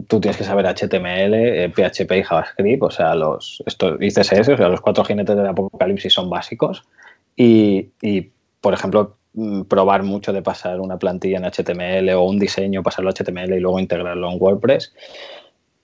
tú 0.07 0.19
tienes 0.19 0.37
que 0.37 0.43
saber 0.43 0.65
HTML, 0.65 1.71
PHP 1.73 2.11
eh, 2.11 2.19
y 2.19 2.23
JavaScript, 2.23 2.83
o 2.83 2.91
sea, 2.91 3.15
los 3.15 3.63
esto, 3.65 3.97
y 3.99 4.09
CSS, 4.09 4.49
o 4.49 4.57
sea, 4.57 4.69
los 4.69 4.81
cuatro 4.81 5.03
jinetes 5.03 5.35
del 5.35 5.47
apocalipsis 5.47 6.13
son 6.13 6.29
básicos. 6.29 6.83
Y, 7.35 7.89
y, 8.01 8.29
por 8.61 8.73
ejemplo, 8.73 9.16
mm, 9.16 9.16
probar 9.67 10.03
mucho 10.03 10.33
de 10.33 10.41
pasar 10.41 10.79
una 10.79 10.97
plantilla 10.97 11.37
en 11.37 11.45
HTML 11.45 12.09
o 12.15 12.23
un 12.23 12.39
diseño, 12.39 12.83
pasarlo 12.83 13.09
a 13.09 13.13
HTML 13.13 13.53
y 13.53 13.59
luego 13.59 13.79
integrarlo 13.79 14.31
en 14.31 14.37
WordPress. 14.39 14.93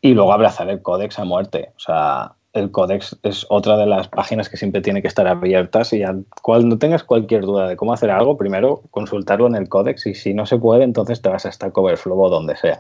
Y 0.02 0.14
luego 0.14 0.34
abrazar 0.34 0.70
el 0.70 0.82
códex 0.82 1.20
a 1.20 1.24
muerte. 1.24 1.72
O 1.78 1.80
sea, 1.80 2.34
el 2.54 2.70
Codex 2.70 3.18
es 3.24 3.48
otra 3.50 3.78
de 3.78 3.88
las 3.88 4.08
páginas 4.08 4.48
que 4.48 4.58
siempre 4.58 4.82
tiene 4.82 5.02
que 5.02 5.08
estar 5.08 5.28
abiertas 5.28 5.92
y 5.92 6.04
cuando 6.44 6.78
tengas 6.78 7.04
cualquier 7.04 7.42
duda 7.42 7.68
de 7.68 7.76
cómo 7.76 7.94
hacer 7.94 8.12
algo, 8.12 8.38
primero 8.38 8.84
consultarlo 8.92 9.48
en 9.48 9.56
el 9.56 9.68
Codex 9.68 10.06
y 10.06 10.14
si 10.14 10.36
no 10.36 10.46
se 10.46 10.60
puede, 10.60 10.84
entonces 10.84 11.22
te 11.22 11.30
vas 11.30 11.48
a 11.48 11.52
Stack 11.52 11.76
Overflow 11.76 12.20
o 12.20 12.30
donde 12.30 12.56
sea. 12.56 12.80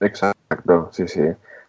Exacto, 0.00 0.90
sí, 0.92 1.08
sí. 1.08 1.22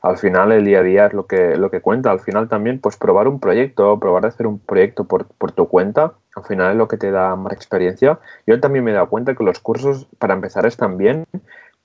Al 0.04 0.18
final 0.18 0.52
el 0.52 0.66
día 0.66 0.80
a 0.80 0.84
día 0.84 1.06
es 1.08 1.14
lo 1.14 1.26
que, 1.26 1.56
lo 1.56 1.72
que 1.72 1.82
cuenta. 1.82 2.12
Al 2.12 2.20
final 2.20 2.48
también, 2.50 2.80
pues 2.80 2.98
probar 2.98 3.28
un 3.28 3.40
proyecto, 3.40 4.00
probar 4.00 4.22
de 4.22 4.28
hacer 4.28 4.46
un 4.46 4.60
proyecto 4.60 5.06
por, 5.06 5.26
por 5.26 5.52
tu 5.52 5.68
cuenta, 5.68 6.14
al 6.36 6.44
final 6.44 6.72
es 6.72 6.78
lo 6.78 6.88
que 6.88 6.98
te 6.98 7.10
da 7.10 7.36
más 7.36 7.54
experiencia. 7.54 8.20
Yo 8.46 8.60
también 8.60 8.86
me 8.86 8.92
he 8.92 8.94
dado 8.94 9.10
cuenta 9.10 9.34
que 9.34 9.44
los 9.44 9.60
cursos, 9.60 10.08
para 10.20 10.36
empezar, 10.36 10.66
están 10.66 10.98
bien, 10.98 11.26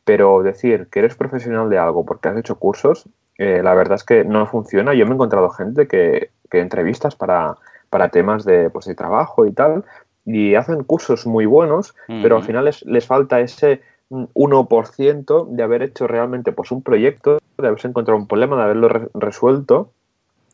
pero 0.05 0.43
decir 0.43 0.89
que 0.91 0.99
eres 0.99 1.15
profesional 1.17 1.71
de 1.71 1.79
algo 1.79 2.05
porque 2.05 2.29
has 2.29 2.37
hecho 2.37 2.57
cursos 2.57 3.09
eh, 3.39 3.63
la 3.63 3.73
verdad 3.75 3.95
es 3.95 4.05
que 4.05 4.25
no 4.25 4.47
funciona. 4.47 4.95
Yo 4.95 5.07
me 5.07 5.13
he 5.13 5.15
encontrado 5.15 5.49
gente 5.51 5.87
que, 5.87 6.31
que 6.51 6.61
entrevistas 6.61 7.15
para, 7.15 7.57
para 7.89 8.09
temas 8.11 8.45
de, 8.45 8.69
pues, 8.69 8.87
de 8.87 8.97
trabajo 8.97 9.47
y 9.47 9.53
tal, 9.53 9.85
y 10.27 10.57
hacen 10.57 10.83
cursos 10.83 11.27
muy 11.27 11.47
buenos, 11.47 11.95
pero 12.07 12.37
al 12.37 12.43
final 12.43 12.67
les, 12.67 12.85
les 12.85 13.07
falta 13.07 13.41
ese 13.41 13.81
1% 14.11 15.47
de 15.49 15.63
haber 15.63 15.83
hecho 15.83 16.07
realmente 16.07 16.53
pues, 16.53 16.71
un 16.71 16.83
proyecto, 16.83 17.39
de 17.59 17.67
haberse 17.67 17.89
encontrado 17.89 18.19
un 18.19 18.27
problema, 18.27 18.57
de 18.57 18.63
haberlo 18.63 18.89
resuelto. 19.15 19.91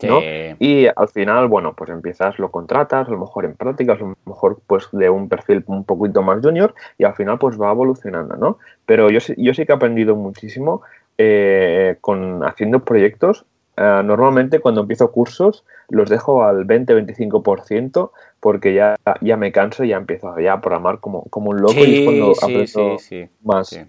¿no? 0.02 0.20
Y 0.20 0.86
al 0.94 1.08
final, 1.08 1.48
bueno, 1.48 1.72
pues 1.72 1.88
empiezas, 1.88 2.38
lo 2.38 2.50
contratas, 2.50 3.08
a 3.08 3.10
lo 3.10 3.18
mejor 3.18 3.46
en 3.46 3.54
prácticas, 3.54 3.96
a 3.96 4.04
lo 4.04 4.16
mejor 4.26 4.58
pues 4.66 4.88
de 4.92 5.08
un 5.08 5.28
perfil 5.28 5.64
un 5.66 5.84
poquito 5.84 6.20
más 6.20 6.40
junior 6.42 6.74
y 6.98 7.04
al 7.04 7.14
final 7.14 7.38
pues 7.38 7.58
va 7.58 7.70
evolucionando, 7.70 8.36
¿no? 8.36 8.58
Pero 8.84 9.08
yo, 9.08 9.20
yo 9.38 9.54
sí 9.54 9.64
que 9.64 9.72
he 9.72 9.74
aprendido 9.74 10.14
muchísimo 10.14 10.82
eh, 11.16 11.96
con 12.02 12.44
haciendo 12.44 12.84
proyectos 12.84 13.46
eh, 13.76 14.02
normalmente 14.04 14.60
cuando 14.60 14.82
empiezo 14.82 15.10
cursos 15.10 15.64
los 15.88 16.08
dejo 16.08 16.44
al 16.44 16.66
20-25% 16.66 18.10
porque 18.40 18.74
ya, 18.74 18.96
ya 19.20 19.36
me 19.36 19.52
canso 19.52 19.84
y 19.84 19.88
ya 19.88 19.96
empiezo 19.96 20.38
ya 20.38 20.54
a 20.54 20.60
programar 20.60 21.00
como, 21.00 21.24
como 21.24 21.50
un 21.50 21.60
loco 21.60 21.84
y 21.84 21.98
es 21.98 22.04
cuando 22.04 22.32
aprendo 22.40 22.96
más. 23.42 23.80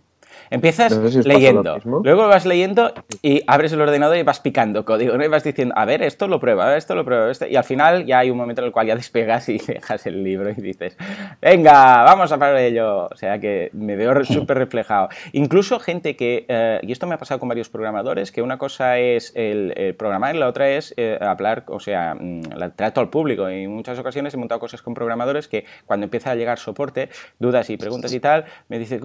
Empiezas 0.49 0.95
leyendo, 1.25 1.77
luego 1.83 2.27
vas 2.27 2.45
leyendo 2.45 2.93
y 3.21 3.41
abres 3.47 3.73
el 3.73 3.81
ordenador 3.81 4.17
y 4.17 4.23
vas 4.23 4.39
picando 4.39 4.85
código, 4.85 5.17
¿no? 5.17 5.23
Y 5.23 5.27
vas 5.27 5.43
diciendo, 5.43 5.73
a 5.77 5.85
ver, 5.85 6.03
esto 6.03 6.27
lo 6.27 6.39
prueba, 6.39 6.75
esto 6.77 6.95
lo 6.95 7.03
prueba, 7.03 7.31
esto... 7.31 7.47
y 7.47 7.55
al 7.55 7.63
final 7.63 8.05
ya 8.05 8.19
hay 8.19 8.29
un 8.29 8.37
momento 8.37 8.61
en 8.61 8.67
el 8.67 8.71
cual 8.71 8.87
ya 8.87 8.95
despegas 9.05 9.49
y 9.49 9.57
dejas 9.57 10.05
el 10.05 10.23
libro 10.23 10.49
y 10.49 10.61
dices, 10.61 10.97
venga, 11.41 12.03
vamos 12.03 12.31
a 12.31 12.37
para 12.37 12.61
ello. 12.61 13.07
O 13.07 13.15
sea 13.15 13.39
que 13.39 13.69
me 13.73 13.95
veo 13.95 14.23
súper 14.25 14.57
reflejado. 14.57 15.09
Incluso 15.33 15.79
gente 15.79 16.15
que, 16.15 16.45
eh, 16.47 16.79
y 16.83 16.91
esto 16.91 17.07
me 17.07 17.15
ha 17.15 17.17
pasado 17.17 17.39
con 17.39 17.49
varios 17.49 17.69
programadores, 17.69 18.31
que 18.31 18.41
una 18.41 18.57
cosa 18.57 18.99
es 18.99 19.31
el, 19.35 19.95
programar 19.97 20.35
y 20.35 20.39
la 20.39 20.47
otra 20.47 20.69
es 20.69 20.93
eh, 20.97 21.17
hablar, 21.21 21.63
o 21.67 21.79
sea, 21.79 22.15
mm, 22.15 22.61
el 22.61 22.73
trato 22.73 23.01
al 23.01 23.09
público. 23.09 23.49
Y 23.49 23.63
en 23.63 23.71
muchas 23.71 23.97
ocasiones 23.99 24.33
he 24.33 24.37
montado 24.37 24.59
cosas 24.59 24.81
con 24.81 24.93
programadores 24.93 25.47
que 25.47 25.65
cuando 25.85 26.05
empieza 26.05 26.31
a 26.31 26.35
llegar 26.35 26.59
soporte, 26.59 27.09
dudas 27.39 27.69
y 27.69 27.77
preguntas 27.77 28.13
y 28.13 28.19
tal, 28.19 28.45
me 28.67 28.79
dicen, 28.79 29.01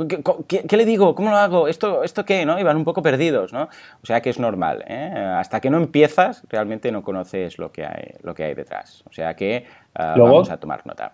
¿qué, 0.47 0.65
qué 0.67 0.77
le 0.77 0.85
digo? 0.85 1.15
¿Cómo 1.15 1.30
lo 1.31 1.37
hago? 1.37 1.69
¿Esto, 1.69 2.03
¿Esto 2.05 2.25
qué? 2.25 2.45
¿no? 2.45 2.59
Y 2.59 2.63
van 2.63 2.77
un 2.77 2.85
poco 2.85 3.03
perdidos, 3.03 3.53
¿no? 3.53 3.69
O 4.03 4.07
sea 4.07 4.21
que 4.21 4.31
es 4.31 4.39
normal. 4.39 4.85
¿eh? 4.87 5.13
Hasta 5.37 5.61
que 5.61 5.71
no 5.71 5.79
empiezas, 5.79 6.43
realmente 6.49 6.93
no 6.93 7.03
conoces 7.03 7.59
lo 7.59 7.73
que 7.73 7.85
hay, 7.85 8.15
lo 8.23 8.35
que 8.35 8.45
hay 8.45 8.55
detrás. 8.55 9.03
O 9.09 9.13
sea 9.13 9.35
que 9.35 9.65
uh, 9.99 10.21
vamos 10.21 10.51
a 10.51 10.59
tomar 10.59 10.87
nota. 10.87 11.13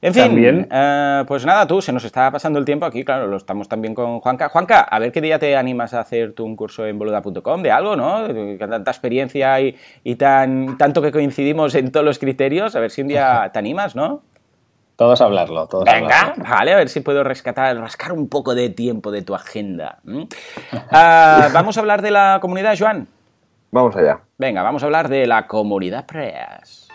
En 0.00 0.14
fin, 0.14 0.66
uh, 0.70 1.24
pues 1.26 1.46
nada, 1.46 1.66
tú, 1.66 1.80
se 1.80 1.92
nos 1.92 2.04
está 2.04 2.30
pasando 2.30 2.58
el 2.58 2.64
tiempo 2.64 2.86
aquí, 2.86 3.04
claro, 3.04 3.26
lo 3.28 3.36
estamos 3.36 3.68
también 3.68 3.94
con 3.94 4.20
Juanca. 4.20 4.48
Juanca, 4.48 4.80
a 4.80 4.98
ver 4.98 5.12
qué 5.12 5.20
día 5.20 5.38
te 5.38 5.56
animas 5.56 5.94
a 5.94 6.00
hacer 6.00 6.32
tú 6.32 6.44
un 6.44 6.56
curso 6.56 6.86
en 6.86 6.98
boluda.com 6.98 7.62
de 7.62 7.70
algo, 7.70 7.96
¿no? 7.96 8.26
Tanta 8.58 8.90
experiencia 8.90 9.60
y, 9.60 9.76
y 10.02 10.16
tan, 10.16 10.76
tanto 10.76 11.00
que 11.02 11.12
coincidimos 11.12 11.74
en 11.74 11.92
todos 11.92 12.04
los 12.04 12.18
criterios, 12.18 12.74
a 12.74 12.80
ver 12.80 12.90
si 12.90 13.02
un 13.02 13.08
día 13.08 13.48
te 13.52 13.58
animas, 13.58 13.94
¿no? 13.94 14.22
Todos 15.02 15.20
a 15.20 15.24
hablarlo. 15.24 15.66
Todos 15.66 15.84
Venga, 15.84 16.32
vale, 16.36 16.74
a 16.74 16.76
ver 16.76 16.88
si 16.88 17.00
puedo 17.00 17.24
rescatar, 17.24 17.76
rascar 17.76 18.12
un 18.12 18.28
poco 18.28 18.54
de 18.54 18.70
tiempo 18.70 19.10
de 19.10 19.22
tu 19.22 19.34
agenda. 19.34 19.98
Ah, 20.92 21.48
vamos 21.52 21.76
a 21.76 21.80
hablar 21.80 22.02
de 22.02 22.12
la 22.12 22.38
comunidad, 22.40 22.76
Joan. 22.78 23.08
Vamos 23.72 23.96
allá. 23.96 24.20
Venga, 24.38 24.62
vamos 24.62 24.82
a 24.82 24.86
hablar 24.86 25.08
de 25.08 25.26
la 25.26 25.48
comunidad 25.48 26.06
Preas. 26.06 26.88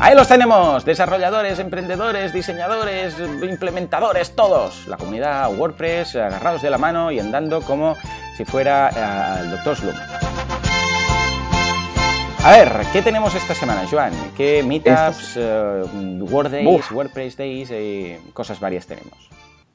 Ahí 0.00 0.16
los 0.16 0.26
tenemos, 0.26 0.84
desarrolladores, 0.84 1.60
emprendedores, 1.60 2.32
diseñadores, 2.32 3.16
implementadores, 3.20 4.34
todos. 4.34 4.88
La 4.88 4.96
comunidad 4.96 5.54
WordPress 5.54 6.16
agarrados 6.16 6.62
de 6.62 6.70
la 6.70 6.78
mano 6.78 7.12
y 7.12 7.20
andando 7.20 7.60
como 7.60 7.94
si 8.36 8.44
fuera 8.44 8.88
eh, 8.88 9.42
el 9.44 9.50
doctor 9.52 9.76
Slum. 9.76 10.29
A 12.42 12.52
ver, 12.52 12.86
¿qué 12.90 13.02
tenemos 13.02 13.34
esta 13.34 13.54
semana, 13.54 13.82
Joan? 13.86 14.12
¿Qué 14.34 14.62
meetups, 14.62 15.36
uh, 15.36 16.24
Word 16.24 16.50
Days, 16.50 16.90
WordPress 16.90 17.36
Days 17.36 17.70
y 17.70 18.16
cosas 18.32 18.58
varias 18.58 18.86
tenemos? 18.86 19.28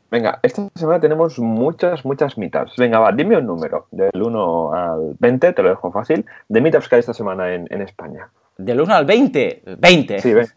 Venga, 0.10 0.40
esta 0.42 0.68
semana 0.74 1.00
tenemos 1.00 1.38
muchas, 1.38 2.04
muchas 2.04 2.40
meetups. 2.40 2.76
Venga, 2.78 2.98
va, 2.98 3.12
dime 3.12 3.38
un 3.38 3.46
número, 3.46 3.86
del 3.92 4.20
1 4.20 4.74
al 4.74 5.16
20, 5.20 5.54
te 5.54 5.62
lo 5.62 5.70
dejo 5.70 5.92
fácil, 5.92 6.26
de 6.50 6.62
meetups 6.62 6.90
que 6.90 6.96
hay 6.96 7.00
esta 7.02 7.14
semana 7.14 7.54
en, 7.54 7.82
España. 7.84 8.30
¿Del 8.58 8.82
1 8.82 8.96
al 8.96 9.06
20? 9.06 9.62
20. 9.78 10.20
Sí, 10.20 10.34
ve. 10.34 10.48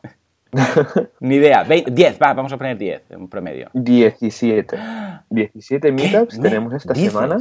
Ni 1.21 1.35
idea. 1.35 1.63
10, 1.65 2.19
va, 2.23 2.33
vamos 2.33 2.53
a 2.55 2.57
poner 2.57 2.79
10 2.79 3.11
en 3.11 3.29
promedio. 3.29 3.69
17. 3.75 4.79
17 5.29 5.93
meetups 5.93 6.41
tenemos 6.41 6.73
esta 6.73 6.95
semana. 6.95 7.39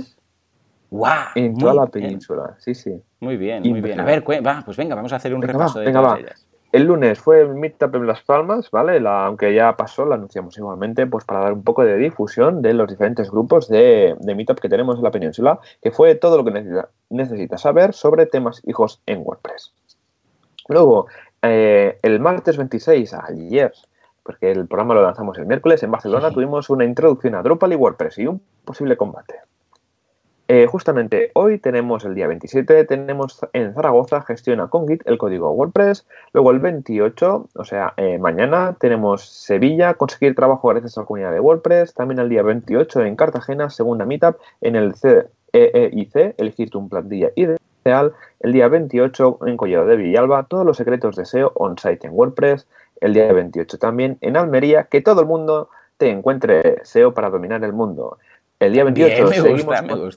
En 1.36 1.58
toda 1.58 1.74
la 1.74 1.88
península, 1.88 2.56
sí, 2.60 2.74
sí. 2.74 3.02
Muy 3.20 3.38
bien, 3.38 3.64
muy 3.64 3.82
bien. 3.82 4.00
A 4.00 4.06
ver, 4.06 4.24
va, 4.46 4.62
pues 4.64 4.78
venga, 4.78 4.96
vamos 4.96 5.14
a 5.14 5.18
hacer 5.18 5.34
un 5.34 5.42
repaso 5.42 5.80
de 5.80 5.92
todas 5.92 6.20
ellas. 6.20 6.48
El 6.74 6.84
lunes 6.84 7.18
fue 7.20 7.42
el 7.42 7.56
Meetup 7.56 7.96
en 7.96 8.08
Las 8.08 8.22
Palmas, 8.24 8.70
¿vale? 8.72 9.00
La, 9.00 9.26
aunque 9.26 9.54
ya 9.54 9.78
pasó, 9.78 10.06
la 10.06 10.16
anunciamos 10.16 10.58
igualmente, 10.58 11.08
pues 11.08 11.24
para 11.24 11.40
dar 11.40 11.54
un 11.54 11.64
poco 11.64 11.84
de 11.84 11.96
difusión 11.96 12.62
de 12.62 12.74
los 12.74 12.90
diferentes 12.90 13.32
grupos 13.32 13.70
de, 13.70 14.16
de 14.20 14.36
Meetup 14.36 14.60
que 14.60 14.68
tenemos 14.68 14.98
en 14.98 15.04
la 15.04 15.12
península, 15.12 15.60
que 15.82 15.92
fue 15.92 16.16
todo 16.16 16.38
lo 16.38 16.44
que 16.44 16.52
necesita, 16.52 16.90
necesitas 17.10 17.62
saber 17.62 17.94
sobre 17.94 18.26
temas 18.26 18.62
hijos 18.66 19.02
en 19.06 19.22
WordPress. 19.24 19.74
Luego, 20.68 21.08
eh, 21.42 21.98
el 22.02 22.20
martes 22.20 22.58
26, 22.58 23.14
ayer, 23.14 23.72
porque 24.24 24.52
el 24.52 24.68
programa 24.68 24.94
lo 24.94 25.04
lanzamos 25.04 25.38
el 25.38 25.46
miércoles, 25.46 25.82
en 25.84 25.92
Barcelona 25.92 26.32
tuvimos 26.32 26.70
una 26.70 26.84
introducción 26.84 27.36
a 27.36 27.44
Drupal 27.44 27.72
y 27.72 27.76
WordPress 27.76 28.18
y 28.18 28.28
un 28.28 28.42
posible 28.66 28.98
combate. 28.98 29.36
Eh, 30.50 30.66
justamente 30.66 31.32
hoy 31.34 31.58
tenemos 31.58 32.06
el 32.06 32.16
día 32.16 32.26
27, 32.26 32.86
tenemos 32.86 33.46
en 33.52 33.74
Zaragoza 33.74 34.22
gestiona 34.22 34.68
con 34.68 34.88
Git 34.88 35.02
el 35.06 35.18
código 35.18 35.52
WordPress. 35.52 36.08
Luego 36.32 36.52
el 36.52 36.60
28, 36.60 37.50
o 37.54 37.64
sea, 37.66 37.94
eh, 37.98 38.18
mañana 38.18 38.78
tenemos 38.80 39.28
Sevilla, 39.28 39.96
conseguir 39.96 40.36
trabajo 40.36 40.70
gracias 40.70 40.98
a 40.98 41.02
la 41.02 41.06
comunidad 41.06 41.34
de 41.34 41.42
WordPress. 41.42 41.94
También 41.94 42.20
el 42.20 42.30
día 42.30 42.44
28 42.44 43.04
en 43.04 43.18
Cartagena, 43.18 43.70
segunda 43.70 44.06
meetup 44.06 44.38
en 44.62 44.78
el 44.78 44.96
CEEIC, 44.96 46.36
elegir 46.38 46.70
un 46.78 46.88
plantilla 46.88 47.30
ideal. 47.36 48.14
El 48.40 48.54
día 48.54 48.70
28 48.70 49.40
en 49.48 49.58
Collado 49.58 49.86
de 49.86 49.98
Villalba, 49.98 50.44
todos 50.44 50.66
los 50.66 50.78
secretos 50.78 51.18
de 51.18 51.26
SEO 51.26 51.52
on-site 51.56 52.08
en 52.08 52.14
WordPress. 52.14 52.68
El 53.02 53.14
día 53.14 53.34
28 53.34 53.78
también 53.80 54.18
en 54.22 54.38
Almería, 54.38 54.86
que 54.86 55.02
todo 55.02 55.20
el 55.22 55.28
mundo 55.28 55.70
te 55.98 56.10
encuentre 56.10 56.80
SEO 56.84 57.14
para 57.14 57.30
dominar 57.30 57.64
el 57.66 57.74
mundo. 57.74 58.18
El 58.60 58.74
día 58.74 58.84
28 58.84 59.28
seguimos 59.32 59.66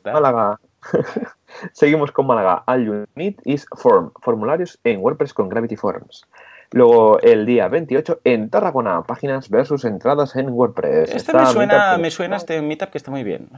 con 0.00 0.12
Málaga. 0.12 0.60
seguimos 1.72 2.12
con 2.12 2.26
Málaga. 2.26 2.64
All 2.66 2.84
you 2.84 3.04
need 3.14 3.34
is 3.44 3.66
form. 3.76 4.12
Formularios 4.22 4.78
en 4.84 5.00
WordPress 5.00 5.34
con 5.34 5.48
Gravity 5.48 5.76
Forms. 5.76 6.26
Luego 6.72 7.18
el 7.20 7.46
día 7.46 7.66
28 7.66 8.20
en 8.22 8.48
Tarragona, 8.48 9.02
páginas 9.02 9.50
versus 9.50 9.84
entradas 9.84 10.36
en 10.36 10.50
WordPress. 10.50 11.12
Este 11.12 11.32
me 11.32 11.46
suena, 11.46 11.98
me 11.98 12.10
suena 12.12 12.36
este 12.36 12.62
meetup 12.62 12.90
que 12.90 12.98
está 12.98 13.10
muy 13.10 13.24
bien. 13.24 13.48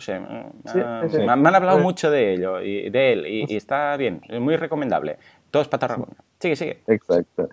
Me, 0.74 1.30
han 1.30 1.54
hablado 1.54 1.78
mucho 1.78 2.10
de 2.10 2.32
ello 2.32 2.62
y 2.62 2.88
de 2.88 3.12
él 3.12 3.26
y, 3.26 3.54
está 3.54 3.98
bien, 3.98 4.22
es 4.28 4.40
muy 4.40 4.56
recomendable. 4.56 5.18
Todo 5.50 5.60
es 5.60 5.68
para 5.68 5.80
Tarragona. 5.80 6.14
Sigue, 6.40 6.56
sigue. 6.56 6.82
Exacto. 6.86 7.50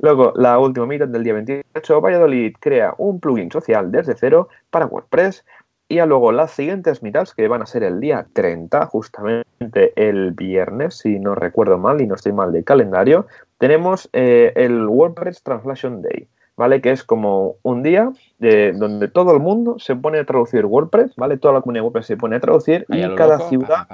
Luego, 0.00 0.32
la 0.34 0.58
última 0.58 0.86
meetup 0.86 1.10
del 1.10 1.22
día 1.22 1.34
28, 1.34 2.00
Valladolid 2.00 2.56
crea 2.58 2.92
un 2.98 3.20
plugin 3.20 3.52
social 3.52 3.92
desde 3.92 4.16
cero 4.16 4.48
para 4.70 4.86
WordPress 4.86 5.44
y 5.88 6.00
luego 6.00 6.32
las 6.32 6.50
siguientes 6.50 7.02
meetups, 7.02 7.34
que 7.34 7.46
van 7.48 7.62
a 7.62 7.66
ser 7.66 7.84
el 7.84 8.00
día 8.00 8.26
30, 8.32 8.86
justamente 8.86 9.92
el 9.96 10.32
viernes, 10.32 10.98
si 10.98 11.18
no 11.18 11.34
recuerdo 11.34 11.78
mal 11.78 12.00
y 12.00 12.06
no 12.06 12.16
estoy 12.16 12.32
mal 12.32 12.52
de 12.52 12.64
calendario, 12.64 13.26
tenemos 13.58 14.08
eh, 14.12 14.52
el 14.56 14.86
WordPress 14.86 15.42
Translation 15.42 16.02
Day, 16.02 16.28
¿vale? 16.56 16.80
Que 16.80 16.90
es 16.90 17.04
como 17.04 17.54
un 17.62 17.82
día 17.82 18.10
de, 18.38 18.72
donde 18.72 19.06
todo 19.08 19.32
el 19.32 19.40
mundo 19.40 19.78
se 19.78 19.94
pone 19.94 20.18
a 20.18 20.24
traducir 20.24 20.66
WordPress, 20.66 21.14
¿vale? 21.16 21.36
Toda 21.36 21.54
la 21.54 21.60
comunidad 21.60 21.84
WordPress 21.84 22.06
se 22.06 22.16
pone 22.16 22.36
a 22.36 22.40
traducir 22.40 22.84
y 22.88 23.14
cada 23.14 23.38
ciudad 23.48 23.86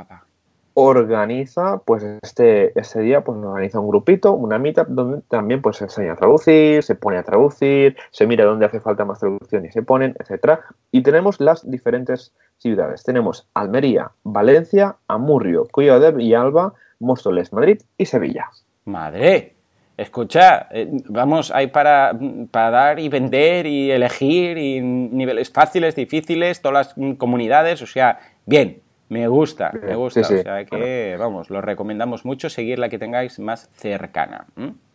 organiza, 0.74 1.78
pues 1.84 2.02
este, 2.22 2.78
este 2.78 3.00
día, 3.00 3.22
pues 3.22 3.38
organiza 3.38 3.80
un 3.80 3.88
grupito, 3.88 4.32
una 4.32 4.58
meetup, 4.58 4.88
donde 4.88 5.20
también 5.28 5.62
pues 5.62 5.76
se 5.76 5.84
enseña 5.84 6.12
a 6.12 6.16
traducir, 6.16 6.82
se 6.82 6.94
pone 6.94 7.18
a 7.18 7.22
traducir, 7.22 7.96
se 8.10 8.26
mira 8.26 8.44
dónde 8.44 8.66
hace 8.66 8.80
falta 8.80 9.04
más 9.04 9.20
traducción 9.20 9.64
y 9.66 9.70
se 9.70 9.82
ponen, 9.82 10.14
etcétera. 10.18 10.60
Y 10.90 11.02
tenemos 11.02 11.40
las 11.40 11.68
diferentes 11.70 12.32
ciudades. 12.58 13.02
Tenemos 13.02 13.48
Almería, 13.54 14.12
Valencia, 14.22 14.96
Amurrio, 15.08 15.66
Cuyo 15.70 16.00
de 16.00 16.12
Villalba, 16.12 16.74
Móstoles, 17.00 17.52
Madrid 17.52 17.82
y 17.98 18.06
Sevilla. 18.06 18.48
Madre, 18.84 19.54
escucha, 19.96 20.68
eh, 20.70 20.88
vamos, 21.08 21.50
hay 21.50 21.68
para, 21.68 22.12
para 22.50 22.70
dar 22.70 22.98
y 22.98 23.08
vender 23.08 23.66
y 23.66 23.90
elegir 23.90 24.58
y 24.58 24.80
niveles 24.80 25.50
fáciles, 25.50 25.94
difíciles, 25.94 26.62
todas 26.62 26.94
las 26.96 27.16
comunidades, 27.18 27.82
o 27.82 27.86
sea, 27.86 28.18
bien, 28.46 28.80
me 29.12 29.28
gusta, 29.28 29.70
me 29.72 29.94
gusta. 29.94 30.20
o 30.20 30.24
sea 30.24 30.64
que, 30.64 31.16
vamos, 31.18 31.50
lo 31.50 31.60
recomendamos 31.60 32.24
mucho 32.24 32.48
seguir 32.48 32.78
la 32.78 32.88
que 32.88 32.98
tengáis 32.98 33.38
más 33.38 33.68
cercana. 33.74 34.46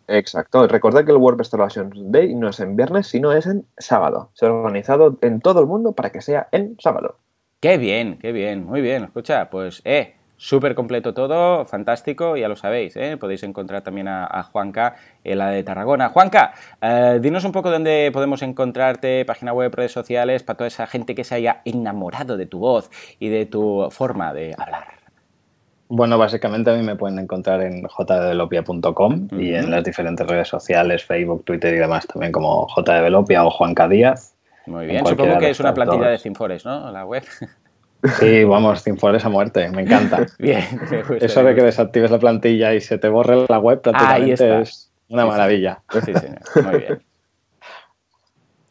Exacto. 0.08 0.66
Recordad 0.66 1.04
que 1.04 1.12
el 1.12 1.18
WordPress 1.18 1.46
Installation 1.46 1.92
Day 2.10 2.34
no 2.34 2.48
es 2.48 2.58
en 2.58 2.74
viernes, 2.74 3.06
sino 3.06 3.32
es 3.32 3.46
en 3.46 3.64
sábado. 3.76 4.30
Se 4.34 4.46
ha 4.46 4.52
organizado 4.52 5.16
en 5.20 5.38
todo 5.38 5.60
el 5.60 5.66
mundo 5.66 5.92
para 5.92 6.10
que 6.10 6.20
sea 6.20 6.48
en 6.50 6.76
sábado. 6.80 7.18
Qué 7.60 7.78
bien, 7.78 8.18
qué 8.18 8.32
bien, 8.32 8.66
muy 8.66 8.80
bien. 8.80 9.04
Escucha, 9.04 9.50
pues, 9.50 9.82
eh, 9.84 10.16
Súper 10.40 10.76
completo 10.76 11.12
todo, 11.14 11.64
fantástico, 11.64 12.36
ya 12.36 12.46
lo 12.46 12.54
sabéis, 12.54 12.96
¿eh? 12.96 13.16
podéis 13.16 13.42
encontrar 13.42 13.82
también 13.82 14.06
a, 14.06 14.42
Juanca 14.44 14.94
en 15.24 15.38
la 15.38 15.48
de 15.48 15.64
Tarragona. 15.64 16.10
Juanca, 16.10 16.54
eh, 16.80 17.18
dinos 17.20 17.44
un 17.44 17.50
poco 17.50 17.72
dónde 17.72 18.10
podemos 18.12 18.40
encontrarte, 18.42 19.24
página 19.24 19.52
web, 19.52 19.74
redes 19.74 19.90
sociales, 19.90 20.44
para 20.44 20.58
toda 20.58 20.68
esa 20.68 20.86
gente 20.86 21.16
que 21.16 21.24
se 21.24 21.34
haya 21.34 21.60
enamorado 21.64 22.36
de 22.36 22.46
tu 22.46 22.60
voz 22.60 22.88
y 23.18 23.30
de 23.30 23.46
tu 23.46 23.88
forma 23.90 24.32
de 24.32 24.54
hablar. 24.56 24.84
Bueno, 25.88 26.18
básicamente 26.18 26.70
a 26.70 26.74
mí 26.74 26.84
me 26.84 26.94
pueden 26.94 27.18
encontrar 27.18 27.60
en 27.62 27.82
jdevelopia.com 27.88 29.28
y 29.32 29.54
en 29.54 29.72
las 29.72 29.82
diferentes 29.82 30.24
redes 30.24 30.46
sociales, 30.46 31.04
Facebook, 31.04 31.42
Twitter 31.44 31.74
y 31.74 31.78
demás, 31.78 32.06
también 32.06 32.30
como 32.30 32.68
jdevelopia 32.68 33.44
o 33.44 33.50
Juanca 33.50 33.88
Díaz. 33.88 34.36
Muy 34.66 34.86
bien, 34.86 35.04
supongo 35.04 35.38
que 35.38 35.50
es 35.50 35.58
una 35.58 35.74
plantilla 35.74 36.10
de 36.10 36.18
Sinfores, 36.18 36.64
¿no? 36.64 36.92
La 36.92 37.04
web. 37.04 37.24
Sí, 38.18 38.44
vamos, 38.44 38.82
Cinfores 38.82 39.24
a 39.24 39.28
muerte, 39.28 39.68
me 39.70 39.82
encanta. 39.82 40.26
Bien, 40.38 40.64
me 41.10 41.18
Eso 41.18 41.42
de 41.42 41.54
que 41.54 41.62
desactives 41.62 42.10
la 42.10 42.18
plantilla 42.18 42.74
y 42.74 42.80
se 42.80 42.98
te 42.98 43.08
borre 43.08 43.44
la 43.48 43.58
web 43.58 43.80
prácticamente 43.80 44.60
es 44.62 44.92
una 45.08 45.22
Sí, 45.22 45.28
sí. 45.28 45.30
maravilla. 45.32 45.82
Sí, 45.92 46.00
señor. 46.14 46.38
Muy 46.64 46.78
bien. 46.78 47.02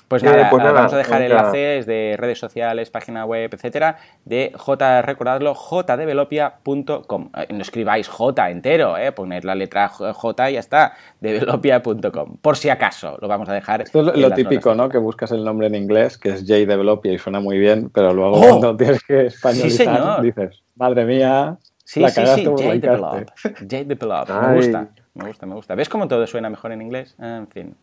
Pues 0.07 0.23
Eh, 0.23 0.25
nada, 0.27 0.49
pues 0.49 0.61
nada, 0.63 0.71
vamos 0.73 0.93
a 0.93 0.97
dejar 0.97 1.21
enlaces 1.21 1.85
de 1.85 2.15
redes 2.17 2.39
sociales, 2.39 2.89
página 2.89 3.25
web, 3.25 3.49
etcétera, 3.53 3.97
de 4.23 4.53
J, 4.55 5.01
recordadlo, 5.01 5.53
jdevelopia.com. 5.53 7.29
Eh, 7.35 7.47
No 7.53 7.61
escribáis 7.61 8.07
J 8.07 8.49
entero, 8.49 8.97
eh, 8.97 9.11
poned 9.11 9.43
la 9.43 9.55
letra 9.55 9.89
J 9.89 10.49
y 10.49 10.53
ya 10.53 10.59
está, 10.59 10.93
developia.com. 11.19 12.37
Por 12.41 12.55
si 12.57 12.69
acaso, 12.69 13.17
lo 13.21 13.27
vamos 13.27 13.49
a 13.49 13.53
dejar. 13.53 13.81
Esto 13.81 13.99
es 14.11 14.17
lo, 14.17 14.31
típico. 14.31 14.73
¿no? 14.75 14.89
Que 14.89 14.97
buscas 14.97 15.31
el 15.31 15.43
nombre 15.43 15.67
en 15.67 15.75
inglés, 15.75 16.17
que 16.17 16.29
es 16.29 16.41
J 16.41 16.53
Developia 16.65 17.11
y 17.13 17.17
suena 17.17 17.39
muy 17.39 17.57
bien, 17.57 17.89
pero 17.89 18.13
luego 18.13 18.37
¡Oh! 18.37 18.47
cuando 18.49 18.77
tienes 18.77 19.03
que 19.03 19.25
españolizar 19.27 19.95
señor. 19.97 20.21
dices, 20.21 20.61
madre 20.75 21.05
mía, 21.05 21.57
Sí, 21.83 22.01
la 22.01 22.09
sí, 22.09 22.21
sí, 22.35 22.43
JDevelop. 22.43 22.73
hincaste". 22.75 23.65
JDevelop. 23.65 24.29
Me 24.29 24.55
gusta, 24.55 24.87
me 25.13 25.25
gusta, 25.27 25.45
me 25.45 25.55
gusta. 25.55 25.75
¿Ves 25.75 25.87
cómo 25.89 26.07
todo 26.07 26.25
suena 26.27 26.49
mejor 26.49 26.71
en 26.73 26.81
inglés? 26.81 27.15
En 27.19 27.47
fin. 27.47 27.75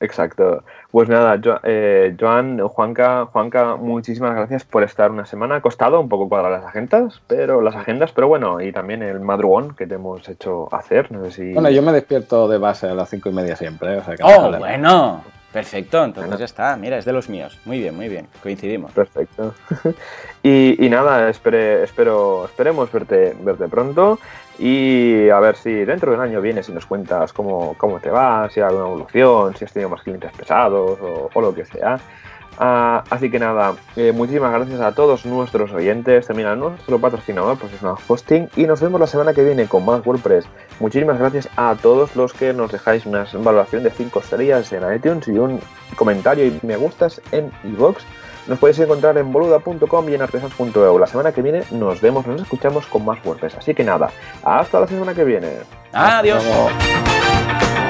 Exacto. 0.00 0.62
Pues 0.90 1.08
nada, 1.08 1.38
Jo- 1.42 1.60
eh, 1.64 2.16
Joan, 2.18 2.58
Juanca, 2.60 3.26
Juanca, 3.26 3.76
muchísimas 3.76 4.34
gracias 4.34 4.64
por 4.64 4.82
estar 4.82 5.10
una 5.10 5.26
semana. 5.26 5.56
Ha 5.56 5.60
costado 5.60 6.00
un 6.00 6.08
poco 6.08 6.28
cuadrar 6.28 6.52
las 6.52 6.64
agendas, 6.64 7.20
pero 7.26 7.60
las 7.60 7.74
agendas, 7.76 8.12
pero 8.12 8.28
bueno, 8.28 8.60
y 8.60 8.72
también 8.72 9.02
el 9.02 9.20
madrugón 9.20 9.74
que 9.74 9.86
te 9.86 9.96
hemos 9.96 10.28
hecho 10.28 10.72
hacer. 10.74 11.10
No 11.12 11.24
sé 11.24 11.30
si. 11.32 11.52
Bueno, 11.52 11.70
yo 11.70 11.82
me 11.82 11.92
despierto 11.92 12.48
de 12.48 12.58
base 12.58 12.88
a 12.88 12.94
las 12.94 13.10
cinco 13.10 13.28
y 13.28 13.32
media 13.32 13.56
siempre, 13.56 13.96
o 13.98 14.04
sea 14.04 14.16
que 14.16 14.22
no 14.22 14.28
Oh, 14.28 14.58
bueno. 14.58 15.22
Perfecto, 15.52 16.04
entonces 16.04 16.28
Bueno. 16.28 16.38
ya 16.38 16.44
está. 16.44 16.76
Mira, 16.76 16.98
es 16.98 17.04
de 17.06 17.12
los 17.12 17.28
míos. 17.28 17.58
Muy 17.64 17.78
bien, 17.80 17.96
muy 17.96 18.08
bien. 18.08 18.28
Coincidimos. 18.42 18.92
Perfecto. 18.92 19.54
y, 20.42 20.84
y 20.84 20.88
nada, 20.90 21.28
espere, 21.30 21.82
espero, 21.84 22.44
esperemos 22.44 22.92
verte, 22.92 23.34
verte 23.40 23.66
pronto 23.68 24.18
y 24.58 25.28
a 25.30 25.38
ver 25.40 25.56
si 25.56 25.72
dentro 25.72 26.10
de 26.10 26.18
un 26.18 26.22
año 26.24 26.40
vienes 26.42 26.68
y 26.68 26.72
nos 26.72 26.84
cuentas 26.84 27.32
cómo, 27.32 27.74
cómo 27.78 27.98
te 28.00 28.10
va, 28.10 28.50
si 28.50 28.60
hay 28.60 28.66
alguna 28.66 28.86
evolución, 28.88 29.56
si 29.56 29.64
has 29.64 29.72
tenido 29.72 29.88
más 29.88 30.02
clientes 30.02 30.32
pesados 30.36 30.98
o, 31.00 31.30
o 31.32 31.40
lo 31.40 31.54
que 31.54 31.64
sea. 31.64 31.98
Ah, 32.60 33.04
así 33.10 33.30
que 33.30 33.38
nada, 33.38 33.74
eh, 33.94 34.10
muchísimas 34.12 34.50
gracias 34.52 34.80
a 34.80 34.90
todos 34.92 35.24
nuestros 35.24 35.70
oyentes, 35.72 36.26
también 36.26 36.48
a 36.48 36.56
nuestro 36.56 36.98
patrocinador, 36.98 37.56
Professional 37.56 37.94
Hosting, 38.08 38.48
y 38.56 38.64
nos 38.66 38.80
vemos 38.80 38.98
la 39.00 39.06
semana 39.06 39.32
que 39.32 39.44
viene 39.44 39.66
con 39.66 39.84
más 39.84 40.04
WordPress. 40.04 40.44
Muchísimas 40.80 41.18
gracias 41.20 41.48
a 41.56 41.76
todos 41.80 42.16
los 42.16 42.32
que 42.32 42.52
nos 42.52 42.72
dejáis 42.72 43.06
una 43.06 43.26
valoración 43.32 43.84
de 43.84 43.90
5 43.90 44.18
estrellas 44.18 44.72
en 44.72 44.92
iTunes 44.92 45.28
y 45.28 45.38
un 45.38 45.60
comentario 45.96 46.46
y 46.46 46.58
me 46.62 46.76
gustas 46.76 47.20
en 47.30 47.52
iVoox. 47.62 48.02
Nos 48.48 48.58
podéis 48.58 48.78
encontrar 48.80 49.16
en 49.18 49.30
boluda.com 49.30 50.08
y 50.08 50.14
en 50.14 50.22
artesans.eu. 50.22 50.98
La 50.98 51.06
semana 51.06 51.30
que 51.32 51.42
viene 51.42 51.62
nos 51.70 52.00
vemos, 52.00 52.26
nos 52.26 52.40
escuchamos 52.42 52.86
con 52.86 53.04
más 53.04 53.18
WordPress. 53.24 53.56
Así 53.56 53.72
que 53.74 53.84
nada, 53.84 54.10
hasta 54.42 54.80
la 54.80 54.86
semana 54.88 55.14
que 55.14 55.22
viene. 55.22 55.48
Adiós. 55.92 56.42
Luego- 56.44 57.87